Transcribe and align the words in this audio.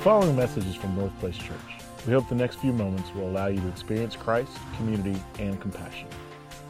following 0.00 0.34
message 0.34 0.64
is 0.64 0.74
from 0.74 0.96
North 0.96 1.12
Place 1.20 1.36
Church. 1.36 1.58
We 2.06 2.14
hope 2.14 2.26
the 2.26 2.34
next 2.34 2.56
few 2.56 2.72
moments 2.72 3.14
will 3.14 3.28
allow 3.28 3.48
you 3.48 3.60
to 3.60 3.68
experience 3.68 4.16
Christ, 4.16 4.50
community, 4.78 5.22
and 5.38 5.60
compassion. 5.60 6.08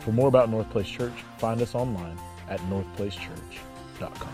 For 0.01 0.11
more 0.11 0.27
about 0.27 0.51
North 0.51 0.69
Place 0.71 0.89
Church, 0.89 1.13
find 1.39 1.63
us 1.63 1.77
online 1.77 2.19
at 2.49 2.59
northplacechurch.com. 2.63 4.33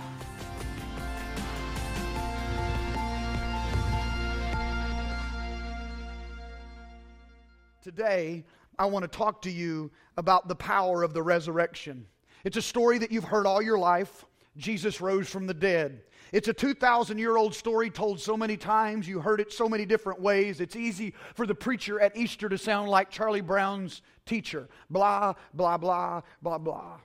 Today, 7.83 8.45
I 8.79 8.87
want 8.87 9.03
to 9.03 9.09
talk 9.09 9.43
to 9.43 9.51
you 9.51 9.91
about 10.17 10.49
the 10.49 10.57
power 10.57 11.03
of 11.03 11.13
the 11.13 11.23
resurrection. 11.23 12.07
It's 12.45 12.57
a 12.57 12.63
story 12.63 12.97
that 12.97 13.13
you've 13.13 13.25
heard 13.25 13.47
all 13.47 13.61
your 13.61 13.79
life. 13.79 14.25
Jesus 14.57 15.03
rose 15.03 15.29
from 15.29 15.47
the 15.47 15.53
dead. 15.53 16.01
It's 16.33 16.49
a 16.49 16.53
2,000 16.53 17.19
year 17.19 17.37
old 17.37 17.55
story 17.55 17.91
told 17.91 18.21
so 18.21 18.37
many 18.37 18.57
times. 18.57 19.07
You 19.07 19.21
heard 19.21 19.41
it 19.41 19.53
so 19.53 19.69
many 19.69 19.87
different 19.87 20.21
ways. 20.21 20.61
It's 20.61 20.77
easy 20.77 21.15
for 21.35 21.47
the 21.47 21.55
preacher 21.55 22.01
at 22.01 22.17
Easter 22.17 22.49
to 22.49 22.59
sound 22.59 22.89
like 22.89 23.11
Charlie 23.11 23.41
Brown's 23.41 24.03
teacher. 24.25 24.69
Blah, 24.91 25.35
blah, 25.55 25.77
blah, 25.77 26.23
blah, 26.43 26.59
blah. 26.59 26.99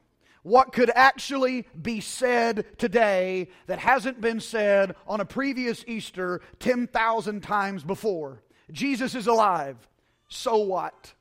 What 0.43 0.73
could 0.73 0.91
actually 0.95 1.67
be 1.79 2.01
said 2.01 2.65
today 2.79 3.49
that 3.67 3.77
hasn't 3.77 4.21
been 4.21 4.39
said 4.39 4.95
on 5.07 5.21
a 5.21 5.25
previous 5.25 5.83
Easter 5.87 6.41
10,000 6.59 7.41
times 7.41 7.83
before? 7.83 8.41
Jesus 8.71 9.13
is 9.13 9.27
alive. 9.27 9.77
So 10.29 10.57
what? 10.57 11.13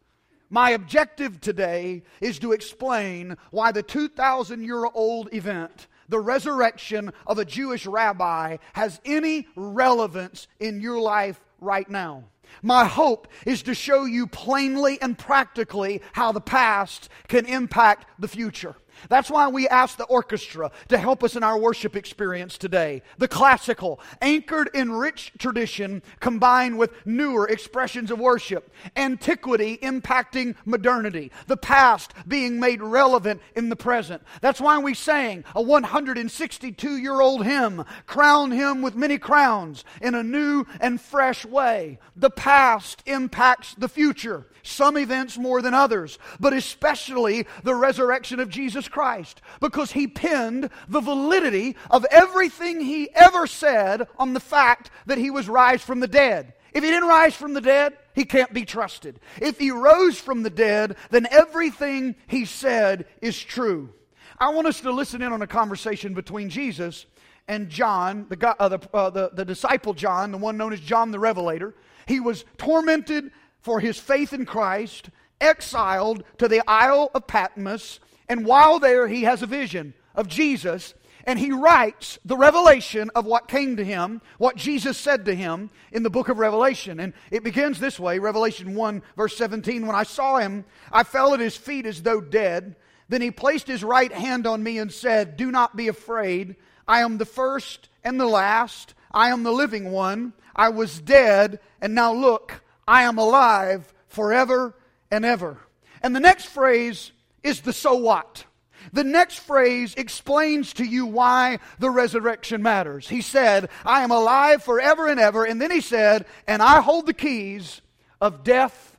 My 0.49 0.71
objective 0.71 1.41
today 1.41 2.03
is 2.21 2.39
to 2.39 2.53
explain 2.53 3.37
why 3.51 3.73
the 3.73 3.83
2,000 3.83 4.65
year 4.65 4.87
old 4.87 5.33
event 5.35 5.87
the 6.11 6.21
resurrection 6.21 7.13
of 7.27 7.39
a 7.39 7.45
Jewish 7.45 7.87
rabbi 7.87 8.59
has 8.75 9.01
any 9.05 9.47
relevance 9.57 10.49
in 10.59 10.81
your 10.81 11.01
life 11.01 11.41
right 11.61 11.89
now. 11.89 12.25
My 12.63 12.85
hope 12.85 13.29
is 13.47 13.63
to 13.63 13.75
show 13.75 14.05
you 14.05 14.27
plainly 14.27 15.01
and 15.01 15.17
practically 15.17 16.03
how 16.13 16.33
the 16.33 16.41
past 16.41 17.09
can 17.29 17.47
impact 17.47 18.07
the 18.19 18.29
future. 18.29 18.75
That's 19.09 19.31
why 19.31 19.49
we 19.49 19.69
ask 19.69 19.97
the 19.97 20.05
orchestra 20.05 20.71
to 20.89 20.99
help 20.99 21.25
us 21.25 21.37
in 21.37 21.43
our 21.43 21.59
worship 21.59 21.97
experience 21.97 22.59
today. 22.59 23.03
The 23.19 23.29
classical, 23.29 24.01
anchored 24.21 24.71
in 24.75 24.93
rich 24.93 25.33
tradition, 25.39 26.03
combined 26.21 26.79
with 26.79 26.93
newer 27.07 27.49
expressions 27.49 28.11
of 28.11 28.19
worship. 28.19 28.73
Antiquity 28.97 29.79
impacting 29.79 30.55
modernity. 30.65 31.33
The 31.47 31.57
past 31.57 32.13
being 32.27 32.61
made 32.61 32.83
relevant 32.83 33.41
in 33.55 33.69
the 33.69 33.77
present. 33.77 34.23
That's 34.41 34.61
why 34.61 34.79
we 34.79 34.95
sang 34.95 35.45
a 35.55 35.63
162 35.63 36.97
year 36.97 37.21
old 37.21 37.45
hymn, 37.45 37.85
Crown 38.07 38.51
Him 38.51 38.83
with 38.83 38.95
Many 38.95 39.19
Crowns, 39.19 39.85
in 40.01 40.15
a 40.15 40.23
new 40.23 40.67
and 40.81 41.01
fresh 41.01 41.45
way. 41.45 41.99
The 42.17 42.31
past 42.31 43.03
impacts 43.07 43.75
the 43.75 43.89
future 43.89 44.47
some 44.63 44.97
events 44.97 45.39
more 45.39 45.63
than 45.63 45.75
others, 45.75 46.19
but 46.39 46.53
especially 46.53 47.47
the 47.63 47.75
resurrection 47.75 48.41
of 48.41 48.49
Jesus 48.49 48.89
Christ, 48.91 49.41
because 49.61 49.93
he 49.93 50.07
pinned 50.07 50.71
the 50.89 51.01
validity 51.01 51.77
of 51.91 52.05
everything 52.11 52.81
he 52.81 53.11
ever 53.15 53.47
said 53.47 54.09
on 54.19 54.35
the 54.35 54.41
fact 54.41 54.91
that 55.07 55.19
he 55.19 55.31
was 55.31 55.49
raised 55.49 55.83
from 55.83 56.01
the 56.01 56.09
dead. 56.09 56.55
If 56.73 56.85
he 56.85 56.91
didn't 56.91 57.09
rise 57.09 57.35
from 57.35 57.55
the 57.55 57.61
dead, 57.61 57.97
he 58.15 58.25
can't 58.25 58.53
be 58.53 58.65
trusted. 58.65 59.21
If 59.41 59.59
he 59.59 59.71
rose 59.71 60.19
from 60.19 60.43
the 60.43 60.51
dead, 60.51 60.97
then 61.11 61.27
everything 61.31 62.15
he 62.27 62.45
said 62.45 63.07
is 63.21 63.41
true. 63.41 63.93
I 64.39 64.51
want 64.51 64.69
us 64.69 64.81
to 64.81 64.93
listen 64.93 65.23
in 65.23 65.33
on 65.33 65.43
a 65.43 65.47
conversation 65.47 66.15
between 66.15 66.49
Jesus 66.49 67.07
and 67.49 67.69
John, 67.69 68.27
the, 68.29 68.57
uh, 68.61 68.69
the, 68.69 68.81
uh, 68.95 69.11
the, 69.11 69.31
the 69.35 69.45
disciple 69.45 69.93
John, 69.93 70.31
the 70.31 70.39
one 70.39 70.57
known 70.57 70.73
as 70.73 70.81
John 70.81 71.11
the 71.11 71.19
Revelator. 71.19 71.75
He 72.07 72.21
was 72.21 72.45
tormented 72.57 73.33
for 73.61 73.81
his 73.81 73.99
faith 73.99 74.33
in 74.33 74.47
Christ, 74.47 75.11
exiled 75.41 76.23
to 76.39 76.49
the 76.49 76.63
Isle 76.69 77.11
of 77.15 77.27
Patmos, 77.27 78.01
and 78.31 78.47
while 78.47 78.79
there, 78.79 79.09
he 79.09 79.25
has 79.25 79.43
a 79.43 79.47
vision 79.47 79.93
of 80.15 80.29
Jesus, 80.29 80.95
and 81.25 81.37
he 81.37 81.51
writes 81.51 82.17
the 82.25 82.37
revelation 82.37 83.11
of 83.17 83.27
what 83.27 83.49
came 83.49 83.77
to 83.77 83.85
him, 83.85 84.23
what 84.39 84.55
Jesus 84.55 84.97
said 84.97 85.25
to 85.25 85.35
him 85.35 85.69
in 85.91 86.05
the 86.05 86.11
book 86.11 86.29
of 86.29 86.39
Revelation. 86.39 87.01
And 87.01 87.13
it 87.33 87.43
begins 87.43 87.81
this 87.81 87.99
way 87.99 88.21
Revelation 88.21 88.77
1, 88.77 89.03
verse 89.17 89.37
17. 89.37 89.85
When 89.85 89.97
I 89.97 90.05
saw 90.05 90.39
him, 90.39 90.65
I 90.93 91.03
fell 91.03 91.35
at 91.35 91.41
his 91.41 91.57
feet 91.57 91.87
as 91.87 92.05
though 92.05 92.21
dead. 92.21 92.77
Then 93.09 93.21
he 93.21 93.33
placed 93.33 93.67
his 93.67 93.83
right 93.83 94.13
hand 94.13 94.47
on 94.47 94.63
me 94.63 94.79
and 94.79 94.93
said, 94.93 95.37
Do 95.37 95.51
not 95.51 95.75
be 95.75 95.89
afraid. 95.89 96.55
I 96.87 97.01
am 97.01 97.19
the 97.19 97.25
first 97.25 97.89
and 98.05 98.21
the 98.21 98.27
last. 98.27 98.95
I 99.11 99.31
am 99.31 99.43
the 99.43 99.51
living 99.51 99.91
one. 99.91 100.35
I 100.55 100.69
was 100.69 101.01
dead, 101.01 101.59
and 101.81 101.97
now 101.97 102.13
look, 102.13 102.63
I 102.87 103.03
am 103.03 103.19
alive 103.19 103.93
forever 104.07 104.77
and 105.11 105.25
ever. 105.25 105.59
And 106.01 106.15
the 106.15 106.21
next 106.21 106.45
phrase 106.45 107.11
is 107.43 107.61
the 107.61 107.73
so 107.73 107.95
what. 107.95 108.45
The 108.93 109.05
next 109.05 109.41
phrase 109.41 109.95
explains 109.97 110.73
to 110.75 110.85
you 110.85 111.07
why 111.07 111.59
the 111.79 111.91
resurrection 111.91 112.63
matters. 112.63 113.09
He 113.09 113.21
said, 113.21 113.69
I 113.85 114.03
am 114.03 114.11
alive 114.11 114.63
forever 114.63 115.07
and 115.07 115.21
ever. 115.21 115.45
And 115.45 115.61
then 115.61 115.71
he 115.71 115.81
said, 115.81 116.27
and 116.47 116.63
I 116.63 116.81
hold 116.81 117.07
the 117.07 117.15
keys 117.15 117.83
of 118.21 118.43
death 118.43 118.97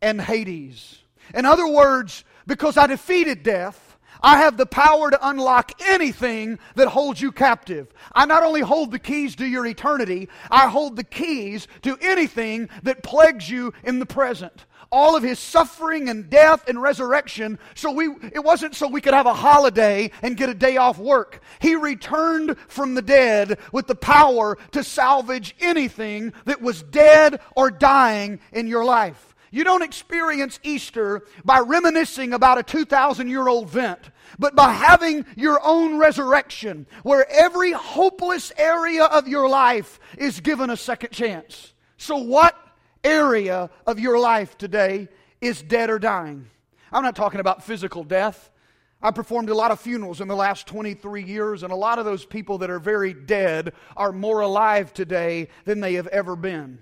and 0.00 0.20
Hades. 0.20 0.98
In 1.34 1.46
other 1.46 1.66
words, 1.66 2.24
because 2.46 2.76
I 2.76 2.86
defeated 2.86 3.42
death, 3.42 3.96
I 4.22 4.38
have 4.38 4.56
the 4.56 4.66
power 4.66 5.10
to 5.10 5.28
unlock 5.28 5.72
anything 5.88 6.58
that 6.76 6.88
holds 6.88 7.20
you 7.20 7.32
captive. 7.32 7.92
I 8.14 8.26
not 8.26 8.44
only 8.44 8.60
hold 8.60 8.92
the 8.92 8.98
keys 8.98 9.34
to 9.36 9.46
your 9.46 9.66
eternity, 9.66 10.28
I 10.50 10.68
hold 10.68 10.96
the 10.96 11.04
keys 11.04 11.66
to 11.82 11.98
anything 12.00 12.68
that 12.84 13.02
plagues 13.02 13.50
you 13.50 13.72
in 13.82 13.98
the 13.98 14.06
present. 14.06 14.66
All 14.92 15.16
of 15.16 15.22
his 15.22 15.38
suffering 15.38 16.08
and 16.08 16.30
death 16.30 16.68
and 16.68 16.80
resurrection, 16.80 17.58
so 17.74 17.90
we 17.90 18.08
it 18.32 18.44
wasn't 18.44 18.76
so 18.76 18.86
we 18.86 19.00
could 19.00 19.14
have 19.14 19.26
a 19.26 19.34
holiday 19.34 20.10
and 20.22 20.36
get 20.36 20.50
a 20.50 20.54
day 20.54 20.76
off 20.76 20.98
work. 20.98 21.42
He 21.60 21.74
returned 21.74 22.56
from 22.68 22.94
the 22.94 23.02
dead 23.02 23.58
with 23.72 23.86
the 23.86 23.94
power 23.94 24.58
to 24.72 24.84
salvage 24.84 25.56
anything 25.60 26.34
that 26.44 26.60
was 26.60 26.82
dead 26.82 27.40
or 27.56 27.70
dying 27.70 28.38
in 28.52 28.66
your 28.68 28.84
life. 28.84 29.32
You 29.52 29.64
don't 29.64 29.82
experience 29.82 30.58
Easter 30.62 31.24
by 31.44 31.60
reminiscing 31.60 32.32
about 32.32 32.56
a 32.58 32.62
2,000 32.62 33.28
year 33.28 33.46
old 33.46 33.64
event, 33.64 34.10
but 34.38 34.56
by 34.56 34.72
having 34.72 35.26
your 35.36 35.60
own 35.62 35.98
resurrection 35.98 36.86
where 37.02 37.30
every 37.30 37.72
hopeless 37.72 38.50
area 38.56 39.04
of 39.04 39.28
your 39.28 39.48
life 39.50 40.00
is 40.16 40.40
given 40.40 40.70
a 40.70 40.76
second 40.76 41.10
chance. 41.10 41.74
So, 41.98 42.16
what 42.16 42.56
area 43.04 43.70
of 43.86 43.98
your 43.98 44.18
life 44.18 44.56
today 44.58 45.08
is 45.40 45.62
dead 45.62 45.90
or 45.90 45.98
dying? 45.98 46.48
I'm 46.92 47.02
not 47.02 47.16
talking 47.16 47.40
about 47.40 47.64
physical 47.64 48.04
death. 48.04 48.50
I 49.02 49.10
performed 49.10 49.50
a 49.50 49.54
lot 49.54 49.72
of 49.72 49.80
funerals 49.80 50.20
in 50.20 50.28
the 50.28 50.36
last 50.36 50.66
23 50.68 51.24
years, 51.24 51.64
and 51.64 51.72
a 51.72 51.76
lot 51.76 51.98
of 51.98 52.04
those 52.04 52.24
people 52.24 52.58
that 52.58 52.70
are 52.70 52.78
very 52.78 53.12
dead 53.12 53.72
are 53.96 54.12
more 54.12 54.40
alive 54.40 54.92
today 54.92 55.48
than 55.64 55.80
they 55.80 55.94
have 55.94 56.06
ever 56.08 56.36
been. 56.36 56.78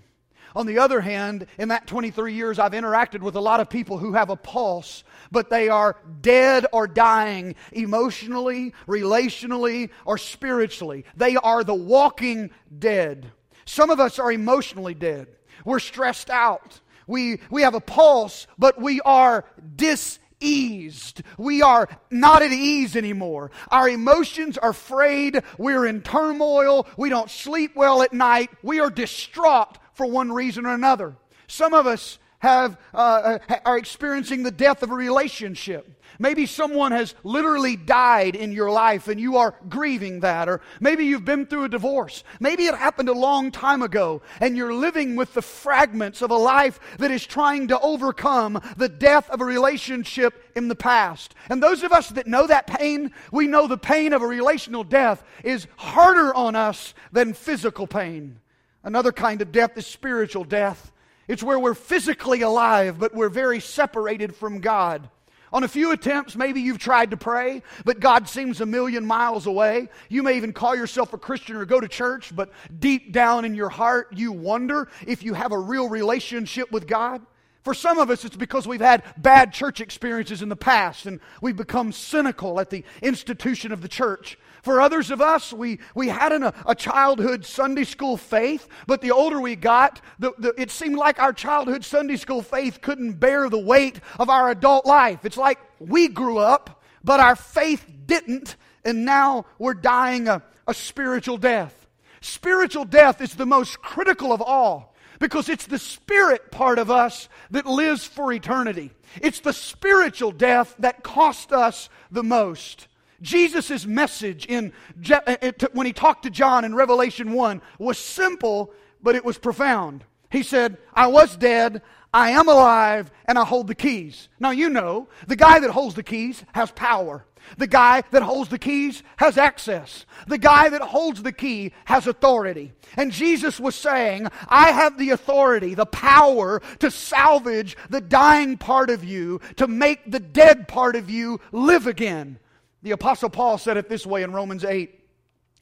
On 0.55 0.67
the 0.67 0.79
other 0.79 1.01
hand, 1.01 1.47
in 1.59 1.69
that 1.69 1.87
23 1.87 2.35
years, 2.35 2.59
I've 2.59 2.73
interacted 2.73 3.21
with 3.21 3.37
a 3.37 3.41
lot 3.41 3.61
of 3.61 3.71
people 3.71 3.99
who 3.99 4.13
have 4.15 4.31
a 4.31 4.37
pulse, 4.37 5.05
but 5.31 5.49
they 5.49 5.69
are 5.69 5.97
dead 6.21 6.67
or 6.73 6.87
dying 6.87 7.55
emotionally, 7.73 8.75
relationally, 8.87 9.91
or 10.05 10.19
spiritually. 10.19 11.05
They 11.17 11.37
are 11.37 11.63
the 11.63 11.75
walking 11.75 12.51
dead. 12.77 13.31
Some 13.65 13.91
of 13.91 14.01
us 14.01 14.19
are 14.19 14.33
emotionally 14.33 14.95
dead. 14.95 15.29
We're 15.65 15.79
stressed 15.79 16.31
out. 16.31 16.81
We, 17.07 17.41
we 17.51 17.63
have 17.63 17.75
a 17.75 17.81
pulse, 17.81 18.47
but 18.59 18.81
we 18.81 19.01
are 19.01 19.45
diseased. 19.77 21.23
We 21.39 21.63
are 21.63 21.89
not 22.11 22.43
at 22.43 22.53
ease 22.53 22.95
anymore. 22.97 23.51
Our 23.69 23.89
emotions 23.89 24.57
are 24.59 24.73
frayed. 24.73 25.43
We're 25.59 25.87
in 25.87 26.03
turmoil. 26.03 26.87
We 26.97 27.09
don't 27.09 27.31
sleep 27.31 27.73
well 27.75 28.03
at 28.03 28.13
night. 28.13 28.51
We 28.63 28.81
are 28.81 28.91
distraught 28.91 29.79
for 29.95 30.07
one 30.07 30.33
reason 30.33 30.67
or 30.67 30.75
another. 30.75 31.17
Some 31.49 31.75
of 31.75 31.87
us 31.87 32.19
have, 32.41 32.79
uh, 32.93 33.39
uh, 33.49 33.57
are 33.65 33.79
experiencing 33.79 34.43
the 34.43 34.51
death 34.51 34.83
of 34.83 34.91
a 34.91 34.95
relationship. 34.95 36.01
Maybe 36.19 36.45
someone 36.45 36.93
has 36.93 37.15
literally 37.23 37.77
died 37.77 38.35
in 38.35 38.53
your 38.53 38.71
life 38.71 39.09
and 39.09 39.19
you 39.19 39.39
are 39.39 39.55
grieving 39.69 40.21
that. 40.21 40.49
Or 40.49 40.61
maybe 40.81 41.05
you've 41.07 41.25
been 41.25 41.47
through 41.47 41.65
a 41.65 41.69
divorce. 41.69 42.25
Maybe 42.41 42.65
it 42.65 42.75
happened 42.75 43.09
a 43.09 43.15
long 43.15 43.51
time 43.51 43.81
ago 43.81 44.21
and 44.41 44.57
you're 44.57 44.75
living 44.75 45.17
with 45.17 45.33
the 45.33 45.43
fragments 45.43 46.21
of 46.21 46.31
a 46.31 46.37
life 46.37 46.81
that 46.99 47.11
is 47.11 47.27
trying 47.27 47.69
to 47.69 47.81
overcome 47.81 48.61
the 48.77 48.89
death 48.89 49.31
of 49.31 49.41
a 49.41 49.45
relationship 49.47 50.51
in 50.57 50.69
the 50.69 50.75
past. 50.75 51.35
And 51.49 51.63
those 51.63 51.83
of 51.83 51.93
us 51.93 52.09
that 52.11 52.27
know 52.27 52.47
that 52.47 52.67
pain, 52.67 53.13
we 53.33 53.47
know 53.47 53.67
the 53.67 53.79
pain 53.79 54.13
of 54.13 54.23
a 54.23 54.27
relational 54.27 54.85
death 54.85 55.23
is 55.45 55.67
harder 55.77 56.35
on 56.35 56.57
us 56.57 56.93
than 57.13 57.33
physical 57.33 57.87
pain. 57.87 58.41
Another 58.83 59.13
kind 59.13 59.41
of 59.43 59.53
death 59.53 59.77
is 59.77 59.87
spiritual 59.87 60.45
death. 60.45 60.93
It's 61.31 61.45
where 61.45 61.61
we're 61.61 61.75
physically 61.75 62.43
alive, 62.43 62.99
but 62.99 63.15
we're 63.15 63.29
very 63.29 63.61
separated 63.61 64.35
from 64.35 64.59
God. 64.59 65.09
On 65.53 65.63
a 65.63 65.69
few 65.69 65.93
attempts, 65.93 66.35
maybe 66.35 66.61
you've 66.61 66.81
tried 66.81 67.13
to 67.13 67.17
pray, 67.17 67.63
but 67.85 68.01
God 68.01 68.29
seems 68.29 68.61
a 68.61 68.67
million 68.67 69.07
miles 69.07 69.47
away. 69.47 69.91
You 70.09 70.25
may 70.25 70.37
even 70.37 70.53
call 70.53 70.75
yourself 70.75 71.13
a 71.13 71.19
Christian 71.19 71.55
or 71.55 71.65
go 71.65 71.79
to 71.79 71.87
church, 71.87 72.35
but 72.35 72.51
deep 72.77 73.13
down 73.13 73.45
in 73.45 73.55
your 73.55 73.69
heart, 73.69 74.09
you 74.13 74.33
wonder 74.33 74.89
if 75.07 75.23
you 75.23 75.35
have 75.35 75.53
a 75.53 75.59
real 75.59 75.89
relationship 75.89 76.73
with 76.73 76.89
God. 76.89 77.25
For 77.63 77.75
some 77.75 77.99
of 77.99 78.11
us, 78.11 78.25
it's 78.25 78.37
because 78.37 78.67
we've 78.67 78.81
had 78.81 79.05
bad 79.17 79.53
church 79.53 79.81
experiences 79.81 80.43
in 80.43 80.49
the 80.49 80.57
past 80.57 81.07
and 81.07 81.21
we've 81.41 81.57
become 81.57 81.93
cynical 81.93 82.59
at 82.59 82.71
the 82.71 82.83
institution 83.03 83.71
of 83.71 83.83
the 83.83 83.89
church. 83.89 84.37
For 84.63 84.81
others 84.81 85.11
of 85.11 85.21
us, 85.21 85.53
we, 85.53 85.79
we 85.95 86.09
had 86.09 86.33
an, 86.33 86.45
a, 86.67 86.75
childhood 86.75 87.45
Sunday 87.45 87.85
school 87.85 88.17
faith, 88.17 88.69
but 88.87 89.01
the 89.01 89.11
older 89.11 89.41
we 89.41 89.57
got, 89.57 90.01
the, 90.19 90.33
the, 90.39 90.55
it 90.61 90.71
seemed 90.71 90.97
like 90.97 91.19
our 91.19 91.33
childhood 91.33 91.85
Sunday 91.85 92.17
school 92.17 92.43
faith 92.43 92.81
couldn't 92.81 93.15
bear 93.15 93.49
the 93.49 93.59
weight 93.59 94.01
of 94.19 94.29
our 94.29 94.51
adult 94.51 94.87
life. 94.87 95.25
It's 95.25 95.37
like 95.37 95.59
we 95.79 96.09
grew 96.09 96.39
up, 96.39 96.83
but 97.03 97.21
our 97.21 97.37
faith 97.37 97.87
didn't, 98.07 98.57
and 98.85 99.05
now 99.05 99.47
we're 99.59 99.75
dying 99.75 100.29
a, 100.29 100.43
a 100.67 100.75
spiritual 100.75 101.39
death. 101.39 101.87
Spiritual 102.21 102.85
death 102.85 103.21
is 103.21 103.35
the 103.35 103.47
most 103.47 103.81
critical 103.81 104.33
of 104.33 104.43
all 104.43 104.95
because 105.19 105.49
it's 105.49 105.67
the 105.67 105.79
spirit 105.79 106.51
part 106.51 106.79
of 106.79 106.91
us 106.91 107.29
that 107.51 107.67
lives 107.67 108.05
for 108.05 108.33
eternity. 108.33 108.91
It's 109.23 109.41
the 109.41 109.53
spiritual 109.53 110.33
death 110.33 110.75
that 110.79 111.03
cost 111.03 111.53
us 111.53 111.89
the 112.11 112.23
most. 112.23 112.89
Jesus' 113.23 113.87
message 113.87 114.47
in, 114.47 114.73
uh, 115.11 115.37
when 115.73 115.87
he 115.87 115.93
talked 115.93 116.23
to 116.25 116.31
John 116.31 116.65
in 116.65 116.75
Revelation 116.75 117.33
1 117.33 117.61
was 117.79 117.99
simple, 117.99 118.73
but 119.03 119.15
it 119.15 119.25
was 119.25 119.39
profound. 119.39 120.05
He 120.31 120.43
said, 120.43 120.79
I 120.95 121.09
was 121.09 121.37
dead, 121.37 121.83
I 122.13 122.31
am 122.31 122.49
alive, 122.49 123.11
and 123.27 123.39
I 123.39 123.45
hold 123.45 123.67
the 123.67 123.75
keys. 123.75 124.29
Now, 124.39 124.51
you 124.51 124.69
know, 124.71 125.09
the 125.27 125.37
guy 125.37 125.61
that 125.61 125.71
holds 125.71 125.95
the 125.95 126.03
keys 126.03 126.45
has 126.53 126.71
power. 126.71 127.25
The 127.57 127.67
guy 127.67 128.03
that 128.11 128.23
holds 128.23 128.51
the 128.51 128.59
keys 128.59 129.03
has 129.17 129.39
access. 129.39 130.05
The 130.27 130.39
guy 130.39 130.69
that 130.69 130.83
holds 130.83 131.23
the 131.23 131.33
key 131.33 131.73
has 131.85 132.07
authority. 132.07 132.73
And 132.97 133.13
Jesus 133.13 133.59
was 133.59 133.75
saying, 133.75 134.29
I 134.49 134.73
have 134.73 134.99
the 134.99 135.11
authority, 135.11 135.75
the 135.75 135.87
power 135.87 136.61
to 136.81 136.91
salvage 136.91 137.77
the 137.89 138.01
dying 138.01 138.57
part 138.57 138.91
of 138.91 139.05
you, 139.05 139.41
to 139.57 139.67
make 139.67 140.11
the 140.11 140.21
dead 140.21 140.69
part 140.69 140.97
of 140.97 141.11
you 141.11 141.41
live 141.53 141.87
again. 141.87 142.39
The 142.83 142.93
Apostle 142.93 143.31
Paul 143.31 143.59
said 143.59 143.77
it 143.77 143.89
this 143.89 144.07
way 144.07 144.23
in 144.23 144.33
Romans 144.33 144.65
8 144.65 144.91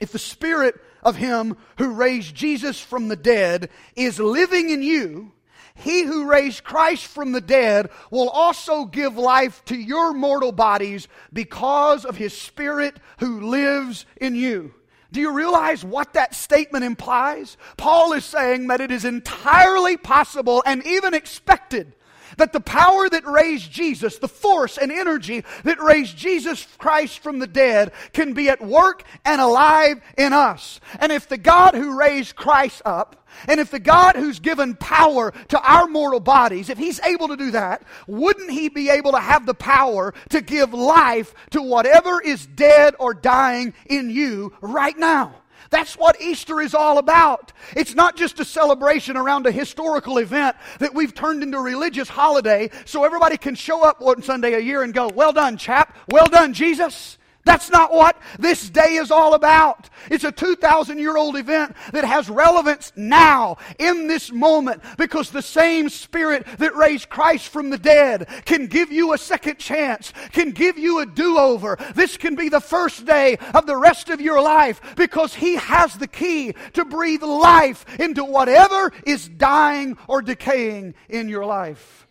If 0.00 0.12
the 0.12 0.18
Spirit 0.18 0.76
of 1.02 1.16
Him 1.16 1.56
who 1.78 1.92
raised 1.92 2.34
Jesus 2.34 2.80
from 2.80 3.08
the 3.08 3.16
dead 3.16 3.70
is 3.96 4.18
living 4.18 4.70
in 4.70 4.82
you, 4.82 5.32
he 5.78 6.02
who 6.02 6.28
raised 6.28 6.64
Christ 6.64 7.06
from 7.06 7.32
the 7.32 7.40
dead 7.40 7.90
will 8.10 8.28
also 8.28 8.84
give 8.84 9.16
life 9.16 9.64
to 9.66 9.76
your 9.76 10.12
mortal 10.12 10.50
bodies 10.50 11.06
because 11.32 12.04
of 12.04 12.16
his 12.16 12.36
Spirit 12.36 12.98
who 13.18 13.48
lives 13.48 14.04
in 14.16 14.34
you. 14.34 14.74
Do 15.12 15.20
you 15.20 15.32
realize 15.32 15.84
what 15.84 16.14
that 16.14 16.34
statement 16.34 16.84
implies? 16.84 17.56
Paul 17.76 18.12
is 18.12 18.24
saying 18.24 18.66
that 18.66 18.80
it 18.80 18.90
is 18.90 19.04
entirely 19.04 19.96
possible 19.96 20.62
and 20.66 20.84
even 20.84 21.14
expected 21.14 21.94
that 22.36 22.52
the 22.52 22.60
power 22.60 23.08
that 23.08 23.26
raised 23.26 23.70
Jesus, 23.70 24.18
the 24.18 24.28
force 24.28 24.78
and 24.78 24.92
energy 24.92 25.44
that 25.64 25.82
raised 25.82 26.16
Jesus 26.16 26.66
Christ 26.78 27.20
from 27.20 27.38
the 27.38 27.46
dead, 27.46 27.92
can 28.12 28.34
be 28.34 28.48
at 28.48 28.60
work 28.60 29.02
and 29.24 29.40
alive 29.40 30.00
in 30.16 30.32
us. 30.32 30.80
And 31.00 31.12
if 31.12 31.28
the 31.28 31.38
God 31.38 31.74
who 31.74 31.98
raised 31.98 32.36
Christ 32.36 32.82
up, 32.84 33.26
and 33.46 33.60
if 33.60 33.70
the 33.70 33.78
God 33.78 34.16
who's 34.16 34.40
given 34.40 34.74
power 34.74 35.32
to 35.48 35.60
our 35.60 35.86
mortal 35.86 36.20
bodies, 36.20 36.70
if 36.70 36.78
He's 36.78 37.00
able 37.00 37.28
to 37.28 37.36
do 37.36 37.50
that, 37.52 37.82
wouldn't 38.06 38.50
He 38.50 38.68
be 38.68 38.90
able 38.90 39.12
to 39.12 39.20
have 39.20 39.46
the 39.46 39.54
power 39.54 40.14
to 40.30 40.40
give 40.40 40.72
life 40.74 41.34
to 41.50 41.62
whatever 41.62 42.20
is 42.20 42.46
dead 42.46 42.94
or 42.98 43.14
dying 43.14 43.74
in 43.86 44.10
you 44.10 44.54
right 44.60 44.98
now? 44.98 45.34
That's 45.70 45.96
what 45.96 46.20
Easter 46.20 46.60
is 46.60 46.74
all 46.74 46.98
about. 46.98 47.52
It's 47.76 47.94
not 47.94 48.16
just 48.16 48.40
a 48.40 48.44
celebration 48.44 49.16
around 49.16 49.46
a 49.46 49.52
historical 49.52 50.18
event 50.18 50.56
that 50.78 50.94
we've 50.94 51.14
turned 51.14 51.42
into 51.42 51.58
a 51.58 51.62
religious 51.62 52.08
holiday 52.08 52.70
so 52.84 53.04
everybody 53.04 53.36
can 53.36 53.54
show 53.54 53.84
up 53.84 54.00
one 54.00 54.22
Sunday 54.22 54.54
a 54.54 54.60
year 54.60 54.82
and 54.82 54.94
go, 54.94 55.08
Well 55.08 55.32
done, 55.32 55.56
chap. 55.56 55.96
Well 56.08 56.26
done, 56.26 56.54
Jesus. 56.54 57.17
That's 57.48 57.70
not 57.70 57.94
what 57.94 58.20
this 58.38 58.68
day 58.68 58.96
is 58.96 59.10
all 59.10 59.32
about. 59.32 59.88
It's 60.10 60.24
a 60.24 60.30
2,000 60.30 60.98
year 60.98 61.16
old 61.16 61.34
event 61.34 61.74
that 61.92 62.04
has 62.04 62.28
relevance 62.28 62.92
now, 62.94 63.56
in 63.78 64.06
this 64.06 64.30
moment, 64.30 64.82
because 64.98 65.30
the 65.30 65.40
same 65.40 65.88
Spirit 65.88 66.46
that 66.58 66.76
raised 66.76 67.08
Christ 67.08 67.48
from 67.48 67.70
the 67.70 67.78
dead 67.78 68.28
can 68.44 68.66
give 68.66 68.92
you 68.92 69.14
a 69.14 69.18
second 69.18 69.58
chance, 69.58 70.12
can 70.32 70.50
give 70.50 70.76
you 70.76 70.98
a 70.98 71.06
do 71.06 71.38
over. 71.38 71.78
This 71.94 72.18
can 72.18 72.34
be 72.34 72.50
the 72.50 72.60
first 72.60 73.06
day 73.06 73.38
of 73.54 73.64
the 73.64 73.78
rest 73.78 74.10
of 74.10 74.20
your 74.20 74.42
life 74.42 74.82
because 74.94 75.32
He 75.32 75.54
has 75.54 75.94
the 75.94 76.06
key 76.06 76.54
to 76.74 76.84
breathe 76.84 77.22
life 77.22 77.98
into 77.98 78.24
whatever 78.24 78.92
is 79.06 79.26
dying 79.26 79.96
or 80.06 80.20
decaying 80.20 80.96
in 81.08 81.30
your 81.30 81.46
life. 81.46 82.06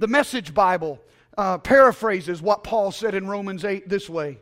The 0.00 0.08
Message 0.08 0.52
Bible 0.52 1.00
uh, 1.38 1.58
paraphrases 1.58 2.42
what 2.42 2.64
Paul 2.64 2.90
said 2.90 3.14
in 3.14 3.28
Romans 3.28 3.64
8 3.64 3.88
this 3.88 4.10
way. 4.10 4.38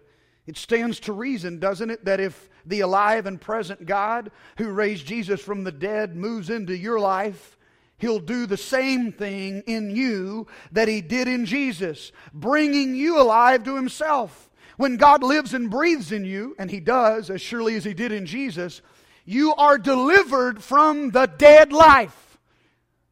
It 0.49 0.57
stands 0.57 0.99
to 1.01 1.13
reason, 1.13 1.59
doesn't 1.59 1.91
it, 1.91 2.07
that 2.07 2.21
if 2.21 2.49
the 2.65 2.81
alive 2.81 3.27
and 3.27 3.39
present 3.39 3.85
God 3.85 4.31
who 4.57 4.71
raised 4.71 5.07
Jesus 5.07 5.43
from 5.43 5.63
the 5.63 5.71
dead 5.71 6.17
moves 6.17 6.49
into 6.49 6.75
your 6.75 6.99
life, 6.99 7.59
He'll 7.99 8.19
do 8.19 8.47
the 8.47 8.57
same 8.57 9.13
thing 9.13 9.63
in 9.67 9.91
you 9.95 10.47
that 10.73 10.89
He 10.89 11.03
did 11.03 11.29
in 11.29 11.45
Jesus, 11.45 12.13
bringing 12.33 12.95
you 12.95 13.21
alive 13.21 13.63
to 13.65 13.77
Himself. 13.77 14.49
When 14.79 14.97
God 14.97 15.23
lives 15.23 15.53
and 15.53 15.69
breathes 15.71 16.13
in 16.13 16.25
you, 16.25 16.57
and 16.59 16.71
He 16.71 16.81
does, 16.81 17.29
as 17.29 17.43
surely 17.43 17.75
as 17.75 17.85
He 17.85 17.93
did 17.93 18.11
in 18.11 18.25
Jesus, 18.25 18.81
you 19.27 19.55
are 19.55 19.77
delivered 19.77 20.65
from 20.65 21.11
the 21.11 21.27
dead 21.27 21.75
life. 21.75 22.39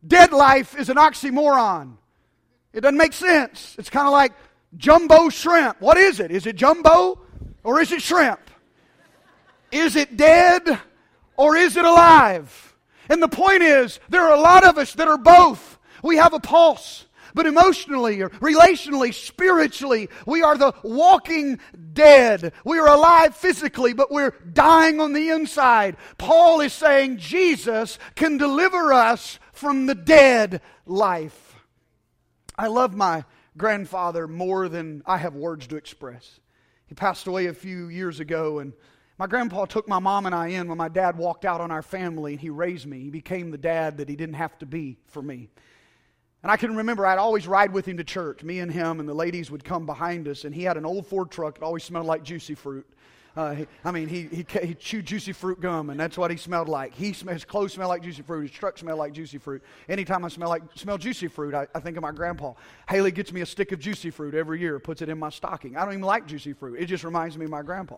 Dead 0.07 0.33
life 0.33 0.75
is 0.75 0.89
an 0.89 0.97
oxymoron. 0.97 1.99
It 2.73 2.81
doesn't 2.81 2.97
make 2.97 3.13
sense. 3.13 3.77
It's 3.79 3.91
kind 3.91 4.07
of 4.07 4.13
like 4.13 4.33
jumbo 4.79 5.29
shrimp. 5.29 5.83
What 5.83 5.99
is 5.99 6.19
it? 6.19 6.31
Is 6.31 6.47
it 6.47 6.57
jumbo? 6.57 7.21
Or 7.67 7.81
is 7.81 7.91
it 7.91 8.01
shrimp? 8.01 8.39
Is 9.73 9.97
it 9.97 10.17
dead 10.17 10.79
or 11.37 11.57
is 11.57 11.77
it 11.77 11.85
alive? 11.85 12.77
And 13.09 13.21
the 13.21 13.29
point 13.29 13.63
is, 13.63 13.99
there 14.09 14.23
are 14.23 14.37
a 14.37 14.41
lot 14.41 14.65
of 14.65 14.79
us 14.79 14.95
that 14.95 15.09
are 15.09 15.19
both. 15.19 15.77
We 16.01 16.17
have 16.17 16.33
a 16.33 16.39
pulse. 16.39 17.07
But 17.35 17.45
emotionally 17.45 18.23
or 18.23 18.31
relationally, 18.31 19.13
spiritually, 19.13 20.09
we 20.27 20.43
are 20.43 20.57
the 20.57 20.75
walking 20.85 21.59
dead. 21.93 22.53
We 22.65 22.79
are 22.79 22.89
alive 22.89 23.37
physically, 23.37 23.95
but 23.95 24.13
we're 24.13 24.31
dying 24.31 25.01
on 25.01 25.13
the 25.13 25.31
inside. 25.31 25.97
Paul 26.19 26.61
is 26.61 26.73
saying 26.73 27.19
Jesus 27.19 27.99
can 28.15 28.39
deliver 28.39 28.93
us 28.93 29.41
from 29.53 29.87
the 29.87 29.97
dead 29.97 30.63
life. 30.87 31.57
I 32.57 32.69
love 32.69 32.95
my 32.95 33.25
grandfather 33.57 34.29
more 34.29 34.69
than 34.69 35.03
I 35.05 35.19
have 35.19 35.35
words 35.35 35.67
to 35.67 35.77
express. 35.77 36.39
He 36.87 36.95
passed 36.95 37.27
away 37.27 37.47
a 37.47 37.55
few 37.55 37.89
years 37.89 38.21
ago, 38.21 38.61
and 38.61 38.73
my 39.19 39.27
grandpa 39.27 39.65
took 39.65 39.89
my 39.89 39.99
mom 39.99 40.27
and 40.27 40.35
I 40.35 40.49
in 40.49 40.69
when 40.69 40.79
my 40.79 40.89
dad 40.89 41.17
walked 41.17 41.45
out 41.45 41.61
on 41.61 41.71
our 41.71 41.83
family, 41.83 42.33
and 42.33 42.41
he 42.41 42.51
raised 42.51 42.87
me. 42.87 43.01
He 43.01 43.11
became 43.11 43.51
the 43.51 43.59
dad 43.59 43.99
that 43.99 44.09
he 44.09 44.17
didn't 44.17 44.35
have 44.35 44.59
to 44.59 44.67
be 44.67 44.99
for 45.07 45.23
me. 45.23 45.49
And 46.43 46.53
I 46.53 46.57
can 46.57 46.77
remember 46.77 47.05
I'd 47.05 47.19
always 47.19 47.49
ride 47.49 47.73
with 47.73 47.87
him 47.87 47.97
to 47.97 48.05
church. 48.05 48.45
Me 48.45 48.61
and 48.61 48.71
him 48.71 49.01
and 49.01 49.09
the 49.09 49.15
ladies 49.15 49.51
would 49.51 49.65
come 49.65 49.85
behind 49.85 50.29
us, 50.29 50.45
and 50.45 50.55
he 50.55 50.63
had 50.63 50.77
an 50.77 50.87
old 50.87 51.07
Ford 51.07 51.31
truck 51.31 51.59
that 51.59 51.65
always 51.65 51.83
smelled 51.83 52.07
like 52.07 52.23
juicy 52.23 52.55
fruit. 52.55 52.87
Uh, 53.37 53.55
he, 53.55 53.67
I 53.85 53.91
mean, 53.91 54.09
he, 54.09 54.23
he, 54.23 54.47
he 54.63 54.75
chewed 54.75 55.05
juicy 55.05 55.33
fruit 55.33 55.61
gum, 55.61 55.91
and 55.91 56.01
that's 56.01 56.17
what 56.17 56.31
he 56.31 56.39
smelled 56.39 56.71
like. 56.71 56.95
He 56.95 57.13
his 57.13 57.45
clothes 57.45 57.75
smell 57.75 57.89
like 57.89 58.03
juicy 58.03 58.23
fruit. 58.23 58.43
His 58.43 58.51
truck 58.51 58.79
smelled 58.79 58.99
like 58.99 59.13
juicy 59.13 59.37
fruit. 59.37 59.63
Anytime 59.91 60.25
I 60.25 60.29
smell 60.29 60.49
like 60.49 60.63
smell 60.75 60.97
juicy 60.97 61.29
fruit, 61.29 61.53
I, 61.53 61.67
I 61.75 61.81
think 61.81 61.99
of 61.99 62.03
my 62.03 62.13
grandpa. 62.13 62.55
Haley 62.89 63.13
gets 63.13 63.33
me 63.33 63.43
a 63.43 63.47
stick 63.47 63.73
of 63.73 63.79
juicy 63.79 64.11
fruit 64.11 64.35
every 64.35 64.59
year, 64.61 64.79
puts 64.79 65.03
it 65.03 65.11
in 65.11 65.19
my 65.19 65.29
stocking. 65.29 65.77
I 65.77 65.85
don't 65.85 65.93
even 65.93 66.03
like 66.03 66.27
juicy 66.27 66.55
fruit. 66.55 66.81
It 66.81 66.87
just 66.87 67.05
reminds 67.05 67.37
me 67.37 67.45
of 67.45 67.51
my 67.51 67.61
grandpa. 67.61 67.97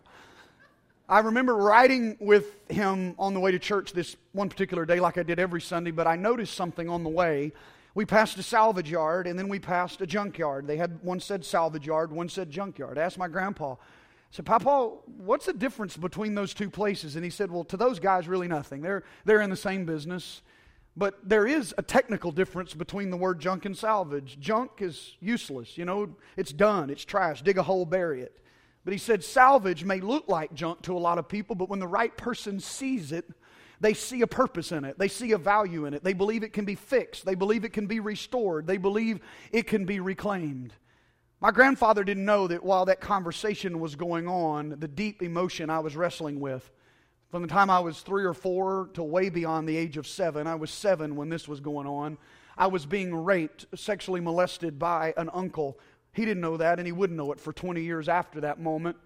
I 1.09 1.21
remember 1.21 1.55
riding 1.55 2.17
with 2.21 2.57
him 2.69 3.15
on 3.17 3.33
the 3.33 3.41
way 3.41 3.53
to 3.53 3.61
church 3.61 3.93
this 3.93 4.17
one 4.33 4.49
particular 4.49 4.85
day, 4.85 4.99
like 4.99 5.19
I 5.19 5.23
did 5.23 5.39
every 5.39 5.61
Sunday, 5.61 5.93
but 5.93 6.07
I 6.09 6.17
noticed 6.17 6.55
something 6.55 6.89
on 6.89 7.05
the 7.05 7.09
way. 7.09 7.53
We 7.95 8.05
passed 8.05 8.37
a 8.39 8.43
salvage 8.43 8.91
yard, 8.91 9.27
and 9.27 9.39
then 9.39 9.49
we 9.49 9.59
passed 9.59 10.01
a 10.03 10.07
junkyard. 10.07 10.67
They 10.67 10.77
had 10.77 11.03
one 11.03 11.21
said 11.21 11.45
salvage 11.45 11.87
yard, 11.87 12.13
one 12.13 12.29
said 12.29 12.51
junkyard. 12.51 12.99
I 12.99 13.03
asked 13.03 13.19
my 13.19 13.29
grandpa, 13.29 13.77
Said, 14.31 14.45
Papa, 14.45 14.91
what's 15.07 15.47
the 15.47 15.53
difference 15.53 15.97
between 15.97 16.35
those 16.35 16.53
two 16.53 16.69
places? 16.69 17.17
And 17.17 17.25
he 17.25 17.31
said, 17.31 17.51
Well, 17.51 17.65
to 17.65 17.77
those 17.77 17.99
guys, 17.99 18.29
really 18.29 18.49
nothing. 18.49 18.83
They're, 18.83 19.05
they're 19.25 19.41
in 19.41 19.51
the 19.51 19.57
same 19.57 19.85
business. 19.85 20.43
But 20.97 21.17
there 21.23 21.47
is 21.47 21.73
a 21.79 21.83
technical 21.83 22.33
difference 22.33 22.75
between 22.75 23.11
the 23.11 23.17
word 23.17 23.39
junk 23.39 23.65
and 23.65 23.77
salvage. 23.77 24.37
Junk 24.41 24.73
is 24.81 25.17
useless. 25.21 25.79
You 25.79 25.85
know, 25.85 26.17
it's 26.37 26.53
done, 26.53 26.91
it's 26.91 27.05
trash. 27.05 27.41
Dig 27.43 27.57
a 27.57 27.63
hole, 27.63 27.87
bury 27.87 28.21
it. 28.21 28.37
But 28.85 28.93
he 28.93 28.99
said 28.99 29.23
salvage 29.23 29.85
may 29.85 30.01
look 30.01 30.29
like 30.29 30.55
junk 30.55 30.83
to 30.83 30.97
a 30.97 30.99
lot 30.99 31.19
of 31.19 31.29
people, 31.29 31.55
but 31.55 31.69
when 31.69 31.79
the 31.79 31.87
right 31.87 32.15
person 32.17 32.59
sees 32.59 33.13
it, 33.13 33.31
they 33.81 33.95
see 33.95 34.23
a 34.23 34.27
purpose 34.27 34.73
in 34.73 34.85
it. 34.85 34.99
They 34.99 35.09
see 35.09 35.33
a 35.33 35.39
value 35.39 35.85
in 35.85 35.95
it. 35.95 36.03
They 36.03 36.15
believe 36.15 36.43
it 36.43 36.53
can 36.53 36.65
be 36.65 36.75
fixed. 36.75 37.25
They 37.25 37.37
believe 37.37 37.65
it 37.65 37.73
can 37.73 37.87
be 37.87 38.01
restored. 38.01 38.67
They 38.67 38.77
believe 38.77 39.21
it 39.53 39.67
can 39.69 39.85
be 39.85 40.01
reclaimed. 40.01 40.73
My 41.41 41.53
grandfather 41.53 42.03
didn't 42.03 42.25
know 42.25 42.49
that 42.49 42.65
while 42.65 42.87
that 42.87 43.01
conversation 43.01 43.79
was 43.79 43.95
going 43.95 44.27
on, 44.27 44.75
the 44.81 44.89
deep 44.89 45.23
emotion 45.23 45.71
I 45.71 45.79
was 45.79 45.95
wrestling 45.95 46.41
with. 46.41 46.69
From 47.31 47.43
the 47.43 47.49
time 47.49 47.71
I 47.71 47.79
was 47.79 48.01
three 48.01 48.25
or 48.25 48.35
four 48.35 48.91
to 48.95 49.05
way 49.05 49.29
beyond 49.29 49.69
the 49.69 49.77
age 49.77 49.97
of 49.97 50.07
seven, 50.09 50.49
I 50.49 50.57
was 50.57 50.73
seven 50.73 51.15
when 51.15 51.29
this 51.29 51.47
was 51.47 51.61
going 51.61 51.87
on. 51.87 52.19
I 52.57 52.67
was 52.67 52.87
being 52.87 53.15
raped, 53.15 53.67
sexually 53.77 54.21
molested 54.21 54.81
by 54.81 55.15
an 55.17 55.31
uncle. 55.33 55.79
He 56.13 56.25
didn't 56.25 56.41
know 56.41 56.57
that, 56.57 56.81
and 56.81 56.87
he 56.87 56.93
wouldn't 56.93 57.17
know 57.17 57.31
it 57.31 57.39
for 57.39 57.53
20 57.53 57.83
years 57.83 58.09
after 58.09 58.41
that 58.41 58.59
moment. 58.59 58.97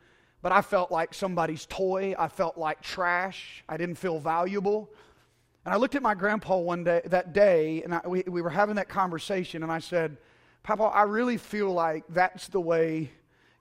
But 0.40 0.52
I 0.52 0.62
felt 0.62 0.90
like 0.90 1.12
somebody's 1.12 1.66
toy. 1.66 2.14
I 2.18 2.28
felt 2.28 2.56
like 2.56 2.80
trash. 2.80 3.62
I 3.68 3.76
didn't 3.76 3.96
feel 3.96 4.18
valuable. 4.18 4.88
And 5.66 5.74
I 5.74 5.76
looked 5.76 5.96
at 5.96 6.02
my 6.02 6.14
grandpa 6.14 6.56
one 6.56 6.84
day, 6.84 7.02
that 7.04 7.34
day, 7.34 7.82
and 7.82 7.94
I, 7.94 8.00
we, 8.06 8.24
we 8.26 8.40
were 8.40 8.50
having 8.50 8.76
that 8.76 8.88
conversation, 8.88 9.62
and 9.62 9.70
I 9.70 9.80
said, 9.80 10.16
Papa, 10.62 10.84
I 10.84 11.02
really 11.02 11.36
feel 11.36 11.72
like 11.72 12.04
that's 12.08 12.48
the 12.48 12.60
way 12.60 13.10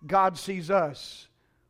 God 0.06 0.38
sees 0.38 0.70
us. 0.70 1.28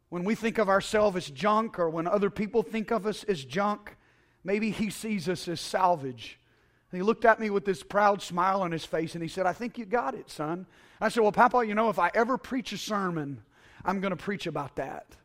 When 0.10 0.24
we 0.24 0.36
think 0.36 0.58
of 0.58 0.68
ourselves 0.68 1.16
as 1.16 1.30
junk 1.30 1.80
or 1.80 1.90
when 1.90 2.08
other 2.08 2.30
people 2.30 2.64
think 2.64 2.92
of 2.92 3.06
us 3.06 3.24
as 3.24 3.46
junk, 3.46 3.96
maybe 4.44 4.72
He 4.72 4.90
sees 4.90 5.30
us 5.30 5.48
as 5.48 5.62
salvage. 5.62 6.38
And 6.92 7.00
he 7.00 7.04
looked 7.04 7.24
at 7.24 7.40
me 7.40 7.50
with 7.50 7.64
this 7.64 7.84
proud 7.84 8.22
smile 8.22 8.62
on 8.62 8.72
his 8.72 8.84
face 8.84 9.14
and 9.14 9.24
he 9.24 9.30
said, 9.30 9.46
I 9.46 9.54
think 9.54 9.78
you 9.78 9.86
got 9.86 10.14
it, 10.14 10.30
son. 10.30 10.66
I 11.00 11.08
said, 11.08 11.22
Well, 11.24 11.32
Papa, 11.32 11.66
you 11.66 11.74
know, 11.74 11.90
if 11.90 11.98
I 11.98 12.12
ever 12.14 12.38
preach 12.38 12.74
a 12.74 12.78
sermon, 12.78 13.42
I'm 13.86 14.02
going 14.02 14.12
to 14.12 14.18
preach 14.18 14.46
about 14.46 14.76
that. 14.76 15.16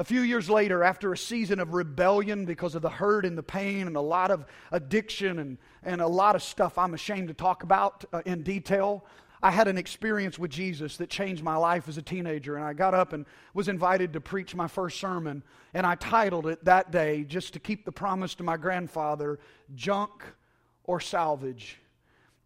A 0.00 0.04
few 0.04 0.22
years 0.22 0.48
later, 0.48 0.82
after 0.82 1.12
a 1.12 1.18
season 1.18 1.60
of 1.60 1.74
rebellion 1.74 2.46
because 2.46 2.74
of 2.74 2.80
the 2.80 2.88
hurt 2.88 3.26
and 3.26 3.36
the 3.36 3.42
pain 3.42 3.86
and 3.86 3.96
a 3.96 4.00
lot 4.00 4.30
of 4.30 4.46
addiction 4.72 5.38
and, 5.40 5.58
and 5.82 6.00
a 6.00 6.06
lot 6.06 6.34
of 6.34 6.42
stuff 6.42 6.78
I'm 6.78 6.94
ashamed 6.94 7.28
to 7.28 7.34
talk 7.34 7.64
about 7.64 8.06
uh, 8.10 8.22
in 8.24 8.42
detail, 8.42 9.04
I 9.42 9.50
had 9.50 9.68
an 9.68 9.76
experience 9.76 10.38
with 10.38 10.50
Jesus 10.50 10.96
that 10.96 11.10
changed 11.10 11.44
my 11.44 11.56
life 11.56 11.86
as 11.86 11.98
a 11.98 12.02
teenager. 12.02 12.56
And 12.56 12.64
I 12.64 12.72
got 12.72 12.94
up 12.94 13.12
and 13.12 13.26
was 13.52 13.68
invited 13.68 14.14
to 14.14 14.22
preach 14.22 14.54
my 14.54 14.68
first 14.68 14.98
sermon. 14.98 15.42
And 15.74 15.86
I 15.86 15.96
titled 15.96 16.46
it 16.46 16.64
that 16.64 16.90
day, 16.90 17.22
just 17.24 17.52
to 17.52 17.60
keep 17.60 17.84
the 17.84 17.92
promise 17.92 18.34
to 18.36 18.42
my 18.42 18.56
grandfather 18.56 19.38
Junk 19.74 20.24
or 20.84 21.00
Salvage. 21.00 21.78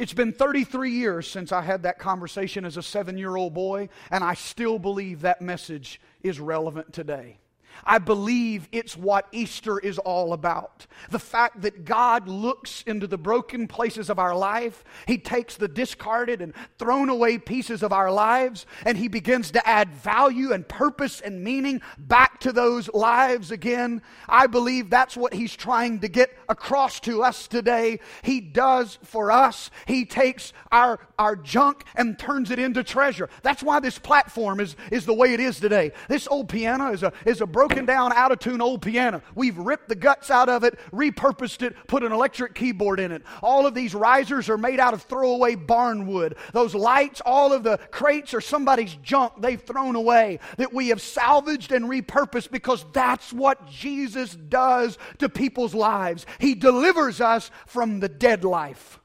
It's 0.01 0.13
been 0.13 0.33
33 0.33 0.91
years 0.91 1.31
since 1.31 1.53
I 1.53 1.63
had 1.63 1.85
that 1.85 2.01
conversation 2.01 2.65
as 2.65 2.77
a 2.77 2.83
seven 2.83 3.17
year 3.17 3.37
old 3.37 3.55
boy, 3.55 3.91
and 4.11 4.25
I 4.25 4.35
still 4.35 4.81
believe 4.81 5.21
that 5.21 5.41
message 5.41 6.01
is 6.21 6.41
relevant 6.41 6.93
today. 6.93 7.39
I 7.85 7.99
believe 7.99 8.69
it's 8.73 8.97
what 8.97 9.27
Easter 9.33 9.79
is 9.79 9.99
all 9.99 10.33
about. 10.33 10.87
The 11.11 11.19
fact 11.19 11.63
that 11.63 11.85
God 11.85 12.29
looks 12.29 12.83
into 12.87 13.07
the 13.07 13.19
broken 13.19 13.67
places 13.67 14.09
of 14.09 14.19
our 14.19 14.35
life, 14.35 14.85
He 15.07 15.19
takes 15.19 15.57
the 15.57 15.69
discarded 15.69 16.41
and 16.41 16.55
thrown 16.79 17.09
away 17.09 17.39
pieces 17.39 17.83
of 17.83 17.93
our 17.93 18.11
lives, 18.11 18.67
and 18.87 18.97
He 18.97 19.09
begins 19.09 19.51
to 19.53 19.69
add 19.69 19.95
value 19.95 20.53
and 20.53 20.67
purpose 20.67 21.21
and 21.21 21.43
meaning 21.43 21.83
back 21.99 22.41
to 22.41 22.53
those 22.53 22.89
lives 22.95 23.51
again. 23.51 24.03
I 24.29 24.47
believe 24.47 24.89
that's 24.89 25.17
what 25.17 25.35
He's 25.35 25.55
trying 25.55 26.01
to 26.01 26.09
get 26.09 26.31
across 26.49 27.01
to 27.01 27.23
us 27.23 27.49
today. 27.49 28.01
He 28.23 28.41
does 28.41 28.99
for 29.03 29.31
us. 29.33 29.71
He 29.87 30.05
takes 30.05 30.53
our, 30.71 31.01
our 31.19 31.37
junk 31.37 31.85
and 31.97 32.19
turns 32.19 32.51
it 32.51 32.59
into 32.59 32.85
treasure. 32.85 33.29
That's 33.43 33.63
why 33.63 33.81
this 33.81 33.99
platform 33.99 34.61
is, 34.61 34.77
is 34.91 35.07
the 35.07 35.15
way 35.15 35.35
it 35.35 35.41
is 35.41 35.61
today. 35.61 35.93
This 36.09 36.29
old 36.29 36.49
piano 36.49 36.93
is 36.93 37.03
a, 37.03 37.13
is 37.27 37.41
a 37.41 37.47
broken 37.47 37.64
broken 37.67 37.87
down, 37.87 38.13
out 38.13 38.31
of 38.31 38.39
tune 38.39 38.61
old 38.61 38.83
piano. 38.83 39.23
We've 39.35 39.57
ripped 39.57 39.89
the 39.89 39.95
guts 39.95 40.31
out 40.31 40.51
of 40.51 40.65
it, 40.65 40.79
repurposed 40.93 41.63
it, 41.63 41.75
put 41.87 42.03
an 42.03 42.13
electric 42.13 42.55
keyboard 42.55 43.01
in 43.01 43.11
it. 43.11 43.23
All 43.43 43.67
of 43.67 43.73
these 43.73 43.95
risers 43.95 44.51
are 44.51 44.59
made 44.59 44.79
out 44.79 44.93
of 44.93 45.01
throwaway 45.01 45.55
barn 45.55 46.07
wood. 46.07 46.37
Those 46.53 46.75
lights, 46.75 47.23
all 47.25 47.55
of 47.55 47.63
the 47.63 47.79
crates 47.91 48.35
are 48.35 48.43
somebody's 48.43 48.95
junk 48.97 49.33
they've 49.39 49.61
thrown 49.61 49.97
away 49.97 50.41
that 50.59 50.75
we 50.75 50.89
have 50.89 51.01
salvaged 51.01 51.73
and 51.73 51.87
repurposed 51.87 52.51
because 52.51 52.85
that's 52.93 53.33
what 53.33 53.67
Jesus 53.67 54.35
does 54.35 54.99
to 55.17 55.31
people's 55.31 55.75
lives. 55.75 56.27
He 56.41 56.55
delivers 56.55 57.23
us 57.23 57.51
from 57.67 58.01
the 58.01 58.11
dead 58.11 58.45
life. 58.45 59.01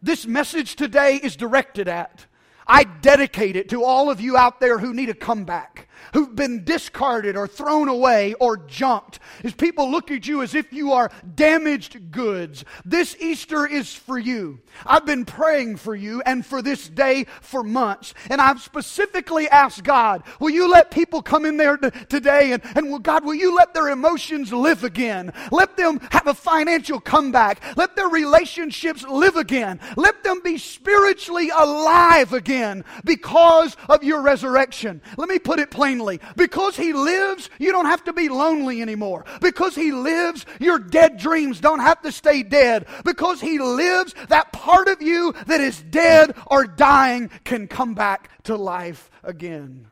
This 0.00 0.24
message 0.24 0.76
today 0.76 1.16
is 1.16 1.34
directed 1.34 1.88
at. 1.88 2.26
I 2.64 2.84
dedicate 2.84 3.56
it 3.56 3.70
to 3.70 3.82
all 3.82 4.08
of 4.08 4.20
you 4.20 4.36
out 4.36 4.60
there 4.60 4.78
who 4.78 4.94
need 4.94 5.10
a 5.10 5.14
comeback 5.14 5.88
who've 6.14 6.34
been 6.34 6.64
discarded 6.64 7.36
or 7.36 7.46
thrown 7.46 7.88
away 7.88 8.34
or 8.34 8.56
junked. 8.56 9.18
As 9.42 9.52
people 9.52 9.90
look 9.90 10.10
at 10.10 10.26
you 10.26 10.42
as 10.42 10.54
if 10.54 10.72
you 10.72 10.92
are 10.92 11.10
damaged 11.34 12.12
goods. 12.12 12.64
This 12.84 13.16
Easter 13.20 13.66
is 13.66 13.92
for 13.92 14.16
you. 14.16 14.60
I've 14.86 15.04
been 15.04 15.24
praying 15.24 15.76
for 15.76 15.94
you 15.94 16.22
and 16.24 16.46
for 16.46 16.62
this 16.62 16.88
day 16.88 17.26
for 17.40 17.64
months. 17.64 18.14
And 18.30 18.40
I've 18.40 18.62
specifically 18.62 19.48
asked 19.48 19.82
God, 19.82 20.22
will 20.38 20.50
you 20.50 20.70
let 20.70 20.92
people 20.92 21.20
come 21.20 21.44
in 21.44 21.56
there 21.56 21.76
t- 21.76 21.90
today 22.08 22.52
and, 22.52 22.62
and 22.76 22.90
will, 22.90 23.00
God, 23.00 23.24
will 23.24 23.34
you 23.34 23.54
let 23.56 23.74
their 23.74 23.88
emotions 23.88 24.52
live 24.52 24.84
again? 24.84 25.32
Let 25.50 25.76
them 25.76 25.98
have 26.12 26.28
a 26.28 26.34
financial 26.34 27.00
comeback. 27.00 27.76
Let 27.76 27.96
their 27.96 28.08
relationships 28.08 29.02
live 29.02 29.34
again. 29.34 29.80
Let 29.96 30.22
them 30.22 30.40
be 30.44 30.58
spiritually 30.58 31.50
alive 31.50 32.32
again 32.32 32.84
because 33.04 33.76
of 33.88 34.04
your 34.04 34.22
resurrection. 34.22 35.02
Let 35.16 35.28
me 35.28 35.40
put 35.40 35.58
it 35.58 35.72
plainly 35.72 36.03
plainly. 36.04 36.20
Because 36.36 36.76
He 36.76 36.92
lives, 36.92 37.50
you 37.58 37.72
don't 37.72 37.86
have 37.86 38.04
to 38.04 38.12
be 38.12 38.28
lonely 38.28 38.82
anymore. 38.82 39.24
Because 39.40 39.74
He 39.74 39.92
lives, 39.92 40.46
your 40.60 40.78
dead 40.78 41.16
dreams 41.18 41.60
don't 41.60 41.80
have 41.80 42.02
to 42.02 42.12
stay 42.12 42.42
dead. 42.42 42.86
Because 43.04 43.40
He 43.40 43.58
lives, 43.58 44.14
that 44.28 44.52
part 44.52 44.88
of 44.88 45.02
you 45.02 45.34
that 45.46 45.60
is 45.60 45.82
dead 45.82 46.36
or 46.46 46.66
dying 46.66 47.30
can 47.44 47.66
come 47.66 47.94
back 47.94 48.30
to 48.44 48.56
life 48.56 49.10
again. 49.22 49.86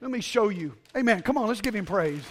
Let 0.00 0.10
me 0.10 0.20
show 0.20 0.48
you. 0.48 0.74
Amen. 0.96 1.22
Come 1.22 1.38
on, 1.38 1.48
let's 1.48 1.60
give 1.60 1.74
Him 1.74 1.86
praise. 1.86 2.24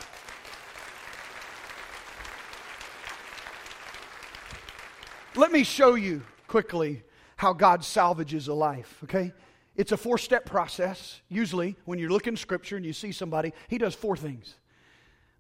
Let 5.36 5.52
me 5.52 5.64
show 5.64 5.96
you 5.96 6.22
quickly 6.48 7.02
how 7.38 7.54
God 7.54 7.84
salvages 7.84 8.48
a 8.48 8.54
life, 8.54 9.00
okay? 9.06 9.34
It's 9.76 9.92
a 9.92 9.98
four 9.98 10.18
step 10.18 10.46
process. 10.46 11.22
Usually, 11.30 11.76
when 11.86 12.00
you 12.00 12.10
look 12.10 12.28
in 12.28 12.38
Scripture 12.38 12.78
and 12.78 12.86
you 12.86 12.94
see 12.94 13.12
somebody, 13.12 13.54
he 13.68 13.78
does 13.78 13.96
four 13.96 14.16
things. 14.16 14.56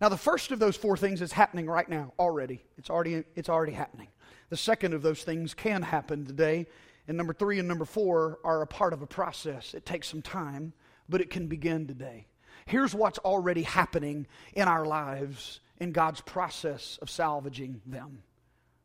Now, 0.01 0.09
the 0.09 0.17
first 0.17 0.51
of 0.51 0.59
those 0.59 0.75
four 0.75 0.97
things 0.97 1.21
is 1.21 1.31
happening 1.31 1.67
right 1.67 1.87
now 1.87 2.13
already. 2.19 2.63
It's 2.77 2.89
already, 2.89 3.23
it's 3.35 3.49
already 3.49 3.73
happening. 3.73 4.07
The 4.49 4.57
second 4.57 4.93
of 4.93 5.01
those 5.01 5.23
things 5.23 5.53
can 5.53 5.81
happen 5.81 6.25
today. 6.25 6.67
And 7.07 7.15
number 7.17 7.33
three 7.33 7.59
and 7.59 7.67
number 7.67 7.85
four 7.85 8.39
are 8.43 8.61
a 8.61 8.67
part 8.67 8.93
of 8.93 9.01
a 9.01 9.07
process. 9.07 9.73
It 9.73 9.85
takes 9.85 10.07
some 10.07 10.21
time, 10.21 10.73
but 11.07 11.21
it 11.21 11.29
can 11.29 11.47
begin 11.47 11.87
today. 11.87 12.27
Here's 12.65 12.95
what's 12.95 13.19
already 13.19 13.63
happening 13.63 14.27
in 14.53 14.67
our 14.67 14.85
lives 14.85 15.59
in 15.79 15.91
God's 15.91 16.21
process 16.21 16.97
of 17.01 17.09
salvaging 17.09 17.81
them 17.85 18.23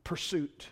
pursuit. 0.04 0.68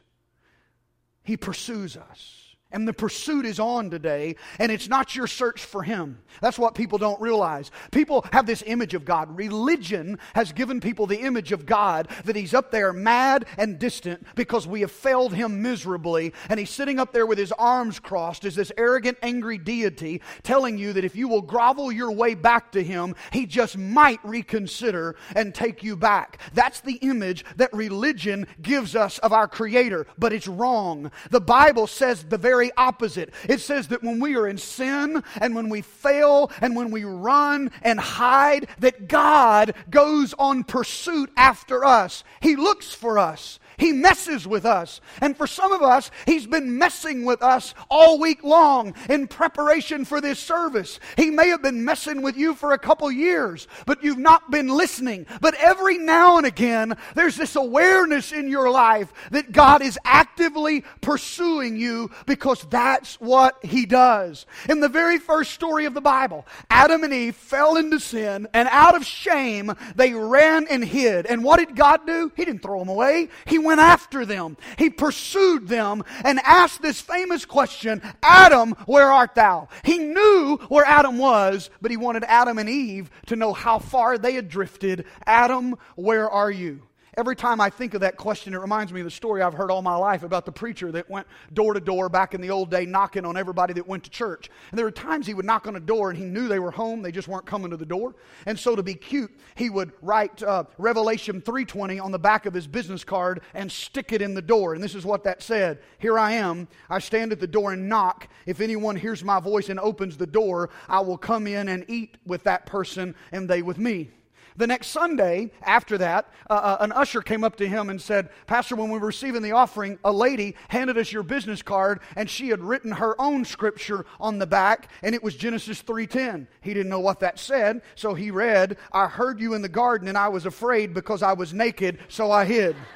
He 1.23 1.37
pursues 1.37 1.97
us. 1.97 2.46
And 2.77 2.87
the 2.87 2.93
pursuit 2.93 3.47
is 3.47 3.59
on 3.59 3.89
today, 3.89 4.37
and 4.59 4.71
it's 4.71 4.87
not 4.87 5.17
your 5.17 5.27
search 5.27 5.65
for 5.65 5.83
Him. 5.83 6.19
That's 6.43 6.59
what 6.59 6.75
people 6.75 6.99
don't 6.99 7.19
realize. 7.23 7.71
People 7.91 8.27
have 8.33 8.45
this 8.45 8.63
image 8.67 8.93
of 8.93 9.07
God. 9.07 9.35
Religion 9.35 10.19
has 10.35 10.53
given 10.53 10.79
people 10.79 11.07
the 11.07 11.23
image 11.23 11.53
of 11.53 11.65
God 11.65 12.09
that 12.27 12.37
He's 12.37 12.53
up 12.53 12.71
there 12.71 12.93
mad 12.93 13.47
and 13.57 13.79
distant 13.79 14.27
because 14.35 14.67
we 14.67 14.83
have 14.83 14.91
failed 14.91 15.33
Him 15.33 15.63
miserably, 15.63 16.35
and 16.51 16.61
He's 16.61 16.69
sitting 16.69 17.01
up 17.01 17.15
there 17.15 17.25
with 17.25 17.39
His 17.39 17.51
arms 17.53 17.99
crossed 17.99 18.45
as 18.45 18.55
this 18.55 18.71
arrogant, 18.77 19.17
angry 19.23 19.57
deity 19.57 20.21
telling 20.43 20.77
you 20.77 20.93
that 20.93 21.05
if 21.05 21.17
you 21.17 21.29
will 21.29 21.41
grovel 21.41 21.91
your 21.91 22.13
way 22.13 22.35
back 22.35 22.73
to 22.73 22.85
Him, 22.85 23.15
He 23.33 23.47
just 23.47 23.79
might 23.79 24.21
reconsider 24.23 25.17
and 25.35 25.55
take 25.55 25.83
you 25.83 25.97
back. 25.97 26.43
That's 26.53 26.81
the 26.81 26.97
image 26.97 27.43
that 27.57 27.73
religion 27.73 28.47
gives 28.61 28.95
us 28.95 29.17
of 29.21 29.33
our 29.33 29.49
Creator, 29.49 30.07
but 30.19 30.35
it's 30.35 30.47
wrong. 30.47 31.11
The 31.31 31.41
Bible 31.41 31.87
says 31.87 32.25
the 32.25 32.37
very 32.37 32.66
very 32.67 32.77
opposite. 32.77 33.33
It 33.49 33.61
says 33.61 33.89
that 33.89 34.03
when 34.03 34.21
we 34.21 34.37
are 34.37 34.47
in 34.47 34.59
sin 34.59 35.23
and 35.41 35.55
when 35.55 35.69
we 35.69 35.83
fail 35.83 36.51
and 36.61 36.75
when 36.75 36.91
we 36.91 37.05
run 37.05 37.71
and 37.83 37.99
hide, 37.99 38.69
that 38.81 39.09
God 39.09 39.75
goes 39.91 40.35
on 40.39 40.65
pursuit 40.65 41.31
after 41.37 41.85
us. 41.85 42.25
He 42.41 42.57
looks 42.57 42.93
for 42.93 43.19
us. 43.19 43.59
He 43.79 43.93
messes 43.93 44.47
with 44.47 44.65
us. 44.65 45.01
And 45.21 45.37
for 45.37 45.47
some 45.47 45.73
of 45.73 45.83
us, 45.83 46.11
He's 46.25 46.47
been 46.47 46.79
messing 46.79 47.25
with 47.25 47.43
us 47.43 47.75
all 47.91 48.19
week 48.19 48.43
long 48.43 48.95
in 49.09 49.29
preparation 49.29 50.05
for 50.05 50.21
this 50.21 50.39
service. 50.39 50.99
He 51.17 51.31
may 51.31 51.49
have 51.49 51.63
been 51.63 51.85
messing 51.85 52.23
with 52.23 52.37
you 52.37 52.55
for 52.55 52.73
a 52.73 52.79
couple 52.79 53.11
years, 53.11 53.69
but 53.85 54.03
you've 54.03 54.19
not 54.19 54.51
been 54.51 54.69
listening. 54.69 55.27
But 55.41 55.55
every 55.57 55.99
now 55.99 56.39
and 56.39 56.47
again, 56.47 56.97
there's 57.15 57.37
this 57.37 57.57
awareness 57.57 58.33
in 58.33 58.49
your 58.49 58.71
life 58.71 59.13
that 59.31 59.53
God 59.53 59.83
is 59.83 59.99
actively 60.05 60.85
pursuing 61.01 61.77
you 61.77 62.11
because 62.25 62.46
because 62.47 62.65
that's 62.71 63.17
what 63.17 63.59
he 63.65 63.87
does. 63.87 64.47
In 64.69 64.79
the 64.79 64.89
very 64.89 65.19
first 65.19 65.51
story 65.51 65.85
of 65.85 65.95
the 65.95 66.01
Bible, 66.01 66.47
Adam 66.71 67.03
and 67.03 67.13
Eve 67.13 67.35
fell 67.35 67.77
into 67.77 67.99
sin, 67.99 68.47
and 68.55 68.69
out 68.71 68.95
of 68.95 69.05
shame, 69.05 69.73
they 69.97 70.15
ran 70.15 70.69
and 70.69 70.85
hid. 70.85 71.27
And 71.27 71.43
what 71.43 71.57
did 71.57 71.75
God 71.75 72.07
do? 72.07 72.31
He 72.37 72.45
didn't 72.45 72.63
throw 72.63 72.79
them 72.79 72.89
away, 72.89 73.31
He 73.47 73.59
went 73.59 73.81
after 73.81 74.25
them. 74.25 74.57
He 74.79 74.91
pursued 74.91 75.67
them 75.67 76.05
and 76.25 76.39
asked 76.45 76.83
this 76.83 77.01
famous 77.01 77.45
question 77.45 78.01
Adam, 78.23 78.77
where 78.87 79.11
art 79.11 79.35
thou? 79.35 79.67
He 79.83 79.99
knew 79.99 80.59
where 80.69 80.85
Adam 80.85 81.19
was, 81.19 81.69
but 81.83 81.91
he 81.91 81.97
wanted 81.97 82.23
Adam 82.29 82.59
and 82.59 82.69
Eve 82.69 83.11
to 83.27 83.35
know 83.35 83.55
how 83.55 83.81
far 83.81 84.19
they 84.19 84.35
had 84.35 84.49
drifted. 84.49 85.05
Adam, 85.27 85.75
where 85.97 86.31
are 86.31 86.53
you? 86.53 86.83
Every 87.19 87.35
time 87.35 87.63
I 87.63 87.71
think 87.71 87.95
of 87.95 88.03
that 88.03 88.19
question, 88.19 88.53
it 88.53 88.59
reminds 88.59 88.93
me 88.93 89.01
of 89.01 89.07
the 89.07 89.11
story 89.11 89.41
I've 89.41 89.55
heard 89.55 89.71
all 89.71 89.81
my 89.81 89.97
life 89.97 90.23
about 90.23 90.45
the 90.45 90.53
preacher 90.53 90.93
that 90.93 91.09
went 91.09 91.27
door 91.55 91.73
to 91.73 91.81
door 91.81 92.11
back 92.11 92.35
in 92.35 92.43
the 92.43 92.51
old 92.51 92.71
day 92.71 92.85
knocking 92.85 93.25
on 93.25 93.39
everybody 93.39 93.73
that 93.73 93.89
went 93.89 94.05
to 94.05 94.11
church. 94.11 94.51
And 94.71 94.77
there 94.77 94.85
were 94.85 94.91
times 94.91 95.27
he 95.27 95.33
would 95.33 95.47
knock 95.47 95.67
on 95.67 95.77
a 95.77 95.81
door 95.81 96.11
and 96.11 96.19
he 96.19 96.27
knew 96.27 96.47
they 96.47 96.59
were 96.59 96.71
home, 96.71 97.01
they 97.01 97.11
just 97.11 97.27
weren't 97.27 97.47
coming 97.47 97.71
to 97.71 97.79
the 97.79 97.87
door. 97.87 98.17
And 98.45 98.59
so 98.59 98.77
to 98.77 98.83
be 98.83 98.93
cute, 98.93 99.31
he 99.55 99.71
would 99.71 99.93
write 100.03 100.43
uh, 100.43 100.65
Revelation 100.77 101.41
3:20 101.41 102.05
on 102.05 102.13
the 102.13 102.19
back 102.19 102.45
of 102.45 102.53
his 102.53 102.67
business 102.67 103.03
card 103.03 103.41
and 103.55 103.73
stick 103.73 104.13
it 104.13 104.21
in 104.21 104.35
the 104.35 104.43
door. 104.43 104.75
And 104.75 104.85
this 104.85 104.95
is 104.95 105.07
what 105.07 105.25
that 105.25 105.43
said: 105.43 105.79
"Here 105.99 106.19
I 106.19 106.33
am. 106.33 106.69
I 106.91 106.99
stand 106.99 107.33
at 107.33 107.41
the 107.41 107.47
door 107.47 107.73
and 107.73 107.89
knock. 107.89 108.29
If 108.45 108.61
anyone 108.61 108.95
hears 108.95 109.25
my 109.25 109.41
voice 109.41 109.71
and 109.71 109.81
opens 109.81 110.19
the 110.19 110.27
door, 110.27 110.69
I 110.87 111.01
will 111.01 111.17
come 111.17 111.47
in 111.47 111.71
and 111.71 111.87
eat 111.89 112.19
with 112.27 112.43
that 112.45 112.67
person 112.67 113.15
and 113.33 113.49
they 113.49 113.63
with 113.63 113.79
me." 113.79 114.11
The 114.57 114.67
next 114.67 114.89
Sunday 114.89 115.51
after 115.63 115.99
that, 115.99 116.33
uh, 116.49 116.55
uh, 116.55 116.77
an 116.81 116.93
usher 116.93 117.21
came 117.21 117.45
up 117.45 117.57
to 117.57 117.69
him 117.69 117.91
and 117.91 118.01
said, 118.01 118.31
Pastor, 118.47 118.75
when 118.75 118.91
we 118.91 118.99
were 118.99 119.09
receiving 119.09 119.43
the 119.43 119.53
offering, 119.53 119.99
a 120.03 120.13
lady 120.13 120.57
handed 120.69 120.97
us 120.97 121.13
your 121.13 121.23
business 121.23 121.61
card 121.61 122.01
and 122.17 122.31
she 122.31 122.49
had 122.49 122.63
written 122.63 122.93
her 122.93 123.21
own 123.21 123.45
scripture 123.45 124.07
on 124.19 124.39
the 124.39 124.47
back 124.47 124.91
and 125.03 125.15
it 125.15 125.23
was 125.23 125.37
Genesis 125.37 125.83
3:10. 125.83 126.47
He 126.63 126.73
didn't 126.73 126.89
know 126.89 127.01
what 127.01 127.21
that 127.21 127.39
said, 127.39 127.83
so 127.95 128.15
he 128.15 128.31
read, 128.31 128.79
I 128.93 129.09
heard 129.09 129.41
you 129.41 129.53
in 129.53 129.61
the 129.61 129.69
garden 129.69 130.09
and 130.09 130.17
I 130.17 130.29
was 130.29 130.47
afraid 130.47 130.95
because 130.95 131.23
I 131.23 131.35
was 131.35 131.53
naked, 131.53 131.99
so 132.09 132.31
I 132.31 132.47
hid. 132.47 132.77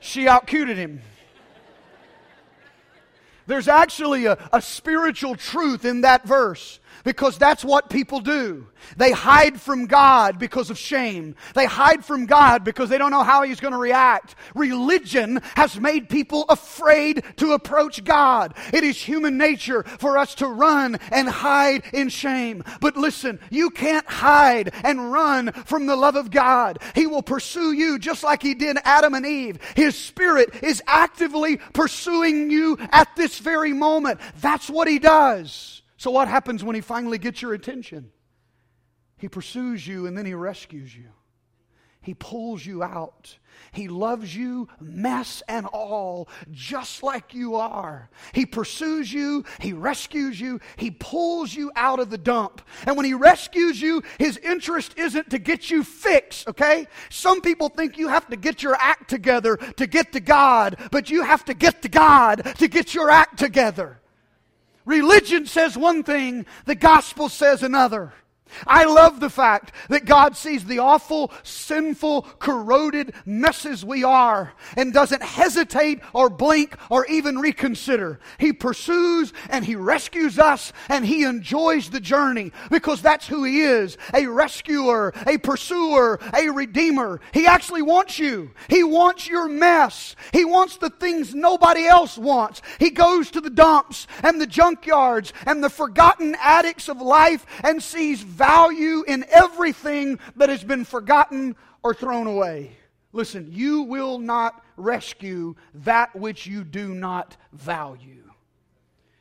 she 0.00 0.28
outcuted 0.28 0.76
him. 0.76 1.00
There's 3.46 3.68
actually 3.68 4.26
a, 4.26 4.36
a 4.52 4.60
spiritual 4.60 5.34
truth 5.34 5.86
in 5.86 6.02
that 6.02 6.24
verse. 6.24 6.78
Because 7.04 7.38
that's 7.38 7.64
what 7.64 7.90
people 7.90 8.20
do. 8.20 8.66
They 8.96 9.12
hide 9.12 9.60
from 9.60 9.86
God 9.86 10.38
because 10.38 10.70
of 10.70 10.78
shame. 10.78 11.34
They 11.54 11.66
hide 11.66 12.04
from 12.04 12.26
God 12.26 12.64
because 12.64 12.88
they 12.88 12.98
don't 12.98 13.10
know 13.10 13.22
how 13.22 13.42
He's 13.42 13.60
going 13.60 13.72
to 13.72 13.78
react. 13.78 14.34
Religion 14.54 15.40
has 15.56 15.78
made 15.78 16.08
people 16.08 16.44
afraid 16.48 17.22
to 17.36 17.52
approach 17.52 18.04
God. 18.04 18.54
It 18.72 18.84
is 18.84 19.00
human 19.00 19.38
nature 19.38 19.82
for 19.82 20.18
us 20.18 20.34
to 20.36 20.46
run 20.46 20.98
and 21.10 21.28
hide 21.28 21.84
in 21.92 22.08
shame. 22.08 22.64
But 22.80 22.96
listen, 22.96 23.40
you 23.50 23.70
can't 23.70 24.06
hide 24.06 24.72
and 24.84 25.12
run 25.12 25.52
from 25.52 25.86
the 25.86 25.96
love 25.96 26.16
of 26.16 26.30
God. 26.30 26.78
He 26.94 27.06
will 27.06 27.22
pursue 27.22 27.72
you 27.72 27.98
just 27.98 28.22
like 28.22 28.42
He 28.42 28.54
did 28.54 28.78
Adam 28.84 29.14
and 29.14 29.26
Eve. 29.26 29.58
His 29.76 29.96
Spirit 29.96 30.62
is 30.62 30.82
actively 30.86 31.58
pursuing 31.72 32.50
you 32.50 32.78
at 32.92 33.14
this 33.16 33.38
very 33.38 33.72
moment. 33.72 34.20
That's 34.40 34.68
what 34.68 34.88
He 34.88 34.98
does. 34.98 35.79
So, 36.00 36.10
what 36.10 36.28
happens 36.28 36.64
when 36.64 36.74
he 36.74 36.80
finally 36.80 37.18
gets 37.18 37.42
your 37.42 37.52
attention? 37.52 38.10
He 39.18 39.28
pursues 39.28 39.86
you 39.86 40.06
and 40.06 40.16
then 40.16 40.24
he 40.24 40.32
rescues 40.32 40.96
you. 40.96 41.10
He 42.00 42.14
pulls 42.14 42.64
you 42.64 42.82
out. 42.82 43.36
He 43.72 43.86
loves 43.86 44.34
you, 44.34 44.68
mess 44.80 45.42
and 45.46 45.66
all, 45.66 46.30
just 46.52 47.02
like 47.02 47.34
you 47.34 47.56
are. 47.56 48.08
He 48.32 48.46
pursues 48.46 49.12
you, 49.12 49.44
He 49.60 49.74
rescues 49.74 50.40
you, 50.40 50.60
He 50.76 50.90
pulls 50.90 51.54
you 51.54 51.70
out 51.76 52.00
of 52.00 52.08
the 52.08 52.16
dump. 52.16 52.62
And 52.86 52.96
when 52.96 53.04
He 53.04 53.12
rescues 53.12 53.82
you, 53.82 54.02
His 54.18 54.38
interest 54.38 54.94
isn't 54.96 55.28
to 55.28 55.38
get 55.38 55.70
you 55.70 55.84
fixed, 55.84 56.48
okay? 56.48 56.86
Some 57.10 57.42
people 57.42 57.68
think 57.68 57.98
you 57.98 58.08
have 58.08 58.26
to 58.28 58.38
get 58.38 58.62
your 58.62 58.76
act 58.80 59.10
together 59.10 59.58
to 59.76 59.86
get 59.86 60.12
to 60.12 60.20
God, 60.20 60.78
but 60.90 61.10
you 61.10 61.24
have 61.24 61.44
to 61.44 61.52
get 61.52 61.82
to 61.82 61.90
God 61.90 62.54
to 62.56 62.68
get 62.68 62.94
your 62.94 63.10
act 63.10 63.38
together. 63.38 64.00
Religion 64.90 65.46
says 65.46 65.78
one 65.78 66.02
thing, 66.02 66.44
the 66.64 66.74
gospel 66.74 67.28
says 67.28 67.62
another. 67.62 68.12
I 68.66 68.84
love 68.84 69.20
the 69.20 69.30
fact 69.30 69.72
that 69.88 70.04
God 70.04 70.36
sees 70.36 70.64
the 70.64 70.78
awful, 70.78 71.32
sinful, 71.42 72.22
corroded 72.38 73.14
messes 73.24 73.84
we 73.84 74.04
are 74.04 74.52
and 74.76 74.92
doesn't 74.92 75.22
hesitate 75.22 76.00
or 76.12 76.30
blink 76.30 76.76
or 76.90 77.06
even 77.06 77.38
reconsider. 77.38 78.20
He 78.38 78.52
pursues 78.52 79.32
and 79.48 79.64
He 79.64 79.76
rescues 79.76 80.38
us 80.38 80.72
and 80.88 81.04
He 81.04 81.24
enjoys 81.24 81.90
the 81.90 82.00
journey 82.00 82.52
because 82.70 83.02
that's 83.02 83.26
who 83.26 83.44
He 83.44 83.62
is 83.62 83.96
a 84.14 84.26
rescuer, 84.26 85.12
a 85.26 85.38
pursuer, 85.38 86.18
a 86.34 86.48
redeemer. 86.50 87.20
He 87.32 87.46
actually 87.46 87.82
wants 87.82 88.18
you. 88.18 88.50
He 88.68 88.82
wants 88.82 89.28
your 89.28 89.48
mess. 89.48 90.16
He 90.32 90.44
wants 90.44 90.76
the 90.76 90.90
things 90.90 91.34
nobody 91.34 91.86
else 91.86 92.18
wants. 92.18 92.62
He 92.78 92.90
goes 92.90 93.30
to 93.30 93.40
the 93.40 93.50
dumps 93.50 94.06
and 94.22 94.40
the 94.40 94.46
junkyards 94.46 95.32
and 95.46 95.62
the 95.62 95.70
forgotten 95.70 96.36
addicts 96.40 96.88
of 96.88 97.00
life 97.00 97.46
and 97.62 97.82
sees 97.82 98.22
value 98.40 99.04
in 99.06 99.26
everything 99.28 100.18
that 100.36 100.48
has 100.48 100.64
been 100.64 100.82
forgotten 100.82 101.54
or 101.82 101.92
thrown 101.92 102.26
away. 102.26 102.72
Listen, 103.12 103.48
you 103.52 103.82
will 103.82 104.18
not 104.18 104.64
rescue 104.78 105.54
that 105.74 106.16
which 106.16 106.46
you 106.46 106.64
do 106.64 106.94
not 106.94 107.36
value. 107.52 108.29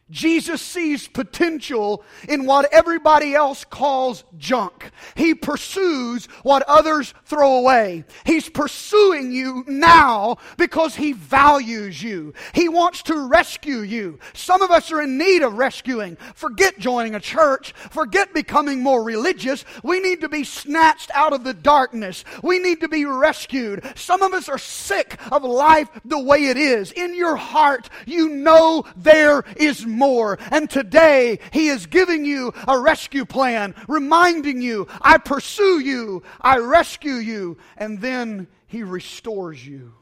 Jesus 0.09 0.61
sees 0.61 1.07
potential 1.07 2.03
in 2.27 2.45
what 2.45 2.71
everybody 2.73 3.35
else 3.35 3.63
calls 3.65 4.23
junk. 4.37 4.91
He 5.15 5.35
pursues 5.35 6.25
what 6.43 6.63
others 6.63 7.13
throw 7.25 7.57
away. 7.57 8.05
He's 8.25 8.49
pursuing 8.49 9.31
you 9.31 9.63
now 9.67 10.37
because 10.57 10.95
he 10.95 11.13
values 11.13 12.01
you. 12.01 12.33
He 12.53 12.69
wants 12.69 13.03
to 13.03 13.27
rescue 13.27 13.79
you. 13.79 14.19
Some 14.33 14.61
of 14.61 14.71
us 14.71 14.91
are 14.91 15.01
in 15.01 15.17
need 15.17 15.43
of 15.43 15.53
rescuing. 15.53 16.17
Forget 16.35 16.79
joining 16.79 17.15
a 17.15 17.19
church. 17.19 17.73
Forget 17.91 18.33
becoming 18.33 18.81
more 18.81 19.03
religious. 19.03 19.63
We 19.83 19.99
need 19.99 20.21
to 20.21 20.29
be 20.29 20.43
snatched 20.43 21.11
out 21.13 21.33
of 21.33 21.43
the 21.43 21.53
darkness. 21.53 22.23
We 22.43 22.59
need 22.59 22.81
to 22.81 22.89
be 22.89 23.05
rescued. 23.05 23.83
Some 23.95 24.21
of 24.21 24.33
us 24.33 24.49
are 24.49 24.57
sick 24.57 25.17
of 25.31 25.43
life 25.43 25.89
the 26.05 26.19
way 26.19 26.45
it 26.45 26.57
is. 26.57 26.91
In 26.91 27.15
your 27.15 27.35
heart, 27.35 27.89
you 28.05 28.29
know 28.29 28.85
there 28.95 29.43
is 29.55 29.85
more. 29.99 30.39
And 30.49 30.69
today, 30.69 31.39
He 31.51 31.67
is 31.67 31.85
giving 31.85 32.25
you 32.25 32.53
a 32.67 32.79
rescue 32.79 33.25
plan, 33.25 33.75
reminding 33.87 34.61
you, 34.61 34.87
I 35.01 35.19
pursue 35.19 35.79
you, 35.79 36.23
I 36.41 36.57
rescue 36.57 37.15
you, 37.15 37.57
and 37.77 38.01
then 38.01 38.47
He 38.65 38.81
restores 38.81 39.65
you. 39.65 39.93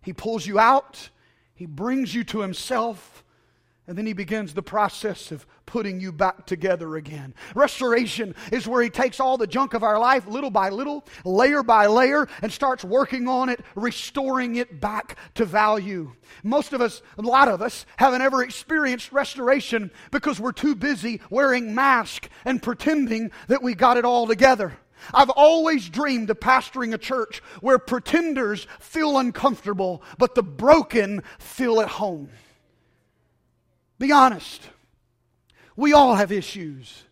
He 0.00 0.12
pulls 0.14 0.46
you 0.46 0.58
out, 0.58 1.10
He 1.54 1.66
brings 1.66 2.14
you 2.14 2.24
to 2.24 2.40
Himself, 2.40 3.24
and 3.88 3.96
then 3.96 4.04
he 4.04 4.12
begins 4.12 4.52
the 4.52 4.62
process 4.62 5.32
of 5.32 5.46
putting 5.64 5.98
you 5.98 6.12
back 6.12 6.44
together 6.44 6.96
again. 6.96 7.34
Restoration 7.54 8.34
is 8.52 8.68
where 8.68 8.82
he 8.82 8.90
takes 8.90 9.18
all 9.18 9.38
the 9.38 9.46
junk 9.46 9.72
of 9.72 9.82
our 9.82 9.98
life 9.98 10.26
little 10.26 10.50
by 10.50 10.68
little, 10.68 11.06
layer 11.24 11.62
by 11.62 11.86
layer, 11.86 12.28
and 12.42 12.52
starts 12.52 12.84
working 12.84 13.26
on 13.26 13.48
it, 13.48 13.60
restoring 13.74 14.56
it 14.56 14.78
back 14.78 15.16
to 15.34 15.46
value. 15.46 16.12
Most 16.42 16.74
of 16.74 16.82
us, 16.82 17.00
a 17.16 17.22
lot 17.22 17.48
of 17.48 17.62
us, 17.62 17.86
haven't 17.96 18.20
ever 18.20 18.42
experienced 18.42 19.10
restoration 19.10 19.90
because 20.10 20.38
we're 20.38 20.52
too 20.52 20.74
busy 20.74 21.22
wearing 21.30 21.74
masks 21.74 22.28
and 22.44 22.62
pretending 22.62 23.30
that 23.48 23.62
we 23.62 23.74
got 23.74 23.96
it 23.96 24.04
all 24.04 24.26
together. 24.26 24.76
I've 25.14 25.30
always 25.30 25.88
dreamed 25.88 26.28
of 26.28 26.40
pastoring 26.40 26.92
a 26.92 26.98
church 26.98 27.40
where 27.62 27.78
pretenders 27.78 28.66
feel 28.80 29.16
uncomfortable, 29.16 30.02
but 30.18 30.34
the 30.34 30.42
broken 30.42 31.22
feel 31.38 31.80
at 31.80 31.88
home. 31.88 32.28
Be 33.98 34.12
honest. 34.12 34.68
We 35.76 35.92
all 35.92 36.14
have 36.14 36.32
issues. 36.32 37.04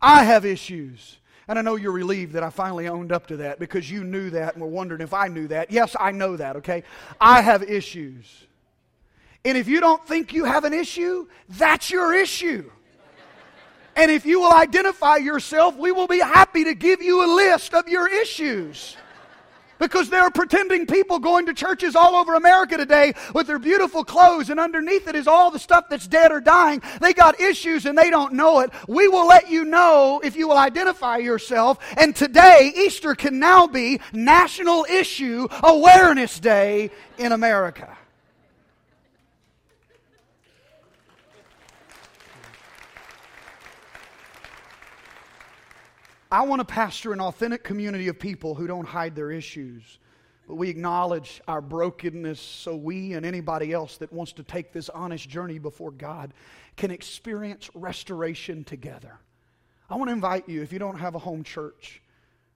I 0.00 0.24
have 0.24 0.44
issues. 0.44 1.18
And 1.48 1.58
I 1.58 1.62
know 1.62 1.76
you're 1.76 1.92
relieved 1.92 2.32
that 2.32 2.42
I 2.42 2.50
finally 2.50 2.88
owned 2.88 3.12
up 3.12 3.28
to 3.28 3.36
that 3.38 3.58
because 3.58 3.90
you 3.90 4.02
knew 4.02 4.30
that 4.30 4.54
and 4.54 4.62
were 4.62 4.68
wondering 4.68 5.00
if 5.00 5.14
I 5.14 5.28
knew 5.28 5.46
that. 5.48 5.70
Yes, 5.70 5.94
I 5.98 6.10
know 6.10 6.36
that, 6.36 6.56
okay? 6.56 6.82
I 7.20 7.40
have 7.40 7.62
issues. 7.62 8.46
And 9.44 9.56
if 9.56 9.68
you 9.68 9.80
don't 9.80 10.04
think 10.06 10.32
you 10.32 10.44
have 10.44 10.64
an 10.64 10.72
issue, 10.72 11.28
that's 11.50 11.90
your 11.90 12.12
issue. 12.12 12.70
And 13.94 14.10
if 14.10 14.26
you 14.26 14.40
will 14.40 14.52
identify 14.52 15.16
yourself, 15.16 15.76
we 15.76 15.92
will 15.92 16.08
be 16.08 16.18
happy 16.18 16.64
to 16.64 16.74
give 16.74 17.00
you 17.00 17.24
a 17.24 17.28
list 17.34 17.72
of 17.72 17.88
your 17.88 18.08
issues. 18.08 18.96
Because 19.78 20.08
there 20.08 20.22
are 20.22 20.30
pretending 20.30 20.86
people 20.86 21.18
going 21.18 21.46
to 21.46 21.54
churches 21.54 21.94
all 21.94 22.14
over 22.14 22.34
America 22.34 22.76
today 22.76 23.14
with 23.34 23.46
their 23.46 23.58
beautiful 23.58 24.04
clothes, 24.04 24.50
and 24.50 24.58
underneath 24.58 25.06
it 25.08 25.14
is 25.14 25.26
all 25.26 25.50
the 25.50 25.58
stuff 25.58 25.88
that's 25.88 26.06
dead 26.06 26.32
or 26.32 26.40
dying. 26.40 26.82
They 27.00 27.12
got 27.12 27.40
issues 27.40 27.86
and 27.86 27.96
they 27.96 28.10
don't 28.10 28.34
know 28.34 28.60
it. 28.60 28.70
We 28.88 29.08
will 29.08 29.26
let 29.26 29.50
you 29.50 29.64
know 29.64 30.20
if 30.24 30.36
you 30.36 30.48
will 30.48 30.58
identify 30.58 31.18
yourself. 31.18 31.78
And 31.96 32.14
today, 32.14 32.72
Easter 32.76 33.14
can 33.14 33.38
now 33.38 33.66
be 33.66 34.00
National 34.12 34.86
Issue 34.88 35.48
Awareness 35.62 36.40
Day 36.40 36.90
in 37.18 37.32
America. 37.32 37.96
I 46.30 46.42
want 46.42 46.58
to 46.58 46.64
pastor 46.64 47.12
an 47.12 47.20
authentic 47.20 47.62
community 47.62 48.08
of 48.08 48.18
people 48.18 48.56
who 48.56 48.66
don't 48.66 48.86
hide 48.86 49.14
their 49.14 49.30
issues, 49.30 49.98
but 50.48 50.56
we 50.56 50.68
acknowledge 50.68 51.40
our 51.46 51.60
brokenness 51.60 52.40
so 52.40 52.74
we 52.74 53.12
and 53.12 53.24
anybody 53.24 53.72
else 53.72 53.98
that 53.98 54.12
wants 54.12 54.32
to 54.32 54.42
take 54.42 54.72
this 54.72 54.88
honest 54.88 55.28
journey 55.28 55.60
before 55.60 55.92
God 55.92 56.34
can 56.76 56.90
experience 56.90 57.70
restoration 57.74 58.64
together. 58.64 59.20
I 59.88 59.94
want 59.94 60.08
to 60.08 60.14
invite 60.14 60.48
you, 60.48 60.62
if 60.62 60.72
you 60.72 60.80
don't 60.80 60.98
have 60.98 61.14
a 61.14 61.20
home 61.20 61.44
church, 61.44 62.02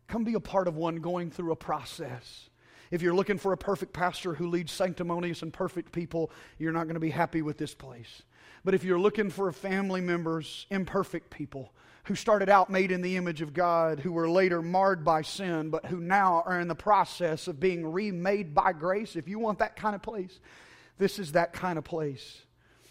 come 0.09 0.24
be 0.24 0.35
a 0.35 0.40
part 0.40 0.66
of 0.66 0.76
one 0.76 0.96
going 0.96 1.30
through 1.30 1.52
a 1.52 1.56
process. 1.56 2.50
If 2.90 3.02
you're 3.02 3.14
looking 3.14 3.38
for 3.38 3.52
a 3.52 3.56
perfect 3.56 3.92
pastor 3.92 4.35
who 4.35 4.48
leads 4.48 4.72
sanctimonious 4.72 5.42
and 5.42 5.52
perfect 5.52 5.92
people, 5.92 6.33
you're 6.59 6.72
not 6.72 6.85
going 6.85 6.94
to 6.94 7.00
be 7.00 7.11
happy 7.11 7.40
with 7.40 7.56
this 7.56 7.72
place. 7.72 8.22
But 8.64 8.74
if 8.74 8.83
you're 8.83 8.98
looking 8.98 9.30
for 9.30 9.52
family 9.52 10.00
members, 10.00 10.66
imperfect 10.70 11.30
people, 11.30 11.72
who 12.04 12.14
started 12.14 12.48
out 12.48 12.70
made 12.70 12.90
in 12.90 13.02
the 13.02 13.16
image 13.16 13.42
of 13.42 13.54
God, 13.54 14.00
who 14.00 14.12
were 14.12 14.28
later 14.28 14.62
marred 14.62 15.04
by 15.04 15.22
sin, 15.22 15.70
but 15.70 15.86
who 15.86 16.00
now 16.00 16.42
are 16.46 16.60
in 16.60 16.68
the 16.68 16.74
process 16.74 17.48
of 17.48 17.60
being 17.60 17.90
remade 17.90 18.54
by 18.54 18.72
grace. 18.72 19.16
If 19.16 19.28
you 19.28 19.38
want 19.38 19.58
that 19.58 19.76
kind 19.76 19.94
of 19.94 20.02
place, 20.02 20.40
this 20.98 21.18
is 21.18 21.32
that 21.32 21.52
kind 21.52 21.78
of 21.78 21.84
place. 21.84 22.42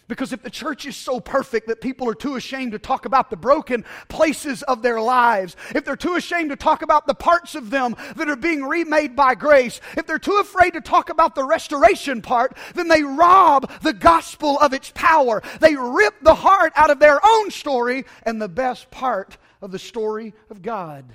Because 0.09 0.33
if 0.33 0.41
the 0.41 0.49
church 0.49 0.87
is 0.87 0.97
so 0.97 1.19
perfect 1.19 1.67
that 1.67 1.81
people 1.81 2.09
are 2.09 2.15
too 2.15 2.35
ashamed 2.35 2.71
to 2.71 2.79
talk 2.79 3.05
about 3.05 3.29
the 3.29 3.37
broken 3.37 3.85
places 4.07 4.63
of 4.63 4.81
their 4.81 4.99
lives, 4.99 5.55
if 5.75 5.85
they're 5.85 5.95
too 5.95 6.15
ashamed 6.15 6.49
to 6.49 6.55
talk 6.55 6.81
about 6.81 7.05
the 7.05 7.13
parts 7.13 7.53
of 7.53 7.69
them 7.69 7.95
that 8.15 8.27
are 8.27 8.35
being 8.35 8.63
remade 8.63 9.15
by 9.15 9.35
grace, 9.35 9.79
if 9.95 10.07
they're 10.07 10.17
too 10.17 10.39
afraid 10.41 10.73
to 10.73 10.81
talk 10.81 11.11
about 11.11 11.35
the 11.35 11.43
restoration 11.43 12.23
part, 12.23 12.57
then 12.73 12.87
they 12.87 13.03
rob 13.03 13.71
the 13.83 13.93
gospel 13.93 14.57
of 14.57 14.73
its 14.73 14.91
power. 14.95 15.43
They 15.59 15.75
rip 15.75 16.15
the 16.23 16.33
heart 16.33 16.73
out 16.75 16.89
of 16.89 16.99
their 16.99 17.19
own 17.23 17.51
story 17.51 18.05
and 18.23 18.41
the 18.41 18.49
best 18.49 18.89
part 18.89 19.37
of 19.61 19.71
the 19.71 19.77
story 19.77 20.33
of 20.49 20.63
God. 20.63 21.05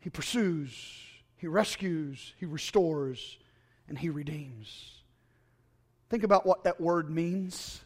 He 0.00 0.08
pursues, 0.08 0.72
He 1.36 1.48
rescues, 1.48 2.32
He 2.40 2.46
restores, 2.46 3.36
and 3.90 3.98
He 3.98 4.08
redeems. 4.08 4.93
Think 6.14 6.22
about 6.22 6.46
what 6.46 6.62
that 6.62 6.80
word 6.80 7.10
means. 7.10 7.80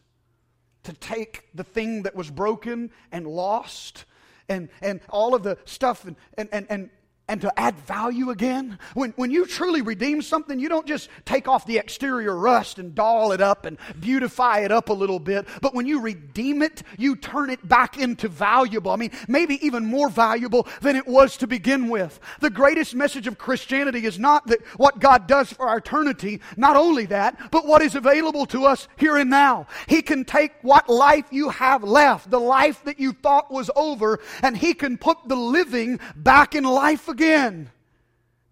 To 0.82 0.92
take 0.92 1.48
the 1.54 1.64
thing 1.64 2.02
that 2.02 2.14
was 2.14 2.30
broken 2.30 2.90
and 3.10 3.26
lost 3.26 4.04
and, 4.50 4.68
and 4.82 5.00
all 5.08 5.34
of 5.34 5.42
the 5.42 5.56
stuff 5.64 6.04
and, 6.04 6.14
and, 6.36 6.50
and, 6.52 6.66
and 6.68 6.90
and 7.28 7.42
to 7.42 7.60
add 7.60 7.78
value 7.80 8.30
again. 8.30 8.78
When, 8.94 9.12
when 9.16 9.30
you 9.30 9.46
truly 9.46 9.82
redeem 9.82 10.22
something, 10.22 10.58
you 10.58 10.68
don't 10.68 10.86
just 10.86 11.10
take 11.26 11.46
off 11.46 11.66
the 11.66 11.76
exterior 11.76 12.34
rust 12.34 12.78
and 12.78 12.94
doll 12.94 13.32
it 13.32 13.42
up 13.42 13.66
and 13.66 13.76
beautify 14.00 14.60
it 14.60 14.72
up 14.72 14.88
a 14.88 14.94
little 14.94 15.18
bit, 15.18 15.46
but 15.60 15.74
when 15.74 15.86
you 15.86 16.00
redeem 16.00 16.62
it, 16.62 16.82
you 16.96 17.16
turn 17.16 17.50
it 17.50 17.68
back 17.68 17.98
into 17.98 18.28
valuable. 18.28 18.90
I 18.90 18.96
mean, 18.96 19.10
maybe 19.28 19.64
even 19.64 19.84
more 19.84 20.08
valuable 20.08 20.66
than 20.80 20.96
it 20.96 21.06
was 21.06 21.36
to 21.38 21.46
begin 21.46 21.88
with. 21.88 22.18
The 22.40 22.50
greatest 22.50 22.94
message 22.94 23.26
of 23.26 23.36
Christianity 23.36 24.06
is 24.06 24.18
not 24.18 24.46
that 24.46 24.64
what 24.78 24.98
God 24.98 25.26
does 25.26 25.52
for 25.52 25.68
our 25.68 25.78
eternity, 25.78 26.40
not 26.56 26.76
only 26.76 27.04
that, 27.06 27.50
but 27.50 27.66
what 27.66 27.82
is 27.82 27.94
available 27.94 28.46
to 28.46 28.64
us 28.64 28.88
here 28.96 29.18
and 29.18 29.28
now. 29.28 29.66
He 29.86 30.00
can 30.00 30.24
take 30.24 30.52
what 30.62 30.88
life 30.88 31.26
you 31.30 31.50
have 31.50 31.84
left, 31.84 32.30
the 32.30 32.40
life 32.40 32.82
that 32.84 32.98
you 32.98 33.12
thought 33.12 33.50
was 33.50 33.70
over, 33.76 34.20
and 34.42 34.56
He 34.56 34.72
can 34.72 34.96
put 34.96 35.18
the 35.26 35.36
living 35.36 36.00
back 36.16 36.54
in 36.54 36.64
life 36.64 37.08
again 37.08 37.17
again. 37.18 37.68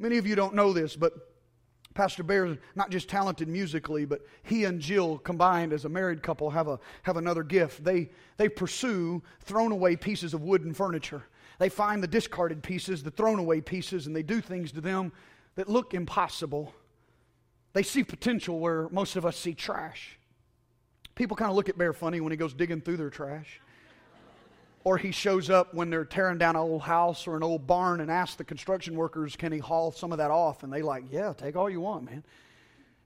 Many 0.01 0.19
of 0.19 0.27
you 0.27 0.35
don't 0.35 0.55
know 0.55 0.73
this, 0.73 0.97
but 0.97 1.13
Pastor 1.95 2.25
Bear 2.25 2.47
is 2.47 2.57
not 2.75 2.91
just 2.91 3.09
talented 3.09 3.47
musically, 3.47 4.05
but 4.05 4.23
he 4.43 4.65
and 4.65 4.81
Jill 4.81 5.19
combined 5.19 5.73
as 5.73 5.85
a 5.85 5.89
married 5.89 6.21
couple 6.21 6.51
have, 6.51 6.67
a, 6.67 6.81
have 7.05 7.17
another 7.17 7.45
gift. 7.45 7.85
They, 7.85 8.11
they 8.39 8.49
pursue 8.49 9.23
thrown 9.41 9.71
away 9.71 9.95
pieces 9.95 10.35
of 10.35 10.43
wood 10.43 10.65
and 10.65 10.77
furniture. 10.77 11.23
They 11.61 11.69
find 11.69 12.03
the 12.03 12.09
discarded 12.09 12.61
pieces, 12.61 13.05
the 13.05 13.13
thrown 13.13 13.39
away 13.39 13.61
pieces, 13.61 14.09
and 14.09 14.17
they 14.17 14.25
do 14.25 14.41
things 14.41 14.73
to 14.73 14.81
them 14.81 15.13
that 15.55 15.69
look 15.69 15.95
impossible. 15.95 16.75
They 17.73 17.85
see 17.85 18.03
potential 18.03 18.59
where 18.59 18.89
most 18.89 19.15
of 19.15 19.25
us 19.25 19.37
see 19.37 19.55
trash. 19.55 20.19
People 21.15 21.37
kind 21.37 21.51
of 21.51 21.57
look 21.57 21.69
at 21.69 21.79
Bear 21.79 21.93
funny 21.93 22.21
when 22.21 22.33
he 22.33 22.37
goes 22.37 22.53
digging 22.53 22.81
through 22.81 22.97
their 22.97 23.11
trash 23.11 23.61
or 24.87 24.97
he 24.97 25.11
shows 25.11 25.51
up 25.51 25.75
when 25.75 25.91
they're 25.91 26.05
tearing 26.05 26.39
down 26.39 26.55
an 26.55 26.63
old 26.63 26.81
house 26.81 27.27
or 27.27 27.35
an 27.35 27.43
old 27.43 27.67
barn 27.67 28.01
and 28.01 28.09
asks 28.09 28.37
the 28.37 28.45
construction 28.45 28.95
workers, 28.95 29.35
can 29.35 29.51
he 29.51 29.59
haul 29.59 29.91
some 29.91 30.13
of 30.13 30.19
that 30.19 30.31
off? 30.31 30.63
And 30.63 30.73
they 30.73 30.81
like, 30.81 31.03
yeah, 31.11 31.33
take 31.33 31.57
all 31.57 31.69
you 31.69 31.81
want, 31.81 32.05
man. 32.05 32.23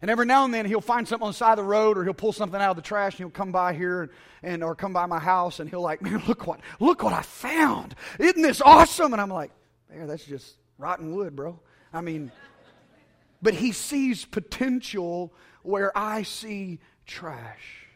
And 0.02 0.10
every 0.10 0.26
now 0.26 0.44
and 0.44 0.52
then 0.52 0.66
he'll 0.66 0.82
find 0.82 1.08
something 1.08 1.24
on 1.24 1.30
the 1.30 1.38
side 1.38 1.52
of 1.52 1.56
the 1.56 1.64
road 1.64 1.96
or 1.96 2.04
he'll 2.04 2.12
pull 2.12 2.34
something 2.34 2.60
out 2.60 2.68
of 2.68 2.76
the 2.76 2.82
trash 2.82 3.14
and 3.14 3.20
he'll 3.20 3.30
come 3.30 3.50
by 3.50 3.72
here 3.72 4.02
and, 4.02 4.10
and 4.42 4.62
or 4.62 4.74
come 4.74 4.92
by 4.92 5.06
my 5.06 5.18
house 5.18 5.58
and 5.58 5.70
he'll 5.70 5.80
like, 5.80 6.02
man, 6.02 6.22
look 6.28 6.46
what 6.46 6.60
look 6.80 7.02
what 7.02 7.14
I 7.14 7.22
found. 7.22 7.94
Isn't 8.18 8.42
this 8.42 8.60
awesome? 8.60 9.14
And 9.14 9.22
I'm 9.22 9.30
like, 9.30 9.50
there, 9.88 10.06
that's 10.06 10.26
just 10.26 10.56
rotten 10.76 11.14
wood, 11.14 11.34
bro. 11.34 11.58
I 11.94 12.02
mean, 12.02 12.30
but 13.40 13.54
he 13.54 13.72
sees 13.72 14.26
potential 14.26 15.32
where 15.62 15.96
I 15.96 16.24
see 16.24 16.78
trash. 17.06 17.86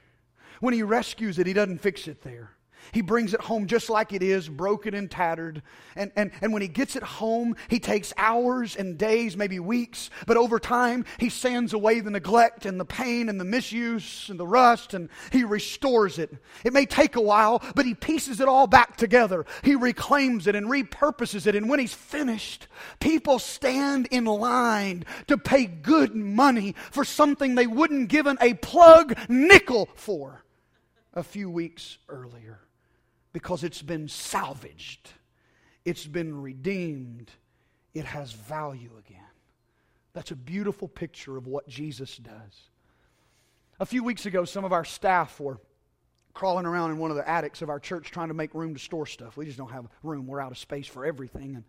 When 0.61 0.73
he 0.73 0.83
rescues 0.83 1.39
it, 1.39 1.47
he 1.47 1.53
doesn't 1.53 1.83
fix 1.83 2.09
it 2.09 2.23
there. 2.23 2.55
He 2.93 3.01
brings 3.01 3.35
it 3.35 3.41
home 3.41 3.67
just 3.67 3.91
like 3.91 4.13
it 4.13 4.23
is, 4.23 4.49
broken 4.49 4.95
and 4.95 5.11
tattered. 5.11 5.63
And, 5.97 6.13
and, 6.17 6.31
and 6.41 6.53
when 6.53 6.63
he 6.63 6.69
gets 6.69 6.97
it 6.97 7.03
home, 7.03 7.57
he 7.69 7.79
takes 7.79 8.13
hours 8.17 8.77
and 8.77 8.99
days, 8.99 9.37
maybe 9.37 9.61
weeks, 9.61 10.11
but 10.27 10.37
over 10.37 10.59
time, 10.59 11.05
he 11.19 11.29
sands 11.29 11.73
away 11.73 12.01
the 12.01 12.11
neglect 12.11 12.67
and 12.67 12.79
the 12.79 12.85
pain 12.85 13.29
and 13.29 13.41
the 13.41 13.45
misuse 13.45 14.29
and 14.29 14.39
the 14.39 14.47
rust, 14.47 14.95
and 14.95 15.09
he 15.31 15.45
restores 15.45 16.19
it. 16.19 16.35
It 16.65 16.73
may 16.73 16.87
take 16.87 17.17
a 17.17 17.21
while, 17.21 17.63
but 17.75 17.87
he 17.87 17.95
pieces 17.95 18.41
it 18.41 18.49
all 18.49 18.67
back 18.67 18.97
together. 18.97 19.47
He 19.63 19.75
reclaims 19.75 20.47
it 20.47 20.55
and 20.55 20.67
repurposes 20.67 21.47
it. 21.47 21.55
And 21.55 21.69
when 21.69 21.79
he's 21.79 21.95
finished, 21.95 22.69
people 23.01 23.39
stand 23.39 24.09
in 24.11 24.25
line 24.25 25.05
to 25.27 25.39
pay 25.39 25.67
good 25.67 26.15
money 26.15 26.75
for 26.91 27.05
something 27.05 27.55
they 27.55 27.67
wouldn't 27.67 28.09
given 28.09 28.37
a 28.41 28.55
plug 28.55 29.17
nickel 29.29 29.89
for 29.95 30.45
a 31.13 31.23
few 31.23 31.49
weeks 31.49 31.99
earlier 32.09 32.64
because 33.35 33.65
it's 33.65 33.83
been 33.83 34.09
salvaged, 34.09 35.11
it's 35.85 36.07
been 36.07 36.41
redeemed, 36.41 37.31
it 37.93 38.07
has 38.07 38.33
value 38.33 38.93
again. 38.99 39.21
That's 40.15 40.31
a 40.31 40.37
beautiful 40.37 40.87
picture 40.87 41.37
of 41.37 41.49
what 41.49 41.69
Jesus 41.69 42.17
does. 42.17 42.71
A 43.81 43.85
few 43.85 44.05
weeks 44.05 44.25
ago, 44.25 44.45
some 44.45 44.65
of 44.65 44.73
our 44.73 44.85
staff 44.85 45.41
were 45.41 45.59
crawling 46.33 46.65
around 46.65 46.93
in 46.93 46.99
one 46.99 47.11
of 47.11 47.17
the 47.17 47.29
attics 47.29 47.61
of 47.61 47.69
our 47.69 47.81
church 47.81 48.13
trying 48.13 48.29
to 48.29 48.35
make 48.35 48.55
room 48.55 48.73
to 48.73 48.81
store 48.81 49.05
stuff. 49.05 49.37
We 49.37 49.47
just 49.47 49.59
don't 49.59 49.71
have 49.71 49.89
room. 50.05 50.29
We're 50.29 50.41
out 50.41 50.53
of 50.53 50.59
space 50.59 50.87
for 50.87 51.05
everything. 51.05 51.57
And 51.57 51.65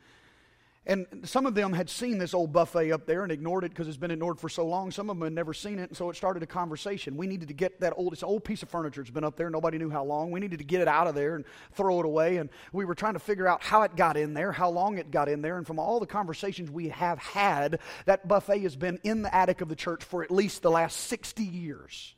and 0.87 1.07
some 1.23 1.45
of 1.45 1.55
them 1.55 1.73
had 1.73 1.89
seen 1.89 2.19
this 2.19 2.33
old 2.33 2.53
buffet 2.53 2.91
up 2.91 3.07
there 3.07 3.23
and 3.23 3.31
ignored 3.31 3.63
it 3.63 3.69
because 3.69 3.87
it's 3.87 3.97
been 3.97 4.11
ignored 4.11 4.39
for 4.39 4.49
so 4.49 4.65
long. 4.65 4.91
Some 4.91 5.09
of 5.09 5.17
them 5.17 5.23
had 5.23 5.33
never 5.33 5.53
seen 5.53 5.79
it, 5.79 5.89
and 5.89 5.97
so 5.97 6.09
it 6.09 6.15
started 6.15 6.43
a 6.43 6.47
conversation. 6.47 7.17
We 7.17 7.25
needed 7.25 7.47
to 7.47 7.53
get 7.53 7.79
that 7.79 7.93
old, 7.97 8.13
it's 8.13 8.21
an 8.21 8.27
old 8.27 8.43
piece 8.43 8.61
of 8.61 8.69
furniture. 8.69 9.01
It's 9.01 9.09
been 9.09 9.23
up 9.23 9.35
there. 9.35 9.49
Nobody 9.49 9.79
knew 9.79 9.89
how 9.89 10.03
long. 10.03 10.29
We 10.31 10.39
needed 10.39 10.59
to 10.59 10.65
get 10.65 10.81
it 10.81 10.87
out 10.87 11.07
of 11.07 11.15
there 11.15 11.35
and 11.35 11.45
throw 11.71 11.99
it 11.99 12.05
away. 12.05 12.37
And 12.37 12.49
we 12.71 12.85
were 12.85 12.95
trying 12.95 13.13
to 13.13 13.19
figure 13.19 13.47
out 13.47 13.63
how 13.63 13.81
it 13.81 13.95
got 13.95 14.15
in 14.15 14.33
there, 14.35 14.51
how 14.51 14.69
long 14.69 14.97
it 14.97 15.09
got 15.09 15.27
in 15.27 15.41
there. 15.41 15.57
And 15.57 15.65
from 15.65 15.79
all 15.79 15.99
the 15.99 16.05
conversations 16.05 16.69
we 16.69 16.89
have 16.89 17.17
had, 17.17 17.79
that 18.05 18.27
buffet 18.27 18.59
has 18.59 18.75
been 18.75 18.99
in 19.03 19.23
the 19.23 19.33
attic 19.33 19.61
of 19.61 19.69
the 19.69 19.75
church 19.75 20.03
for 20.03 20.23
at 20.23 20.29
least 20.29 20.61
the 20.61 20.71
last 20.71 20.97
60 21.01 21.43
years. 21.43 22.15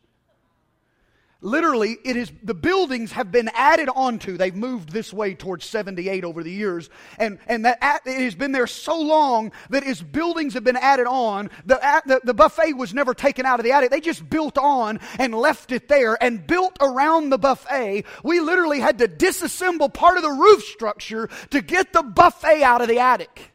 Literally, 1.42 1.98
it 2.04 2.16
is 2.16 2.32
the 2.42 2.56
buildings 2.56 3.12
have 3.12 3.32
been 3.32 3.52
added 3.54 3.90
onto. 3.90 4.38
They've 4.38 4.56
moved 4.56 4.90
this 4.90 5.14
way 5.14 5.36
towards 5.36 5.68
78 5.68 6.24
over 6.24 6.42
the 6.42 6.52
years, 6.52 6.90
and 7.20 7.38
and 7.46 7.64
that 7.66 7.78
it 8.08 8.22
has 8.22 8.34
been 8.34 8.54
there 8.54 8.66
so 8.66 9.00
long 9.00 9.52
that 9.70 9.84
as 9.84 10.02
buildings 10.02 10.56
have 10.56 10.64
been 10.64 10.78
added 10.78 11.06
on, 11.06 11.52
the, 11.64 11.80
the 12.08 12.22
the 12.24 12.34
buffet 12.34 12.74
was 12.74 12.92
never 12.92 13.14
taken 13.14 13.46
out 13.46 13.60
of 13.60 13.66
the 13.66 13.72
attic. 13.72 13.92
They 13.92 14.02
just 14.02 14.28
built 14.28 14.58
on 14.58 15.00
and 15.20 15.36
left 15.36 15.72
it 15.72 15.88
there 15.88 16.18
and 16.20 16.46
built 16.46 16.76
around 16.82 17.30
the 17.30 17.38
buffet. 17.38 18.06
We 18.24 18.40
literally 18.40 18.80
had 18.80 18.98
to 18.98 19.08
disassemble 19.08 19.94
part 19.94 20.18
of 20.18 20.24
the 20.24 20.32
roof 20.32 20.64
structure 20.64 21.30
to 21.52 21.62
get 21.62 21.94
the 21.94 22.02
buffet 22.02 22.64
out 22.64 22.82
of 22.82 22.88
the 22.88 22.98
attic. 22.98 23.54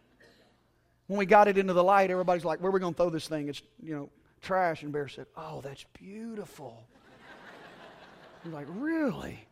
When 1.08 1.18
we 1.18 1.26
got 1.26 1.48
it 1.48 1.58
into 1.58 1.72
the 1.72 1.82
light, 1.82 2.12
everybody's 2.12 2.44
like, 2.44 2.60
"Where 2.60 2.70
are 2.70 2.72
we 2.72 2.78
going 2.78 2.94
to 2.94 2.96
throw 2.96 3.10
this 3.10 3.26
thing?" 3.26 3.48
It's 3.48 3.60
you 3.82 3.96
know 3.96 4.10
trash. 4.40 4.84
And 4.84 4.92
Bear 4.92 5.08
said, 5.08 5.26
"Oh, 5.36 5.60
that's 5.62 5.84
beautiful." 5.94 6.86
You're 8.44 8.54
like, 8.54 8.66
really? 8.70 9.46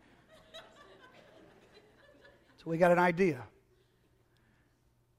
So 2.56 2.64
we 2.70 2.76
got 2.76 2.90
an 2.90 2.98
idea. 2.98 3.42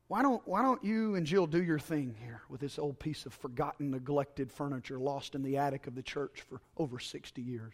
Why 0.10 0.22
don't, 0.22 0.46
why 0.46 0.62
don't 0.62 0.84
you 0.84 1.16
and 1.16 1.26
Jill 1.26 1.48
do 1.48 1.64
your 1.64 1.80
thing 1.80 2.14
here 2.22 2.42
with 2.50 2.60
this 2.60 2.78
old 2.78 3.00
piece 3.00 3.26
of 3.26 3.34
forgotten, 3.34 3.92
neglected 3.92 4.52
furniture 4.52 5.00
lost 5.00 5.36
in 5.36 5.42
the 5.42 5.58
attic 5.58 5.88
of 5.88 5.96
the 5.96 6.04
church 6.04 6.44
for 6.50 6.62
over 6.76 7.00
60 7.00 7.42
years? 7.42 7.74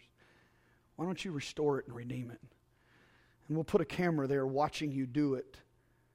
Why 0.94 1.04
don't 1.04 1.24
you 1.24 1.32
restore 1.32 1.80
it 1.80 1.88
and 1.88 1.96
redeem 1.96 2.30
it? 2.30 2.40
And 3.48 3.56
we'll 3.56 3.64
put 3.64 3.80
a 3.80 3.84
camera 3.84 4.28
there 4.28 4.46
watching 4.46 4.92
you 4.92 5.04
do 5.04 5.34
it. 5.34 5.56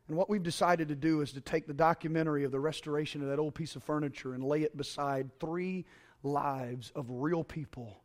And 0.07 0.15
what 0.15 0.29
we've 0.29 0.41
decided 0.41 0.87
to 0.87 0.95
do 0.95 1.19
is 1.21 1.33
to 1.33 1.41
take 1.41 1.67
the 1.67 1.73
documentary 1.73 2.45
of 2.45 2.51
the 2.51 2.59
restoration 2.59 3.21
of 3.21 3.27
that 3.27 3.39
old 3.39 3.53
piece 3.53 3.75
of 3.75 3.83
furniture 3.83 4.33
and 4.33 4.43
lay 4.43 4.61
it 4.61 4.77
beside 4.77 5.37
three 5.39 5.85
lives 6.23 6.91
of 6.95 7.05
real 7.09 7.43
people 7.43 8.02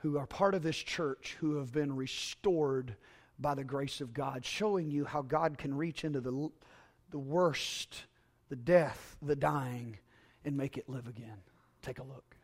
who 0.00 0.18
are 0.18 0.26
part 0.26 0.54
of 0.54 0.62
this 0.62 0.76
church 0.76 1.36
who 1.40 1.56
have 1.56 1.72
been 1.72 1.94
restored 1.94 2.96
by 3.38 3.54
the 3.54 3.64
grace 3.64 4.00
of 4.00 4.12
God, 4.12 4.44
showing 4.44 4.90
you 4.90 5.04
how 5.04 5.22
God 5.22 5.58
can 5.58 5.74
reach 5.74 6.04
into 6.04 6.20
the, 6.20 6.50
the 7.10 7.18
worst, 7.18 8.04
the 8.48 8.56
death, 8.56 9.16
the 9.22 9.36
dying, 9.36 9.98
and 10.44 10.56
make 10.56 10.76
it 10.76 10.88
live 10.88 11.06
again. 11.06 11.38
Take 11.82 11.98
a 11.98 12.04
look. 12.04 12.36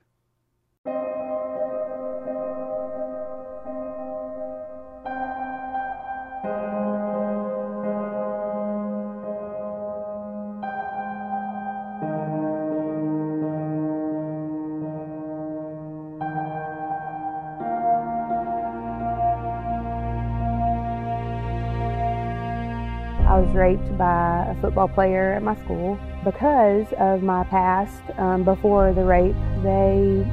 Raped 23.57 23.97
by 23.99 24.47
a 24.49 24.61
football 24.61 24.89
player 24.89 25.33
at 25.33 25.43
my 25.43 25.57
school. 25.57 25.99
Because 26.25 26.87
of 26.99 27.23
my 27.23 27.45
past 27.45 28.03
um, 28.19 28.45
before 28.45 28.93
the 28.93 29.05
rape, 29.05 29.35
they 29.63 30.25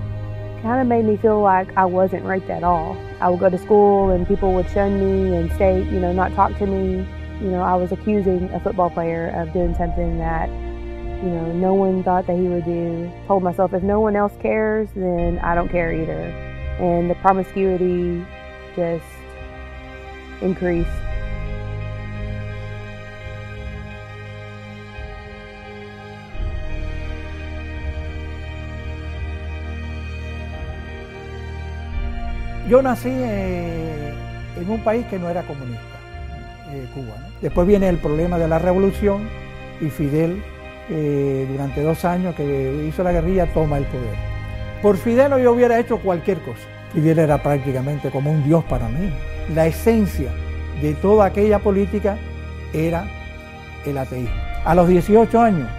kind 0.62 0.81
of 0.81 0.88
made 0.88 1.05
me 1.05 1.17
feel 1.17 1.41
like 1.41 1.75
I 1.77 1.86
wasn't 1.86 2.25
raped 2.25 2.49
at 2.49 2.63
all. 2.63 2.97
I 3.19 3.29
would 3.29 3.39
go 3.39 3.49
to 3.49 3.57
school 3.57 4.12
and 4.12 4.27
people 4.27 4.53
would 4.53 4.69
shun 4.69 4.99
me 4.99 5.36
and 5.36 5.51
say, 5.57 5.83
you 5.83 5.99
know, 5.99 6.13
not 6.13 6.33
talk 6.33 6.57
to 6.59 6.65
me. 6.65 7.07
You 7.41 7.51
know, 7.51 7.62
I 7.62 7.75
was 7.75 7.91
accusing 7.91 8.49
a 8.51 8.59
football 8.59 8.89
player 8.89 9.29
of 9.36 9.51
doing 9.53 9.75
something 9.75 10.17
that, 10.19 10.49
you 10.49 11.29
know, 11.29 11.51
no 11.51 11.73
one 11.73 12.03
thought 12.03 12.27
that 12.27 12.38
he 12.38 12.47
would 12.47 12.65
do. 12.65 13.12
Told 13.27 13.43
myself 13.43 13.73
if 13.73 13.83
no 13.83 13.99
one 13.99 14.15
else 14.15 14.33
cares, 14.41 14.89
then 14.95 15.39
I 15.39 15.53
don't 15.53 15.69
care 15.69 15.93
either. 15.93 16.21
And 16.79 17.09
the 17.09 17.15
promiscuity 17.15 18.25
just 18.75 19.05
increased. 20.41 20.89
Yo 32.67 32.82
nací 32.82 33.10
eh, 33.12 34.13
en 34.58 34.69
un 34.69 34.80
país 34.84 35.06
que 35.08 35.19
no 35.19 35.30
era 35.30 35.43
comunista, 35.43 35.97
eh, 36.71 36.88
Cuba. 36.93 37.17
¿no? 37.19 37.28
Después 37.41 37.67
viene 37.67 37.89
el 37.89 37.97
problema 37.97 38.38
de 38.38 38.47
la 38.47 38.58
revolución 38.58 39.28
y 39.82 39.89
Fidel, 39.89 40.41
eh, 40.89 41.45
durante 41.52 41.82
dos 41.82 42.06
años 42.06 42.36
que 42.36 42.86
hizo 42.88 43.04
la 43.04 43.12
guerrilla, 43.12 43.47
toma 43.54 43.78
el 43.78 43.86
poder. 43.86 44.15
Por 44.82 44.97
Fidel 44.97 45.32
yo 45.41 45.52
hubiera 45.52 45.78
hecho 45.78 45.97
cualquier 45.97 46.39
cosa. 46.39 46.62
Fidel 46.93 47.19
era 47.19 47.43
prácticamente 47.43 48.10
como 48.10 48.32
un 48.32 48.43
dios 48.45 48.63
para 48.65 48.88
mí. 48.88 49.12
La 49.54 49.65
esencia 49.65 50.32
de 50.82 50.93
toda 50.93 51.26
aquella 51.26 51.60
política 51.60 52.17
era 52.73 53.06
el 53.86 53.97
ateísmo. 53.97 54.36
A 54.63 54.73
los 54.73 54.88
18 54.88 55.41
años 55.41 55.69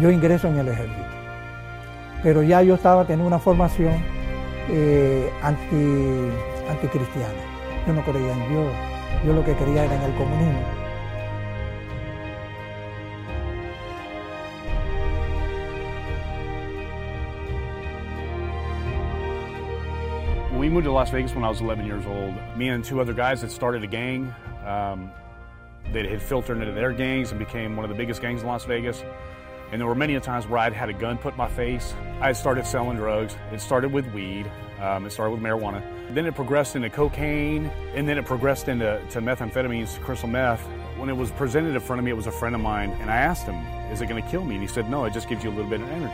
yo 0.00 0.10
ingreso 0.10 0.48
en 0.48 0.58
el 0.58 0.68
ejército, 0.68 1.04
pero 2.22 2.42
ya 2.42 2.62
yo 2.62 2.76
estaba 2.76 3.02
teniendo 3.04 3.26
una 3.26 3.38
formación 3.38 4.21
eh, 4.70 5.30
anti, 5.42 6.30
anticristiana. 6.68 7.34
Yo 7.86 7.92
no 7.92 8.02
creía 8.02 8.32
en 8.32 8.48
Dios, 8.48 8.72
yo 9.24 9.32
lo 9.32 9.44
que 9.44 9.52
era 9.52 9.84
en 9.84 10.02
el 10.02 10.14
comunismo. 10.14 10.82
We 20.62 20.68
moved 20.68 20.84
to 20.84 20.92
Las 20.92 21.10
Vegas 21.10 21.34
when 21.34 21.42
I 21.42 21.48
was 21.48 21.60
11 21.60 21.86
years 21.86 22.06
old. 22.06 22.34
Me 22.56 22.68
and 22.68 22.84
two 22.84 23.00
other 23.00 23.12
guys 23.12 23.40
had 23.40 23.50
started 23.50 23.82
a 23.82 23.88
gang 23.88 24.32
um, 24.64 25.10
that 25.92 26.06
had 26.06 26.22
filtered 26.22 26.58
into 26.58 26.72
their 26.72 26.92
gangs 26.92 27.30
and 27.30 27.38
became 27.40 27.74
one 27.74 27.84
of 27.84 27.90
the 27.90 27.96
biggest 27.96 28.22
gangs 28.22 28.42
in 28.42 28.46
Las 28.46 28.64
Vegas. 28.64 29.02
And 29.72 29.80
there 29.80 29.88
were 29.88 29.94
many 29.94 30.20
times 30.20 30.46
where 30.46 30.58
I'd 30.58 30.74
had 30.74 30.90
a 30.90 30.92
gun 30.92 31.16
put 31.16 31.32
in 31.32 31.38
my 31.38 31.48
face. 31.48 31.94
I 32.20 32.26
had 32.26 32.36
started 32.36 32.66
selling 32.66 32.98
drugs. 32.98 33.34
It 33.52 33.60
started 33.62 33.90
with 33.90 34.06
weed. 34.12 34.50
Um, 34.78 35.06
it 35.06 35.12
started 35.12 35.32
with 35.32 35.42
marijuana. 35.42 35.82
Then 36.12 36.26
it 36.26 36.34
progressed 36.34 36.76
into 36.76 36.90
cocaine, 36.90 37.70
and 37.94 38.06
then 38.06 38.18
it 38.18 38.26
progressed 38.26 38.68
into 38.68 39.00
to 39.10 39.22
methamphetamines, 39.22 39.98
crystal 40.02 40.28
meth. 40.28 40.60
When 40.98 41.08
it 41.08 41.16
was 41.16 41.30
presented 41.30 41.74
in 41.74 41.80
front 41.80 42.00
of 42.00 42.04
me, 42.04 42.10
it 42.10 42.16
was 42.16 42.26
a 42.26 42.32
friend 42.32 42.54
of 42.54 42.60
mine, 42.60 42.90
and 43.00 43.10
I 43.10 43.16
asked 43.16 43.46
him, 43.46 43.54
"Is 43.90 44.02
it 44.02 44.08
going 44.08 44.22
to 44.22 44.28
kill 44.28 44.44
me?" 44.44 44.56
And 44.56 44.62
he 44.62 44.68
said, 44.68 44.90
"No, 44.90 45.06
it 45.06 45.14
just 45.14 45.26
gives 45.26 45.42
you 45.42 45.48
a 45.48 45.54
little 45.54 45.70
bit 45.70 45.80
of 45.80 45.88
energy." 45.88 46.12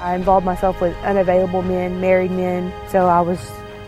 I 0.00 0.14
involved 0.16 0.44
myself 0.44 0.80
with 0.80 0.96
unavailable 1.04 1.62
men, 1.62 2.00
married 2.00 2.32
men, 2.32 2.72
so 2.88 3.06
I 3.06 3.20
was 3.20 3.38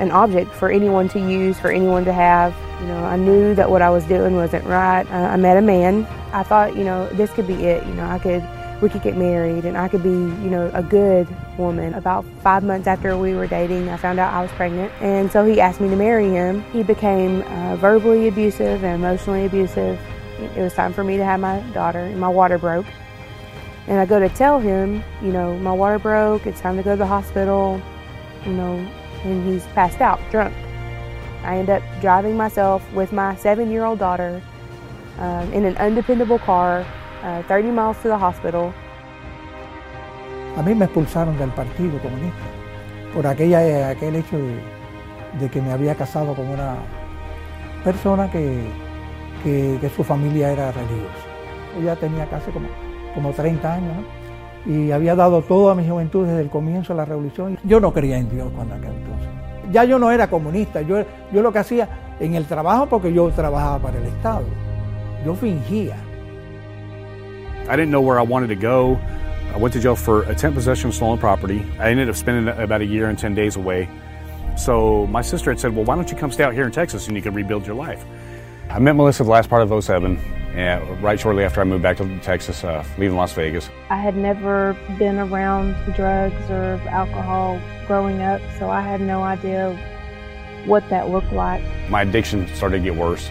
an 0.00 0.10
object 0.10 0.50
for 0.50 0.70
anyone 0.70 1.08
to 1.10 1.20
use, 1.20 1.60
for 1.60 1.70
anyone 1.70 2.04
to 2.06 2.12
have. 2.12 2.56
You 2.80 2.86
know, 2.86 3.04
I 3.04 3.16
knew 3.16 3.54
that 3.54 3.70
what 3.70 3.82
I 3.82 3.90
was 3.90 4.04
doing 4.04 4.34
wasn't 4.34 4.64
right. 4.64 5.06
Uh, 5.10 5.28
I 5.28 5.36
met 5.36 5.58
a 5.58 5.62
man. 5.62 6.06
I 6.32 6.42
thought, 6.42 6.74
you 6.74 6.84
know, 6.84 7.06
this 7.10 7.30
could 7.32 7.46
be 7.46 7.66
it. 7.66 7.86
You 7.86 7.92
know, 7.94 8.06
I 8.06 8.18
could, 8.18 8.42
we 8.80 8.88
could 8.88 9.02
get 9.02 9.16
married 9.16 9.66
and 9.66 9.76
I 9.76 9.88
could 9.88 10.02
be, 10.02 10.08
you 10.08 10.50
know, 10.50 10.70
a 10.72 10.82
good 10.82 11.28
woman. 11.58 11.92
About 11.92 12.24
five 12.42 12.64
months 12.64 12.86
after 12.86 13.16
we 13.18 13.34
were 13.34 13.46
dating, 13.46 13.90
I 13.90 13.98
found 13.98 14.18
out 14.18 14.32
I 14.32 14.40
was 14.40 14.50
pregnant. 14.52 14.90
And 15.02 15.30
so 15.30 15.44
he 15.44 15.60
asked 15.60 15.80
me 15.82 15.90
to 15.90 15.96
marry 15.96 16.30
him. 16.30 16.62
He 16.72 16.82
became 16.82 17.42
uh, 17.42 17.76
verbally 17.76 18.26
abusive 18.28 18.82
and 18.82 18.94
emotionally 18.94 19.44
abusive. 19.44 20.00
It 20.56 20.62
was 20.62 20.72
time 20.72 20.94
for 20.94 21.04
me 21.04 21.18
to 21.18 21.24
have 21.24 21.38
my 21.38 21.60
daughter, 21.74 21.98
and 21.98 22.18
my 22.18 22.30
water 22.30 22.56
broke. 22.56 22.86
And 23.86 23.98
I 23.98 24.06
go 24.06 24.18
to 24.18 24.30
tell 24.30 24.58
him, 24.58 25.02
you 25.20 25.32
know, 25.32 25.58
my 25.58 25.72
water 25.72 25.98
broke, 25.98 26.46
it's 26.46 26.62
time 26.62 26.78
to 26.78 26.82
go 26.82 26.92
to 26.92 26.96
the 26.96 27.06
hospital, 27.06 27.82
you 28.46 28.52
know, 28.52 28.90
and 29.24 29.46
he's 29.46 29.66
passed 29.74 30.00
out, 30.00 30.18
drunk. 30.30 30.54
I 31.44 31.56
end 31.56 31.70
up 31.70 31.82
driving 32.00 32.36
myself 32.36 32.82
with 32.92 33.12
my 33.12 33.36
seven 33.36 33.70
year 33.70 33.84
old 33.84 33.98
daughter 33.98 34.42
uh, 35.18 35.46
in 35.52 35.64
an 35.64 35.76
undependable 35.76 36.38
car, 36.38 36.84
uh, 37.22 37.42
30 37.44 37.70
miles 37.70 37.96
to 38.02 38.08
the 38.08 38.18
hospital. 38.18 38.72
A 40.56 40.62
mí 40.62 40.74
me 40.74 40.84
expulsaron 40.84 41.38
del 41.38 41.50
Partido 41.50 41.98
Comunista 42.00 42.44
por 43.14 43.26
aquella, 43.26 43.90
aquel 43.90 44.16
hecho 44.16 44.36
de, 44.36 44.60
de 45.38 45.48
que 45.48 45.62
me 45.62 45.72
había 45.72 45.94
casado 45.94 46.34
con 46.34 46.48
una 46.48 46.76
persona 47.84 48.30
que, 48.30 48.66
que, 49.42 49.78
que 49.80 49.88
su 49.90 50.04
familia 50.04 50.50
era 50.50 50.72
religiosa. 50.72 51.26
Ella 51.78 51.96
tenía 51.96 52.26
casi 52.26 52.50
como, 52.50 52.68
como 53.14 53.30
30 53.32 53.72
años 53.72 53.92
¿no? 53.96 54.72
y 54.72 54.90
había 54.92 55.14
dado 55.14 55.42
toda 55.42 55.74
mi 55.74 55.88
juventud 55.88 56.26
desde 56.26 56.42
el 56.42 56.50
comienzo 56.50 56.92
de 56.92 56.98
la 56.98 57.04
revolución. 57.04 57.58
Yo 57.64 57.80
no 57.80 57.92
creía 57.92 58.18
en 58.18 58.28
Dios 58.28 58.50
cuando 58.54 58.74
aquel. 58.74 59.09
Ya 59.72 59.84
yo 59.84 59.98
no 59.98 60.10
era 60.10 60.28
comunista, 60.28 60.82
yo, 60.82 61.04
yo 61.32 61.42
lo 61.42 61.52
que 61.52 61.58
hacía 61.58 61.88
en 62.18 62.34
el 62.34 62.44
trabajo, 62.46 62.86
porque 62.86 63.12
yo 63.12 63.30
trabajaba 63.30 63.78
para 63.78 63.98
el 63.98 64.06
Estado, 64.06 64.44
yo 65.24 65.34
fingía. 65.34 65.96
I 67.68 67.76
didn't 67.76 67.90
know 67.90 68.00
where 68.00 68.18
I 68.18 68.22
wanted 68.22 68.48
to 68.48 68.56
go. 68.56 68.98
I 69.54 69.58
went 69.58 69.72
to 69.74 69.80
jail 69.80 69.96
for 69.96 70.22
attempt 70.24 70.56
possession 70.56 70.88
of 70.88 70.94
stolen 70.94 71.18
property. 71.18 71.64
I 71.78 71.90
ended 71.90 72.08
up 72.08 72.16
spending 72.16 72.48
about 72.48 72.80
a 72.80 72.84
year 72.84 73.08
and 73.08 73.18
10 73.18 73.34
days 73.34 73.56
away. 73.56 73.88
So 74.56 75.06
my 75.06 75.22
sister 75.22 75.50
had 75.50 75.60
said, 75.60 75.74
Well, 75.74 75.84
why 75.84 75.94
don't 75.94 76.10
you 76.10 76.16
come 76.16 76.30
stay 76.30 76.44
out 76.44 76.52
here 76.52 76.64
in 76.64 76.72
Texas 76.72 77.06
and 77.06 77.16
you 77.16 77.22
can 77.22 77.34
rebuild 77.34 77.66
your 77.66 77.76
life? 77.76 78.04
I 78.68 78.78
met 78.78 78.94
Melissa 78.94 79.24
the 79.24 79.30
last 79.30 79.48
part 79.48 79.62
of 79.62 79.84
07, 79.84 80.18
and 80.54 81.02
right 81.02 81.18
shortly 81.18 81.44
after 81.44 81.60
I 81.60 81.64
moved 81.64 81.82
back 81.82 81.96
to 81.98 82.18
Texas, 82.20 82.64
uh, 82.64 82.84
leaving 82.98 83.16
Las 83.16 83.32
Vegas. 83.32 83.70
I 83.88 83.96
had 83.96 84.16
never 84.16 84.76
been 84.98 85.18
around 85.18 85.74
drugs 85.94 86.50
or 86.50 86.80
alcohol 86.88 87.60
growing 87.86 88.20
up, 88.22 88.40
so 88.58 88.70
I 88.70 88.80
had 88.80 89.00
no 89.00 89.22
idea 89.22 89.76
what 90.66 90.88
that 90.90 91.08
looked 91.08 91.32
like. 91.32 91.62
My 91.88 92.02
addiction 92.02 92.46
started 92.54 92.78
to 92.78 92.84
get 92.84 92.96
worse. 92.96 93.30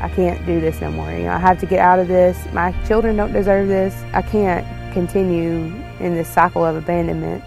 I 0.00 0.08
can't 0.08 0.44
do 0.46 0.60
this 0.60 0.80
no 0.80 0.90
more. 0.92 1.10
You 1.10 1.24
know, 1.24 1.32
I 1.32 1.38
have 1.38 1.58
to 1.60 1.66
get 1.66 1.80
out 1.80 1.98
of 1.98 2.08
this. 2.08 2.38
My 2.52 2.72
children 2.86 3.16
don't 3.16 3.32
deserve 3.32 3.68
this. 3.68 3.94
I 4.12 4.22
can't 4.22 4.64
continue 4.92 5.72
in 6.00 6.14
this 6.14 6.28
cycle 6.28 6.64
of 6.64 6.76
abandonment. 6.76 7.42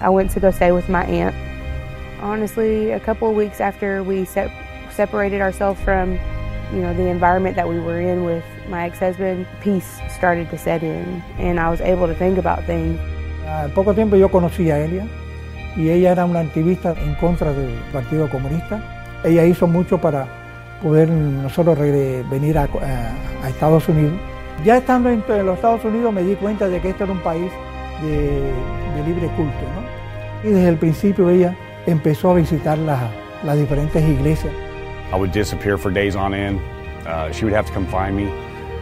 I 0.00 0.10
went 0.10 0.30
to 0.32 0.40
go 0.40 0.50
stay 0.50 0.70
with 0.70 0.88
my 0.88 1.04
aunt. 1.04 1.34
Honestly, 2.22 2.90
a 2.90 3.00
couple 3.00 3.28
of 3.30 3.36
weeks 3.36 3.60
after 3.60 4.02
we 4.02 4.24
se- 4.24 4.52
separated 4.90 5.40
ourselves 5.40 5.80
from, 5.80 6.18
you 6.72 6.80
know, 6.80 6.94
the 6.94 7.08
environment 7.08 7.56
that 7.56 7.68
we 7.68 7.78
were 7.78 8.00
in 8.00 8.24
with 8.24 8.44
my 8.68 8.84
ex-husband, 8.84 9.46
peace 9.60 10.00
started 10.08 10.50
to 10.50 10.58
set 10.58 10.82
in, 10.82 11.22
and 11.38 11.58
I 11.58 11.70
was 11.70 11.80
able 11.80 12.06
to 12.06 12.14
think 12.14 12.38
about 12.38 12.64
things. 12.64 12.98
Al 13.46 13.70
poco 13.70 13.94
tiempo 13.94 14.16
yo 14.16 14.28
conocí 14.28 14.70
a 14.70 14.78
Elia 14.78 15.06
y 15.76 15.88
ella 15.88 16.12
era 16.12 16.24
una 16.26 16.40
activista 16.40 16.94
en 17.00 17.14
contra 17.14 17.52
del 17.52 17.70
Partido 17.92 18.28
Comunista. 18.28 18.80
Ella 19.24 19.44
hizo 19.44 19.66
mucho 19.66 19.98
para 19.98 20.26
poder 20.82 21.08
nosotros 21.08 21.78
venir 21.78 22.58
a, 22.58 22.68
Estados 23.48 23.88
Unidos. 23.88 24.14
Ya 24.64 24.76
estando 24.76 25.08
en, 25.08 25.22
los 25.46 25.56
Estados 25.56 25.84
Unidos 25.84 26.12
me 26.12 26.22
di 26.22 26.34
cuenta 26.34 26.68
de 26.68 26.80
que 26.80 26.90
este 26.90 27.04
era 27.04 27.12
un 27.12 27.20
país 27.20 27.50
de, 28.02 28.52
libre 29.06 29.28
culto. 29.36 29.54
¿no? 29.74 30.48
Y 30.48 30.52
desde 30.52 30.68
el 30.68 30.76
principio 30.76 31.30
ella 31.30 31.56
empezó 31.86 32.32
a 32.32 32.34
visitar 32.34 32.76
las, 32.76 33.00
las 33.44 33.56
diferentes 33.56 34.02
iglesias. 34.02 34.52
I 35.12 35.16
would 35.16 35.32
disappear 35.32 35.78
for 35.78 35.90
days 35.90 36.16
on 36.16 36.34
end. 36.34 36.60
Uh, 37.06 37.32
she 37.32 37.44
would 37.44 37.54
have 37.54 37.66
to 37.66 37.72
come 37.72 37.86
find 37.86 38.16
me. 38.16 38.28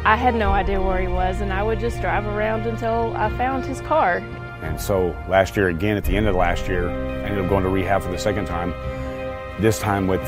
I 0.04 0.16
had 0.16 0.34
no 0.34 0.50
idea 0.50 0.80
where 0.80 1.00
he 1.00 1.08
was, 1.08 1.40
and 1.40 1.52
I 1.52 1.62
would 1.62 1.80
just 1.80 2.00
drive 2.00 2.26
around 2.26 2.66
until 2.66 3.16
I 3.16 3.28
found 3.36 3.64
his 3.64 3.80
car. 3.80 4.18
And 4.62 4.80
so 4.80 5.08
last 5.28 5.56
year, 5.56 5.68
again, 5.68 5.96
at 5.96 6.04
the 6.04 6.16
end 6.16 6.26
of 6.26 6.34
last 6.34 6.66
year, 6.66 6.88
I 6.88 7.24
ended 7.24 7.44
up 7.44 7.48
going 7.48 7.62
to 7.62 7.68
rehab 7.68 8.02
for 8.02 8.10
the 8.10 8.18
second 8.18 8.46
time. 8.46 8.70
This 9.60 9.78
time 9.78 10.06
with 10.06 10.22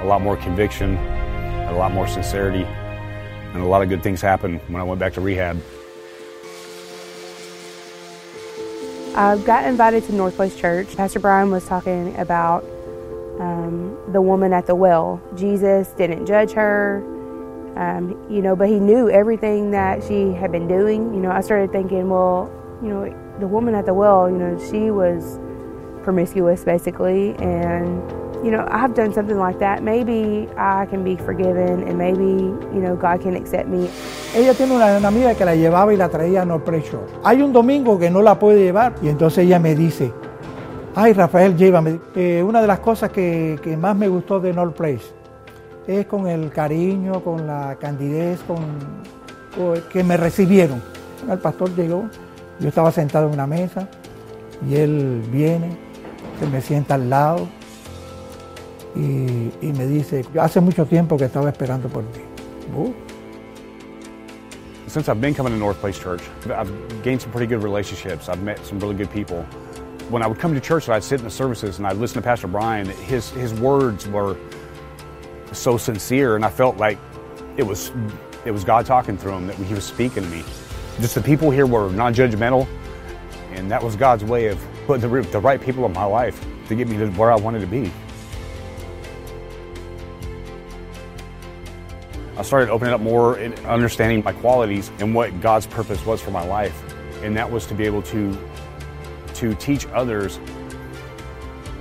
a 0.00 0.04
lot 0.04 0.22
more 0.22 0.36
conviction, 0.36 0.96
a 0.96 1.72
lot 1.72 1.92
more 1.92 2.06
sincerity, 2.06 2.64
and 2.64 3.62
a 3.62 3.66
lot 3.66 3.82
of 3.82 3.88
good 3.88 4.02
things 4.02 4.20
happened 4.20 4.60
when 4.68 4.80
I 4.80 4.84
went 4.84 5.00
back 5.00 5.12
to 5.14 5.20
rehab. 5.20 5.60
I 9.16 9.38
got 9.44 9.64
invited 9.64 10.04
to 10.04 10.12
North 10.12 10.36
Place 10.36 10.56
Church. 10.56 10.96
Pastor 10.96 11.20
Brian 11.20 11.50
was 11.50 11.66
talking 11.66 12.16
about 12.16 12.64
um, 13.40 13.96
the 14.12 14.20
woman 14.20 14.52
at 14.52 14.66
the 14.66 14.74
well. 14.74 15.20
Jesus 15.34 15.88
didn't 15.88 16.26
judge 16.26 16.52
her, 16.52 17.02
um, 17.76 18.16
you 18.30 18.42
know, 18.42 18.54
but 18.54 18.68
he 18.68 18.78
knew 18.78 19.10
everything 19.10 19.70
that 19.72 20.02
she 20.04 20.32
had 20.32 20.52
been 20.52 20.68
doing. 20.68 21.12
You 21.14 21.20
know, 21.20 21.30
I 21.30 21.40
started 21.40 21.72
thinking, 21.72 22.08
well, 22.08 22.50
you 22.82 22.88
know, 22.88 23.36
the 23.40 23.46
woman 23.46 23.74
at 23.74 23.86
the 23.86 23.94
well, 23.94 24.30
you 24.30 24.36
know, 24.36 24.58
she 24.70 24.90
was 24.90 25.38
promiscuous 26.02 26.64
basically, 26.64 27.34
and 27.36 28.02
you 28.44 28.50
know, 28.50 28.68
I've 28.70 28.94
done 28.94 29.12
something 29.12 29.38
like 29.38 29.58
that. 29.60 29.82
Maybe 29.82 30.48
I 30.58 30.84
can 30.86 31.02
be 31.02 31.16
forgiven 31.16 31.82
and 31.88 31.96
maybe, 31.96 32.44
you 32.74 32.80
know, 32.82 32.94
God 32.94 33.22
can 33.22 33.34
accept 33.34 33.68
me. 33.68 33.88
Ella 34.34 34.52
tiene 34.52 34.74
una, 34.74 34.96
amiga 34.96 35.34
que 35.34 35.46
la 35.46 35.54
llevaba 35.54 35.94
y 35.94 35.96
la 35.96 36.10
traía 36.10 36.44
North 36.44 36.64
Place 36.64 36.90
Hay 37.24 37.40
un 37.40 37.54
domingo 37.54 37.98
que 37.98 38.10
no 38.10 38.20
la 38.20 38.38
puede 38.38 38.62
llevar 38.62 38.96
y 39.00 39.08
entonces 39.08 39.46
ella 39.46 39.58
me 39.58 39.74
dice, 39.74 40.12
ay 40.94 41.12
Rafael, 41.12 41.56
llévame. 41.56 42.00
Eh, 42.14 42.42
una 42.46 42.60
de 42.60 42.66
las 42.66 42.80
cosas 42.80 43.10
que, 43.10 43.58
que, 43.62 43.76
más 43.76 43.96
me 43.96 44.08
gustó 44.08 44.40
de 44.40 44.52
North 44.52 44.76
Place 44.76 45.12
es 45.86 46.06
con 46.06 46.26
el 46.26 46.50
cariño, 46.50 47.22
con 47.22 47.46
la 47.46 47.76
candidez, 47.78 48.40
con, 48.46 48.64
que 49.90 50.02
me 50.02 50.16
recibieron. 50.16 50.82
El 51.30 51.38
pastor 51.38 51.74
llegó 51.74 52.08
yo 52.60 52.68
estaba 52.68 52.92
sentado 52.92 53.26
en 53.26 53.34
una 53.34 53.46
mesa 53.46 53.88
y 54.68 54.76
él 54.76 55.22
viene, 55.30 55.76
se 56.38 56.46
me 56.46 56.60
sienta 56.60 56.94
al 56.94 57.10
lado 57.10 57.48
y, 58.94 59.50
y 59.60 59.72
me 59.76 59.86
dice, 59.86 60.24
hace 60.40 60.60
mucho 60.60 60.86
tiempo 60.86 61.16
que 61.16 61.24
estaba 61.24 61.48
esperando 61.48 61.88
por 61.88 62.04
ti. 62.04 62.20
Uh. 62.76 62.92
Since 64.86 65.08
I've 65.08 65.20
been 65.20 65.34
coming 65.34 65.52
to 65.52 65.58
North 65.58 65.80
Place 65.80 65.98
Church, 65.98 66.22
I've 66.46 66.70
gained 67.02 67.20
some 67.20 67.32
pretty 67.32 67.52
good 67.52 67.64
relationships. 67.64 68.28
I've 68.28 68.42
met 68.42 68.64
some 68.64 68.78
really 68.78 68.94
good 68.94 69.10
people. 69.10 69.44
When 70.10 70.22
I 70.22 70.26
would 70.26 70.38
come 70.38 70.54
to 70.54 70.60
church, 70.60 70.86
and 70.86 70.94
I'd 70.94 71.02
sit 71.02 71.20
in 71.20 71.24
the 71.24 71.30
services 71.30 71.78
and 71.78 71.86
I'd 71.86 71.96
listen 71.96 72.20
to 72.20 72.22
Pastor 72.22 72.46
Brian. 72.46 72.86
His 72.86 73.30
his 73.30 73.52
words 73.54 74.06
were 74.06 74.36
so 75.52 75.76
sincere, 75.76 76.36
and 76.36 76.44
I 76.44 76.50
felt 76.50 76.76
like 76.76 76.98
it 77.56 77.62
was 77.62 77.90
it 78.44 78.50
was 78.50 78.64
God 78.64 78.86
talking 78.86 79.16
through 79.16 79.32
him 79.32 79.46
that 79.46 79.56
he 79.56 79.74
was 79.74 79.84
speaking 79.84 80.22
to 80.22 80.28
me. 80.28 80.44
Just 81.00 81.14
the 81.14 81.22
people 81.22 81.50
here 81.50 81.66
were 81.66 81.90
non-judgmental, 81.90 82.68
and 83.52 83.70
that 83.70 83.82
was 83.82 83.96
God's 83.96 84.22
way 84.24 84.48
of 84.48 84.58
putting 84.86 85.10
the, 85.10 85.22
the 85.30 85.40
right 85.40 85.60
people 85.60 85.84
in 85.86 85.92
my 85.92 86.04
life 86.04 86.44
to 86.68 86.74
get 86.74 86.88
me 86.88 86.96
to 86.98 87.10
where 87.12 87.32
I 87.32 87.36
wanted 87.36 87.60
to 87.60 87.66
be. 87.66 87.90
I 92.36 92.42
started 92.42 92.68
opening 92.68 92.92
up 92.92 93.00
more 93.00 93.36
and 93.36 93.56
understanding 93.60 94.22
my 94.24 94.32
qualities 94.32 94.90
and 94.98 95.14
what 95.14 95.40
God's 95.40 95.66
purpose 95.66 96.04
was 96.04 96.20
for 96.20 96.32
my 96.32 96.44
life. 96.44 96.82
And 97.22 97.36
that 97.36 97.50
was 97.50 97.64
to 97.66 97.74
be 97.74 97.84
able 97.84 98.02
to, 98.02 98.36
to 99.44 99.54
teach 99.56 99.86
others 99.88 100.40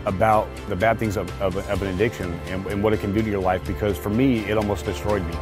about 0.06 0.50
the 0.68 0.76
bad 0.76 1.00
things 1.00 1.16
of, 1.16 1.30
of, 1.42 1.56
of 1.70 1.82
an 1.82 1.88
addiction 1.96 2.34
and, 2.48 2.66
and 2.68 2.84
what 2.84 2.92
it 2.92 3.00
can 3.00 3.14
do 3.14 3.22
to 3.22 3.30
your 3.30 3.42
life 3.42 3.66
because 3.66 3.98
for 3.98 4.10
me, 4.10 4.40
it 4.40 4.58
almost 4.58 4.84
destroyed 4.84 5.26
me. 5.26 5.34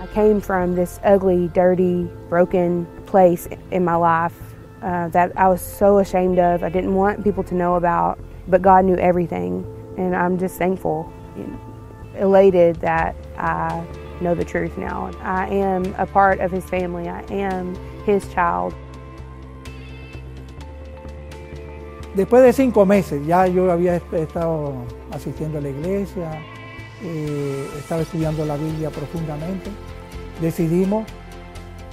I 0.00 0.06
came 0.14 0.40
from 0.40 0.74
this 0.74 0.98
ugly, 1.04 1.48
dirty, 1.48 2.04
broken 2.30 2.86
place 3.04 3.46
in 3.70 3.84
my 3.84 3.96
life 3.96 4.38
uh, 4.80 5.08
that 5.08 5.36
I 5.36 5.48
was 5.48 5.60
so 5.60 5.98
ashamed 5.98 6.38
of. 6.38 6.64
I 6.64 6.70
didn't 6.70 6.94
want 6.94 7.22
people 7.22 7.44
to 7.44 7.54
know 7.54 7.74
about, 7.74 8.18
but 8.48 8.62
God 8.62 8.86
knew 8.86 8.96
everything. 8.96 9.66
And 9.98 10.16
I'm 10.16 10.38
just 10.38 10.56
thankful, 10.56 11.12
elated 12.16 12.76
that 12.76 13.14
I 13.36 13.86
know 14.20 14.34
the 14.34 14.44
truth 14.44 14.76
now. 14.76 15.10
I 15.22 15.48
am 15.48 15.94
a 15.98 16.06
part 16.06 16.40
of 16.40 16.50
His 16.50 16.64
family, 16.64 17.08
I 17.08 17.22
am 17.30 17.76
His 18.06 18.26
child. 18.32 18.74
Después 22.14 22.42
de 22.42 22.52
cinco 22.52 22.84
meses, 22.84 23.24
ya 23.26 23.46
yo 23.46 23.70
había 23.70 23.96
estado 23.96 24.74
asistiendo 25.12 25.58
a 25.58 25.60
la 25.60 25.68
iglesia, 25.68 26.42
eh, 27.02 27.68
estaba 27.78 28.02
estudiando 28.02 28.44
la 28.44 28.56
Biblia 28.56 28.90
profundamente. 28.90 29.70
decidimos, 30.40 31.04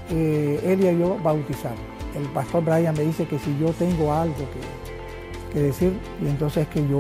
eh, 0.10 0.60
él 0.64 0.80
y 0.82 1.00
yo, 1.00 1.18
bautizar. 1.22 1.76
El 2.16 2.24
pastor 2.30 2.64
Brian 2.64 2.96
me 2.96 3.04
dice 3.04 3.28
que 3.28 3.38
si 3.38 3.58
yo 3.60 3.72
tengo 3.74 4.14
algo 4.14 4.36
que, 5.54 5.60
decir, 5.60 5.94
y 6.24 6.28
entonces 6.28 6.68
es 6.68 6.70
que 6.70 6.88
yo 6.88 7.00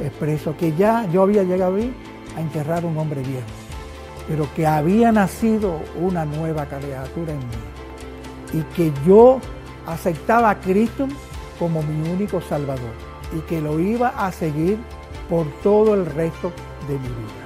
expreso 0.00 0.56
que 0.56 0.74
ya 0.76 1.06
yo 1.12 1.22
había 1.22 1.42
llegado 1.42 1.76
ahí 1.76 1.92
a 2.36 2.40
enterrar 2.40 2.84
un 2.84 2.96
hombre 2.96 3.20
viejo, 3.22 3.46
pero 4.28 4.48
que 4.54 4.66
había 4.66 5.12
nacido 5.12 5.80
una 6.00 6.24
nueva 6.24 6.66
criatura 6.66 7.32
en 7.32 7.38
mí 7.38 7.66
y 8.52 8.62
que 8.74 8.92
yo 9.06 9.40
aceptaba 9.86 10.50
a 10.50 10.60
Cristo 10.60 11.06
como 11.58 11.82
mi 11.82 12.08
único 12.10 12.40
Salvador 12.40 12.92
y 13.36 13.40
que 13.40 13.60
lo 13.60 13.80
iba 13.80 14.08
a 14.08 14.32
seguir 14.32 14.78
por 15.28 15.46
todo 15.62 15.94
el 15.94 16.06
resto 16.06 16.52
de 16.88 16.94
mi 16.94 17.08
vida. 17.08 17.45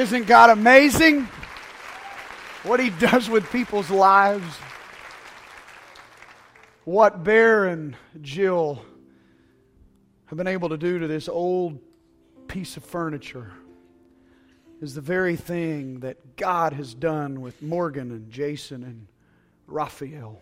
Isn't 0.00 0.26
God 0.26 0.48
amazing? 0.48 1.28
What 2.62 2.80
He 2.80 2.88
does 2.88 3.28
with 3.28 3.52
people's 3.52 3.90
lives. 3.90 4.56
What 6.84 7.22
Bear 7.22 7.66
and 7.66 7.94
Jill 8.22 8.82
have 10.24 10.38
been 10.38 10.46
able 10.46 10.70
to 10.70 10.78
do 10.78 11.00
to 11.00 11.06
this 11.06 11.28
old 11.28 11.80
piece 12.48 12.78
of 12.78 12.84
furniture 12.84 13.52
is 14.80 14.94
the 14.94 15.02
very 15.02 15.36
thing 15.36 16.00
that 16.00 16.34
God 16.34 16.72
has 16.72 16.94
done 16.94 17.42
with 17.42 17.60
Morgan 17.60 18.10
and 18.10 18.30
Jason 18.30 18.82
and 18.82 19.06
Raphael. 19.66 20.40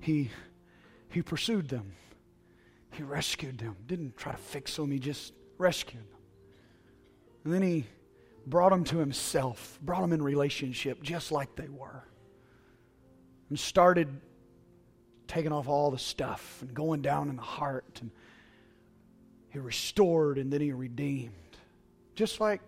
He, 0.00 0.30
he 1.10 1.20
pursued 1.20 1.68
them, 1.68 1.92
He 2.92 3.02
rescued 3.02 3.58
them. 3.58 3.76
Didn't 3.86 4.16
try 4.16 4.32
to 4.32 4.38
fix 4.38 4.76
them, 4.76 4.90
He 4.90 4.98
just 4.98 5.34
rescued 5.58 6.10
them. 6.10 6.20
And 7.44 7.52
then 7.52 7.60
He 7.60 7.84
brought 8.46 8.70
them 8.70 8.84
to 8.84 8.98
himself, 8.98 9.78
brought 9.82 10.00
them 10.00 10.12
in 10.12 10.22
relationship 10.22 11.02
just 11.02 11.32
like 11.32 11.54
they 11.56 11.68
were, 11.68 12.04
and 13.48 13.58
started 13.58 14.08
taking 15.28 15.52
off 15.52 15.68
all 15.68 15.90
the 15.90 15.98
stuff 15.98 16.58
and 16.60 16.74
going 16.74 17.00
down 17.02 17.28
in 17.28 17.36
the 17.36 17.42
heart. 17.42 17.98
And 18.00 18.10
he 19.50 19.58
restored 19.58 20.38
and 20.38 20.52
then 20.52 20.60
he 20.60 20.72
redeemed. 20.72 21.32
Just 22.14 22.40
like 22.40 22.60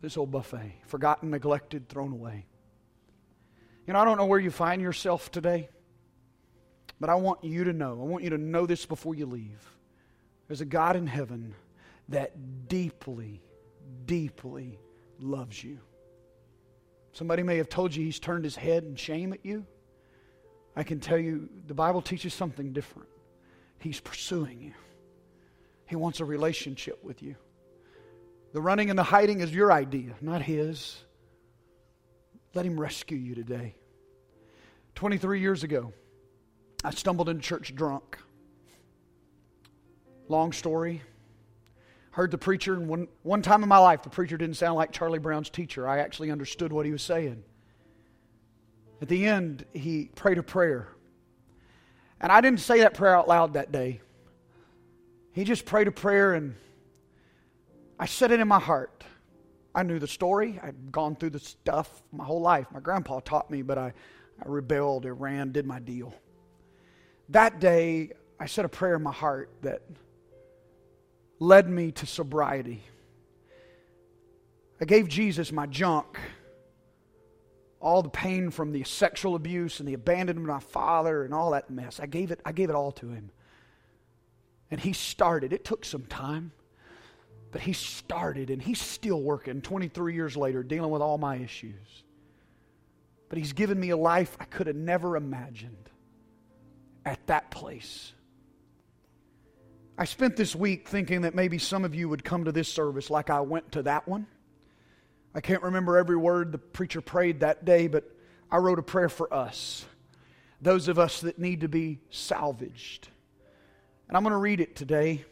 this 0.00 0.16
old 0.16 0.30
buffet 0.30 0.74
forgotten, 0.86 1.30
neglected, 1.30 1.88
thrown 1.88 2.12
away. 2.12 2.46
You 3.86 3.92
know, 3.92 4.00
I 4.00 4.04
don't 4.04 4.16
know 4.16 4.26
where 4.26 4.38
you 4.38 4.50
find 4.50 4.80
yourself 4.80 5.30
today, 5.30 5.68
but 7.00 7.10
I 7.10 7.14
want 7.14 7.44
you 7.44 7.64
to 7.64 7.72
know, 7.72 7.92
I 7.92 8.04
want 8.04 8.24
you 8.24 8.30
to 8.30 8.38
know 8.38 8.66
this 8.66 8.86
before 8.86 9.14
you 9.14 9.26
leave. 9.26 9.62
There's 10.46 10.60
a 10.60 10.66
God 10.66 10.96
in 10.96 11.06
heaven 11.06 11.54
that 12.08 12.68
deeply 12.68 13.40
deeply 14.06 14.78
loves 15.18 15.62
you. 15.62 15.78
Somebody 17.12 17.42
may 17.42 17.56
have 17.58 17.68
told 17.68 17.94
you 17.94 18.04
he's 18.04 18.18
turned 18.18 18.44
his 18.44 18.56
head 18.56 18.84
in 18.84 18.96
shame 18.96 19.32
at 19.32 19.44
you. 19.44 19.64
I 20.76 20.82
can 20.82 20.98
tell 20.98 21.18
you 21.18 21.48
the 21.66 21.74
Bible 21.74 22.02
teaches 22.02 22.34
something 22.34 22.72
different. 22.72 23.08
He's 23.78 24.00
pursuing 24.00 24.60
you, 24.60 24.72
he 25.86 25.96
wants 25.96 26.20
a 26.20 26.24
relationship 26.24 27.02
with 27.04 27.22
you. 27.22 27.36
The 28.52 28.60
running 28.60 28.88
and 28.88 28.98
the 28.98 29.02
hiding 29.02 29.40
is 29.40 29.52
your 29.52 29.72
idea, 29.72 30.14
not 30.20 30.40
his. 30.40 30.96
Let 32.54 32.64
him 32.64 32.78
rescue 32.78 33.18
you 33.18 33.34
today. 33.34 33.74
23 34.94 35.40
years 35.40 35.64
ago, 35.64 35.92
I 36.84 36.90
stumbled 36.90 37.28
into 37.28 37.42
church 37.42 37.74
drunk. 37.74 38.16
Long 40.28 40.52
story. 40.52 41.02
Heard 42.14 42.30
the 42.30 42.38
preacher, 42.38 42.74
and 42.74 42.86
one, 42.86 43.08
one 43.24 43.42
time 43.42 43.64
in 43.64 43.68
my 43.68 43.78
life, 43.78 44.04
the 44.04 44.08
preacher 44.08 44.36
didn't 44.36 44.54
sound 44.54 44.76
like 44.76 44.92
Charlie 44.92 45.18
Brown's 45.18 45.50
teacher. 45.50 45.88
I 45.88 45.98
actually 45.98 46.30
understood 46.30 46.72
what 46.72 46.86
he 46.86 46.92
was 46.92 47.02
saying. 47.02 47.42
At 49.02 49.08
the 49.08 49.26
end, 49.26 49.64
he 49.72 50.10
prayed 50.14 50.38
a 50.38 50.42
prayer. 50.44 50.86
And 52.20 52.30
I 52.30 52.40
didn't 52.40 52.60
say 52.60 52.78
that 52.82 52.94
prayer 52.94 53.16
out 53.16 53.26
loud 53.26 53.54
that 53.54 53.72
day. 53.72 54.00
He 55.32 55.42
just 55.42 55.64
prayed 55.64 55.88
a 55.88 55.90
prayer, 55.90 56.34
and 56.34 56.54
I 57.98 58.06
said 58.06 58.30
it 58.30 58.38
in 58.38 58.46
my 58.46 58.60
heart. 58.60 59.02
I 59.74 59.82
knew 59.82 59.98
the 59.98 60.06
story. 60.06 60.60
I'd 60.62 60.92
gone 60.92 61.16
through 61.16 61.30
the 61.30 61.40
stuff 61.40 62.00
my 62.12 62.22
whole 62.22 62.40
life. 62.40 62.68
My 62.72 62.78
grandpa 62.78 63.18
taught 63.24 63.50
me, 63.50 63.62
but 63.62 63.76
I, 63.76 63.92
I 64.40 64.46
rebelled, 64.46 65.04
I 65.04 65.08
ran, 65.08 65.50
did 65.50 65.66
my 65.66 65.80
deal. 65.80 66.14
That 67.30 67.58
day, 67.58 68.12
I 68.38 68.46
said 68.46 68.64
a 68.64 68.68
prayer 68.68 68.94
in 68.94 69.02
my 69.02 69.12
heart 69.12 69.50
that 69.62 69.82
led 71.44 71.68
me 71.68 71.92
to 71.92 72.06
sobriety. 72.06 72.82
I 74.80 74.84
gave 74.84 75.08
Jesus 75.08 75.52
my 75.52 75.66
junk, 75.66 76.18
all 77.80 78.02
the 78.02 78.08
pain 78.08 78.50
from 78.50 78.72
the 78.72 78.82
sexual 78.84 79.34
abuse 79.34 79.78
and 79.78 79.88
the 79.88 79.94
abandonment 79.94 80.48
of 80.48 80.54
my 80.54 80.60
father 80.60 81.22
and 81.24 81.32
all 81.32 81.52
that 81.52 81.70
mess. 81.70 82.00
I 82.00 82.06
gave 82.06 82.30
it, 82.30 82.40
I 82.44 82.52
gave 82.52 82.70
it 82.70 82.74
all 82.74 82.92
to 82.92 83.08
him. 83.08 83.30
And 84.70 84.80
he 84.80 84.92
started. 84.92 85.52
It 85.52 85.64
took 85.64 85.84
some 85.84 86.04
time. 86.06 86.52
But 87.52 87.60
he 87.60 87.72
started 87.72 88.50
and 88.50 88.60
he's 88.60 88.80
still 88.80 89.22
working 89.22 89.60
23 89.60 90.14
years 90.14 90.36
later, 90.36 90.64
dealing 90.64 90.90
with 90.90 91.02
all 91.02 91.18
my 91.18 91.36
issues. 91.36 92.02
But 93.28 93.38
he's 93.38 93.52
given 93.52 93.78
me 93.78 93.90
a 93.90 93.96
life 93.96 94.36
I 94.40 94.44
could 94.44 94.66
have 94.66 94.74
never 94.74 95.16
imagined 95.16 95.90
at 97.04 97.24
that 97.28 97.52
place. 97.52 98.12
I 99.96 100.06
spent 100.06 100.34
this 100.36 100.56
week 100.56 100.88
thinking 100.88 101.22
that 101.22 101.36
maybe 101.36 101.58
some 101.58 101.84
of 101.84 101.94
you 101.94 102.08
would 102.08 102.24
come 102.24 102.46
to 102.46 102.52
this 102.52 102.68
service 102.68 103.10
like 103.10 103.30
I 103.30 103.40
went 103.42 103.72
to 103.72 103.82
that 103.84 104.08
one. 104.08 104.26
I 105.32 105.40
can't 105.40 105.62
remember 105.62 105.98
every 105.98 106.16
word 106.16 106.50
the 106.50 106.58
preacher 106.58 107.00
prayed 107.00 107.40
that 107.40 107.64
day, 107.64 107.86
but 107.86 108.04
I 108.50 108.56
wrote 108.56 108.80
a 108.80 108.82
prayer 108.82 109.08
for 109.08 109.32
us, 109.32 109.84
those 110.60 110.88
of 110.88 110.98
us 110.98 111.20
that 111.20 111.38
need 111.38 111.60
to 111.60 111.68
be 111.68 112.00
salvaged. 112.10 113.08
And 114.08 114.16
I'm 114.16 114.24
going 114.24 114.32
to 114.32 114.38
read 114.38 114.60
it 114.60 114.74
today. 114.74 115.24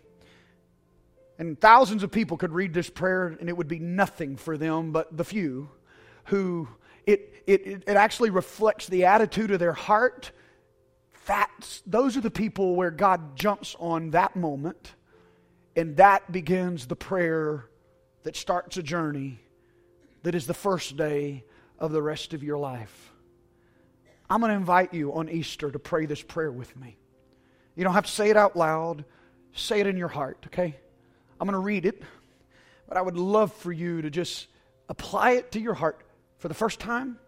And 1.39 1.61
thousands 1.61 2.05
of 2.05 2.13
people 2.13 2.37
could 2.37 2.53
read 2.53 2.73
this 2.73 2.89
prayer 2.89 3.27
and 3.27 3.49
it 3.49 3.57
would 3.57 3.69
be 3.69 3.81
nothing 3.81 4.37
for 4.37 4.57
them 4.57 4.93
but 4.93 5.17
the 5.17 5.25
few 5.25 5.71
who 6.27 6.69
it, 7.05 7.43
it, 7.49 7.67
it 7.67 7.97
actually 7.97 8.31
reflects 8.31 8.87
the 8.87 9.07
attitude 9.07 9.51
of 9.51 9.59
their 9.59 9.73
heart. 9.73 10.31
That's, 11.27 11.83
those 11.87 12.17
are 12.17 12.21
the 12.21 12.31
people 12.31 12.75
where 12.75 12.91
God 12.91 13.37
jumps 13.37 13.77
on 13.79 14.11
that 14.11 14.35
moment 14.35 14.95
and 15.77 15.97
that 15.97 16.31
begins 16.31 16.87
the 16.87 16.97
prayer 16.97 17.67
that 18.25 18.37
starts 18.37 18.77
a 18.77 18.83
journey 18.83 19.41
that 20.23 20.35
is 20.35 20.47
the 20.47 20.55
first 20.55 20.97
day 20.97 21.45
of 21.79 21.93
the 21.93 22.03
rest 22.03 22.35
of 22.35 22.43
your 22.43 22.59
life. 22.59 23.13
I'm 24.29 24.41
going 24.41 24.51
to 24.51 24.57
invite 24.57 24.95
you 24.95 25.13
on 25.15 25.29
Easter 25.29 25.71
to 25.71 25.79
pray 25.79 26.07
this 26.07 26.23
prayer 26.23 26.51
with 26.51 26.77
me. 26.77 26.97
You 27.75 27.85
don't 27.85 27.95
have 27.95 28.07
to 28.07 28.13
say 28.13 28.31
it 28.31 28.37
out 28.37 28.57
loud, 28.57 29.05
say 29.53 29.81
it 29.81 29.87
in 29.87 29.97
your 29.97 30.09
heart, 30.09 30.45
okay? 30.47 30.77
I'm 31.41 31.47
going 31.47 31.55
to 31.55 31.59
read 31.59 31.87
it, 31.87 32.03
but 32.89 32.97
I 32.97 33.03
would 33.03 33.17
love 33.17 33.53
for 33.53 33.73
you 33.73 34.03
to 34.03 34.11
just 34.11 34.47
apply 34.89 35.33
it 35.33 35.53
to 35.53 35.61
your 35.61 35.75
heart 35.75 36.07
for 36.39 36.49
the 36.49 36.55
first 36.55 36.81
time. 36.81 37.19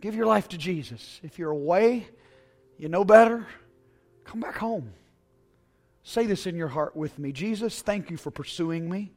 Give 0.00 0.14
your 0.14 0.26
life 0.26 0.48
to 0.48 0.58
Jesus. 0.58 1.20
If 1.22 1.38
you're 1.38 1.50
away, 1.50 2.08
you 2.78 2.88
know 2.88 3.04
better, 3.04 3.46
come 4.24 4.40
back 4.40 4.56
home. 4.56 4.92
Say 6.02 6.24
this 6.24 6.46
in 6.46 6.56
your 6.56 6.68
heart 6.68 6.96
with 6.96 7.18
me 7.18 7.32
Jesus, 7.32 7.82
thank 7.82 8.10
you 8.10 8.16
for 8.16 8.30
pursuing 8.30 8.88
me. 8.88 9.12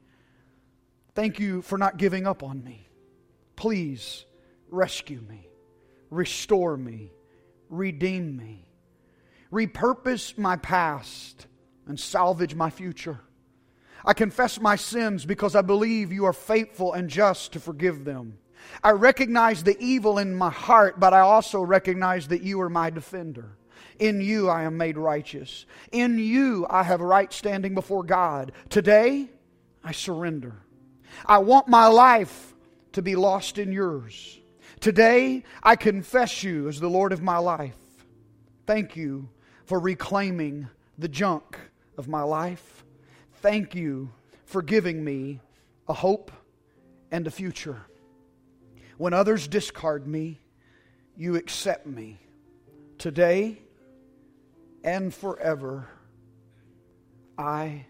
Thank 1.13 1.39
you 1.39 1.61
for 1.61 1.77
not 1.77 1.97
giving 1.97 2.25
up 2.25 2.41
on 2.43 2.63
me. 2.63 2.87
Please 3.55 4.25
rescue 4.69 5.21
me, 5.29 5.47
restore 6.09 6.77
me, 6.77 7.11
redeem 7.69 8.35
me, 8.35 8.65
repurpose 9.51 10.37
my 10.37 10.55
past, 10.55 11.47
and 11.85 11.99
salvage 11.99 12.55
my 12.55 12.69
future. 12.69 13.19
I 14.03 14.13
confess 14.13 14.59
my 14.59 14.77
sins 14.77 15.25
because 15.25 15.55
I 15.55 15.61
believe 15.61 16.11
you 16.11 16.25
are 16.25 16.33
faithful 16.33 16.93
and 16.93 17.09
just 17.09 17.53
to 17.53 17.59
forgive 17.59 18.03
them. 18.03 18.39
I 18.83 18.91
recognize 18.91 19.63
the 19.63 19.77
evil 19.79 20.17
in 20.17 20.35
my 20.35 20.49
heart, 20.49 20.99
but 20.99 21.13
I 21.13 21.19
also 21.19 21.61
recognize 21.61 22.27
that 22.29 22.41
you 22.41 22.61
are 22.61 22.69
my 22.69 22.89
defender. 22.89 23.57
In 23.99 24.19
you 24.21 24.49
I 24.49 24.63
am 24.63 24.77
made 24.77 24.97
righteous. 24.97 25.65
In 25.91 26.17
you 26.17 26.65
I 26.69 26.83
have 26.83 27.01
right 27.01 27.31
standing 27.31 27.75
before 27.75 28.03
God. 28.03 28.51
Today 28.69 29.29
I 29.83 29.91
surrender. 29.91 30.55
I 31.25 31.37
want 31.39 31.67
my 31.67 31.87
life 31.87 32.55
to 32.93 33.01
be 33.01 33.15
lost 33.15 33.57
in 33.57 33.71
yours. 33.71 34.39
Today 34.79 35.43
I 35.61 35.75
confess 35.75 36.43
you 36.43 36.67
as 36.67 36.79
the 36.79 36.89
Lord 36.89 37.13
of 37.13 37.21
my 37.21 37.37
life. 37.37 37.77
Thank 38.65 38.95
you 38.95 39.29
for 39.65 39.79
reclaiming 39.79 40.67
the 40.97 41.07
junk 41.07 41.59
of 41.97 42.07
my 42.07 42.23
life. 42.23 42.83
Thank 43.41 43.75
you 43.75 44.11
for 44.45 44.61
giving 44.61 45.03
me 45.03 45.39
a 45.87 45.93
hope 45.93 46.31
and 47.11 47.27
a 47.27 47.31
future. 47.31 47.85
When 48.97 49.13
others 49.13 49.47
discard 49.47 50.07
me, 50.07 50.39
you 51.15 51.35
accept 51.35 51.85
me. 51.85 52.19
Today 52.97 53.61
and 54.83 55.13
forever, 55.13 55.87
I 57.37 57.85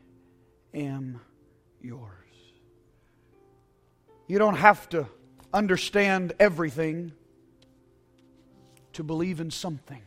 am 0.74 1.22
yours. 1.82 2.12
You 4.28 4.40
don't 4.40 4.56
have 4.56 4.88
to 4.90 5.08
understand 5.54 6.34
everything 6.40 7.12
to 8.94 9.04
believe 9.04 9.42
in 9.42 9.52
something. 9.52 10.02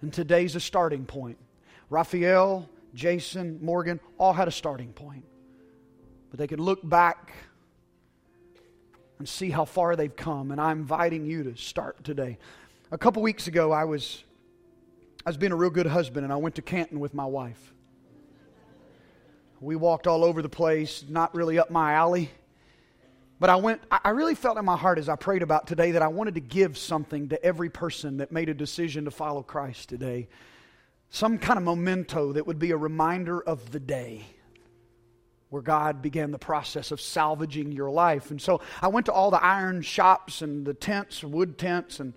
And 0.00 0.12
today's 0.12 0.54
a 0.54 0.60
starting 0.60 1.06
point. 1.06 1.38
Raphael 1.90 2.68
Jason, 2.94 3.58
Morgan, 3.60 4.00
all 4.18 4.32
had 4.32 4.48
a 4.48 4.52
starting 4.52 4.92
point. 4.92 5.24
But 6.30 6.38
they 6.38 6.46
could 6.46 6.60
look 6.60 6.88
back 6.88 7.32
and 9.24 9.28
see 9.30 9.48
how 9.48 9.64
far 9.64 9.96
they've 9.96 10.14
come. 10.14 10.50
And 10.50 10.60
I'm 10.60 10.80
inviting 10.80 11.24
you 11.24 11.44
to 11.44 11.56
start 11.56 12.04
today. 12.04 12.36
A 12.92 12.98
couple 12.98 13.22
weeks 13.22 13.46
ago, 13.46 13.72
I 13.72 13.84
was, 13.84 14.22
I 15.24 15.30
was 15.30 15.38
being 15.38 15.50
a 15.50 15.56
real 15.56 15.70
good 15.70 15.86
husband, 15.86 16.24
and 16.24 16.32
I 16.32 16.36
went 16.36 16.56
to 16.56 16.62
Canton 16.62 17.00
with 17.00 17.14
my 17.14 17.24
wife. 17.24 17.72
We 19.62 19.76
walked 19.76 20.06
all 20.06 20.24
over 20.24 20.42
the 20.42 20.50
place, 20.50 21.06
not 21.08 21.34
really 21.34 21.58
up 21.58 21.70
my 21.70 21.94
alley. 21.94 22.30
But 23.40 23.48
I 23.48 23.56
went, 23.56 23.80
I 23.90 24.10
really 24.10 24.34
felt 24.34 24.58
in 24.58 24.64
my 24.66 24.76
heart 24.76 24.98
as 24.98 25.08
I 25.08 25.16
prayed 25.16 25.40
about 25.40 25.66
today 25.66 25.92
that 25.92 26.02
I 26.02 26.08
wanted 26.08 26.34
to 26.34 26.42
give 26.42 26.76
something 26.76 27.30
to 27.30 27.42
every 27.42 27.70
person 27.70 28.18
that 28.18 28.30
made 28.30 28.50
a 28.50 28.54
decision 28.54 29.06
to 29.06 29.10
follow 29.10 29.42
Christ 29.42 29.88
today 29.88 30.28
some 31.08 31.38
kind 31.38 31.58
of 31.58 31.64
memento 31.64 32.32
that 32.32 32.44
would 32.44 32.58
be 32.58 32.72
a 32.72 32.76
reminder 32.76 33.40
of 33.40 33.70
the 33.70 33.78
day 33.78 34.24
where 35.54 35.62
God 35.62 36.02
began 36.02 36.32
the 36.32 36.38
process 36.38 36.90
of 36.90 37.00
salvaging 37.00 37.70
your 37.70 37.88
life. 37.88 38.32
And 38.32 38.42
so 38.42 38.60
I 38.82 38.88
went 38.88 39.06
to 39.06 39.12
all 39.12 39.30
the 39.30 39.40
iron 39.40 39.82
shops 39.82 40.42
and 40.42 40.66
the 40.66 40.74
tents, 40.74 41.22
wood 41.22 41.58
tents, 41.58 42.00
and 42.00 42.12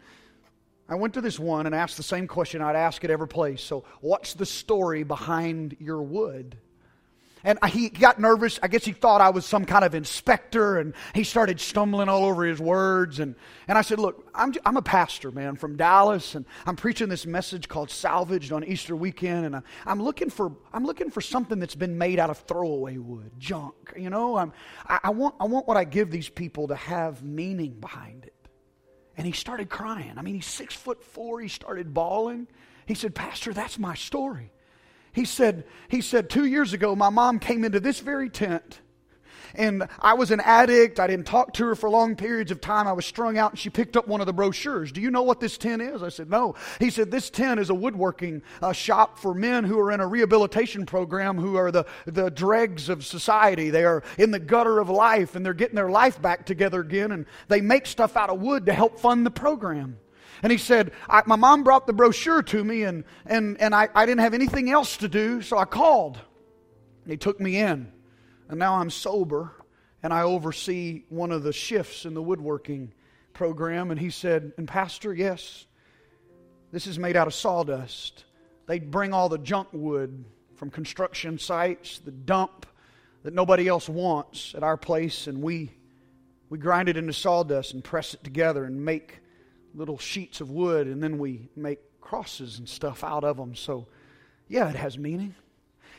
I 0.90 0.96
went 0.96 1.14
to 1.14 1.22
this 1.22 1.38
one 1.38 1.68
and 1.68 1.76
asked 1.76 1.98
the 1.98 2.04
same 2.04 2.26
question 2.26 2.64
I'd 2.64 2.76
ask 2.76 3.04
at 3.04 3.12
every 3.12 3.28
place. 3.28 3.62
So, 3.62 3.84
what's 4.02 4.34
the 4.34 4.46
story 4.48 5.04
behind 5.04 5.78
your 5.80 6.02
wood? 6.02 6.58
And 7.44 7.60
he 7.66 7.90
got 7.90 8.20
nervous. 8.20 8.60
I 8.62 8.68
guess 8.68 8.84
he 8.84 8.92
thought 8.92 9.22
I 9.22 9.30
was 9.30 9.46
some 9.46 9.66
kind 9.66 9.86
of 9.86 9.94
inspector, 9.94 10.80
and 10.80 10.94
he 11.14 11.24
started 11.24 11.60
stumbling 11.60 12.10
all 12.10 12.26
over 12.26 12.44
his 12.44 12.60
words. 12.60 13.20
And, 13.20 13.36
and 13.68 13.78
I 13.78 13.82
said, 13.82 14.00
Look, 14.00 14.30
I'm, 14.34 14.54
I'm 14.66 14.78
a 14.78 14.82
pastor, 14.82 15.32
man, 15.32 15.56
from 15.56 15.78
Dallas, 15.78 16.36
and 16.36 16.46
I'm 16.66 16.76
preaching 16.76 17.10
this 17.10 17.26
message 17.26 17.68
called 17.68 17.90
Salvaged 17.90 18.52
on 18.52 18.64
Easter 18.64 18.96
weekend. 18.96 19.46
And 19.46 19.56
I, 19.56 19.62
I'm, 19.86 20.02
looking 20.02 20.30
for, 20.30 20.52
I'm 20.74 20.86
looking 20.86 21.10
for 21.10 21.22
something 21.22 21.60
that's 21.60 21.76
been 21.76 21.98
made 21.98 22.20
out 22.20 22.30
of 22.30 22.40
throwaway 22.40 22.98
wood, 22.98 23.32
junk. 23.38 23.76
You 23.96 24.10
know, 24.10 24.38
I'm, 24.38 24.52
I, 24.88 25.00
I, 25.06 25.10
want, 25.12 25.36
I 25.40 25.46
want 25.46 25.68
what 25.68 25.78
I 25.78 25.84
give 25.84 26.12
these 26.12 26.30
people 26.30 26.68
to 26.70 26.76
have 26.76 27.24
meaning 27.24 27.80
behind 27.80 28.26
it. 28.26 28.34
And 29.16 29.26
he 29.26 29.34
started 29.34 29.70
crying. 29.70 30.14
I 30.18 30.22
mean, 30.22 30.36
he's 30.36 30.46
six 30.46 30.76
foot 30.76 31.04
four. 31.04 31.42
He 31.42 31.48
started 31.48 31.94
bawling. 31.94 32.48
He 32.86 32.94
said, 32.94 33.16
Pastor, 33.16 33.52
that's 33.54 33.78
my 33.78 33.96
story. 33.96 34.52
He 35.12 35.26
said, 35.26 35.66
he 35.90 36.02
said, 36.02 36.30
two 36.30 36.46
years 36.46 36.74
ago, 36.74 36.96
my 36.96 37.10
mom 37.10 37.40
came 37.40 37.64
into 37.64 37.80
this 37.80 38.00
very 38.00 38.30
tent 38.30 38.82
and 39.58 39.88
I 40.00 40.14
was 40.14 40.32
an 40.32 40.40
addict. 40.40 41.00
I 41.00 41.08
didn't 41.08 41.26
talk 41.26 41.54
to 41.54 41.66
her 41.66 41.76
for 41.76 41.90
long 41.90 42.16
periods 42.16 42.52
of 42.52 42.62
time. 42.62 42.88
I 42.88 42.94
was 42.94 43.06
strung 43.06 43.38
out, 43.38 43.52
and 43.52 43.60
she 43.60 43.70
picked 43.70 43.98
up 43.98 44.08
one 44.08 44.22
of 44.22 44.28
the 44.28 44.34
brochures. 44.34 44.92
Do 44.92 45.02
you 45.02 45.12
know 45.12 45.24
what 45.24 45.40
this 45.40 45.58
tent 45.58 45.82
is? 45.82 46.04
I 46.04 46.10
said, 46.10 46.30
No. 46.30 46.56
He 46.80 46.90
said, 46.90 47.12
This 47.12 47.30
tent 47.30 47.60
is 47.60 47.70
a 47.70 47.76
woodworking 47.76 48.44
uh, 48.62 48.72
shop 48.72 49.18
for 49.18 49.34
men 49.34 49.64
who 49.64 49.80
are 49.80 49.92
in 49.92 50.00
a 50.00 50.08
rehabilitation 50.08 50.86
program 50.86 51.38
who 51.38 51.56
are 51.56 51.72
the, 51.72 51.86
the 52.06 52.30
dregs 52.30 52.90
of 52.90 53.06
society. 53.06 53.70
They 53.70 53.84
are 53.84 54.04
in 54.18 54.32
the 54.32 54.40
gutter 54.40 54.80
of 54.80 54.90
life, 54.90 55.36
and 55.36 55.46
they're 55.46 55.54
getting 55.54 55.76
their 55.76 55.90
life 55.90 56.22
back 56.22 56.46
together 56.46 56.82
again, 56.82 57.12
and 57.12 57.26
they 57.48 57.62
make 57.62 57.88
stuff 57.88 58.16
out 58.16 58.30
of 58.30 58.40
wood 58.40 58.66
to 58.68 58.74
help 58.74 59.00
fund 59.00 59.26
the 59.26 59.32
program. 59.32 59.98
And 60.44 60.52
he 60.52 60.58
said, 60.58 60.92
My 61.26 61.36
mom 61.36 61.64
brought 61.64 61.88
the 61.88 61.94
brochure 61.94 62.44
to 62.44 62.64
me, 62.64 62.84
and, 62.84 63.04
and, 63.26 63.60
and 63.60 63.74
I, 63.74 63.90
I 63.94 64.06
didn't 64.06 64.22
have 64.22 64.34
anything 64.34 64.70
else 64.70 64.98
to 64.98 65.08
do, 65.08 65.42
so 65.42 65.58
I 65.58 65.66
called. 65.66 66.20
And 67.04 67.12
he 67.12 67.18
took 67.18 67.40
me 67.40 67.58
in. 67.58 67.92
And 68.50 68.60
now 68.60 68.76
I'm 68.76 68.90
sober, 68.90 69.52
and 70.04 70.14
I 70.14 70.22
oversee 70.22 71.04
one 71.10 71.32
of 71.32 71.44
the 71.44 71.54
shifts 71.54 72.06
in 72.06 72.14
the 72.14 72.22
woodworking 72.22 72.94
program. 73.34 73.92
And 73.92 74.00
he 74.00 74.10
said, 74.10 74.54
And 74.58 74.68
Pastor, 74.68 75.14
yes, 75.14 75.66
this 76.72 76.88
is 76.88 77.00
made 77.00 77.16
out 77.16 77.28
of 77.28 77.34
sawdust. 77.34 78.26
They'd 78.68 78.92
bring 78.92 79.14
all 79.14 79.30
the 79.30 79.38
junk 79.38 79.70
wood 79.72 80.26
from 80.56 80.70
construction 80.70 81.40
sites, 81.40 82.00
the 82.00 82.12
dump 82.12 82.66
that 83.24 83.34
nobody 83.34 83.68
else 83.68 83.88
wants 83.90 84.54
at 84.56 84.64
our 84.64 84.78
place, 84.78 85.28
and 85.28 85.42
we, 85.42 85.72
we 86.50 86.58
grind 86.58 86.90
it 86.90 86.98
into 86.98 87.14
sawdust 87.14 87.74
and 87.74 87.84
press 87.84 88.14
it 88.14 88.24
together 88.24 88.64
and 88.66 88.84
make 88.84 89.20
little 89.74 89.98
sheets 89.98 90.42
of 90.42 90.52
wood, 90.52 90.88
and 90.88 91.02
then 91.02 91.18
we 91.18 91.50
make 91.56 91.80
crosses 92.02 92.60
and 92.60 92.68
stuff 92.68 93.04
out 93.04 93.24
of 93.24 93.38
them. 93.38 93.56
So, 93.56 93.88
yeah, 94.48 94.70
it 94.70 94.76
has 94.76 94.98
meaning. 94.98 95.36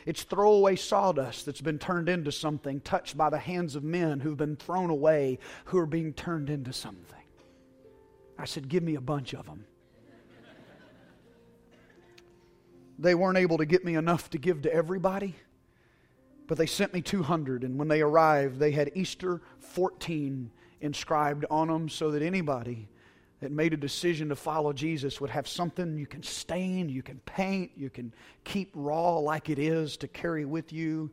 It's 0.05 0.23
throwaway 0.23 0.75
sawdust 0.75 1.45
that's 1.45 1.61
been 1.61 1.77
turned 1.77 2.09
into 2.09 2.31
something, 2.31 2.79
touched 2.81 3.17
by 3.17 3.29
the 3.29 3.37
hands 3.37 3.75
of 3.75 3.83
men 3.83 4.19
who've 4.19 4.37
been 4.37 4.55
thrown 4.55 4.89
away, 4.89 5.39
who 5.65 5.77
are 5.77 5.85
being 5.85 6.13
turned 6.13 6.49
into 6.49 6.73
something. 6.73 7.19
I 8.37 8.45
said, 8.45 8.69
Give 8.69 8.81
me 8.81 8.95
a 8.95 9.01
bunch 9.01 9.33
of 9.33 9.45
them. 9.45 9.65
They 12.97 13.15
weren't 13.15 13.37
able 13.37 13.57
to 13.59 13.65
get 13.65 13.85
me 13.85 13.95
enough 13.95 14.29
to 14.31 14.37
give 14.37 14.63
to 14.63 14.73
everybody, 14.73 15.35
but 16.47 16.57
they 16.57 16.65
sent 16.65 16.93
me 16.93 17.01
200. 17.01 17.63
And 17.63 17.79
when 17.79 17.87
they 17.87 18.01
arrived, 18.01 18.59
they 18.59 18.71
had 18.71 18.91
Easter 18.93 19.41
14 19.59 20.51
inscribed 20.81 21.45
on 21.49 21.69
them 21.69 21.87
so 21.87 22.11
that 22.11 22.21
anybody 22.21 22.89
that 23.39 23.51
made 23.51 23.73
a 23.73 23.77
decision 23.77 24.29
to 24.29 24.35
follow 24.35 24.73
Jesus 24.73 25.21
would 25.21 25.29
have 25.29 25.47
something 25.47 25.97
you 25.97 26.07
can 26.07 26.23
stain, 26.23 26.89
you 26.89 27.01
can 27.01 27.19
paint, 27.19 27.71
you 27.75 27.89
can 27.89 28.13
keep 28.43 28.71
raw 28.73 29.17
like 29.17 29.49
it 29.49 29.59
is 29.59 29.97
to 29.97 30.07
carry 30.07 30.45
with 30.45 30.73
you 30.73 31.09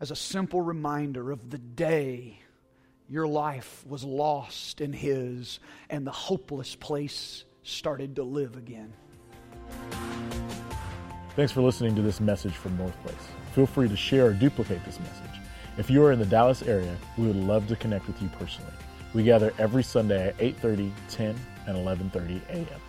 as 0.00 0.10
a 0.10 0.16
simple 0.16 0.62
reminder 0.62 1.30
of 1.30 1.50
the 1.50 1.58
day 1.58 2.38
your 3.10 3.26
life 3.26 3.84
was 3.86 4.04
lost 4.04 4.80
in 4.80 4.92
His 4.92 5.60
and 5.90 6.06
the 6.06 6.12
hopeless 6.12 6.74
place 6.74 7.44
started 7.62 8.16
to 8.16 8.22
live 8.22 8.56
again. 8.56 8.92
Thanks 11.36 11.52
for 11.52 11.60
listening 11.60 11.94
to 11.96 12.02
this 12.02 12.20
message 12.20 12.54
from 12.54 12.76
North 12.76 13.00
Place. 13.02 13.14
Feel 13.54 13.66
free 13.66 13.88
to 13.88 13.96
share 13.96 14.26
or 14.26 14.32
duplicate 14.32 14.84
this 14.84 14.98
message. 14.98 15.40
If 15.76 15.88
you 15.88 16.02
are 16.04 16.12
in 16.12 16.18
the 16.18 16.26
Dallas 16.26 16.62
area, 16.62 16.96
we 17.16 17.26
would 17.26 17.36
love 17.36 17.68
to 17.68 17.76
connect 17.76 18.06
with 18.08 18.20
you 18.20 18.28
personally. 18.38 18.72
We 19.14 19.22
gather 19.22 19.54
every 19.58 19.82
Sunday 19.82 20.28
at 20.28 20.38
8:30, 20.38 20.92
10, 21.08 21.36
and 21.68 21.76
11:30 21.76 22.48
a.m. 22.48 22.87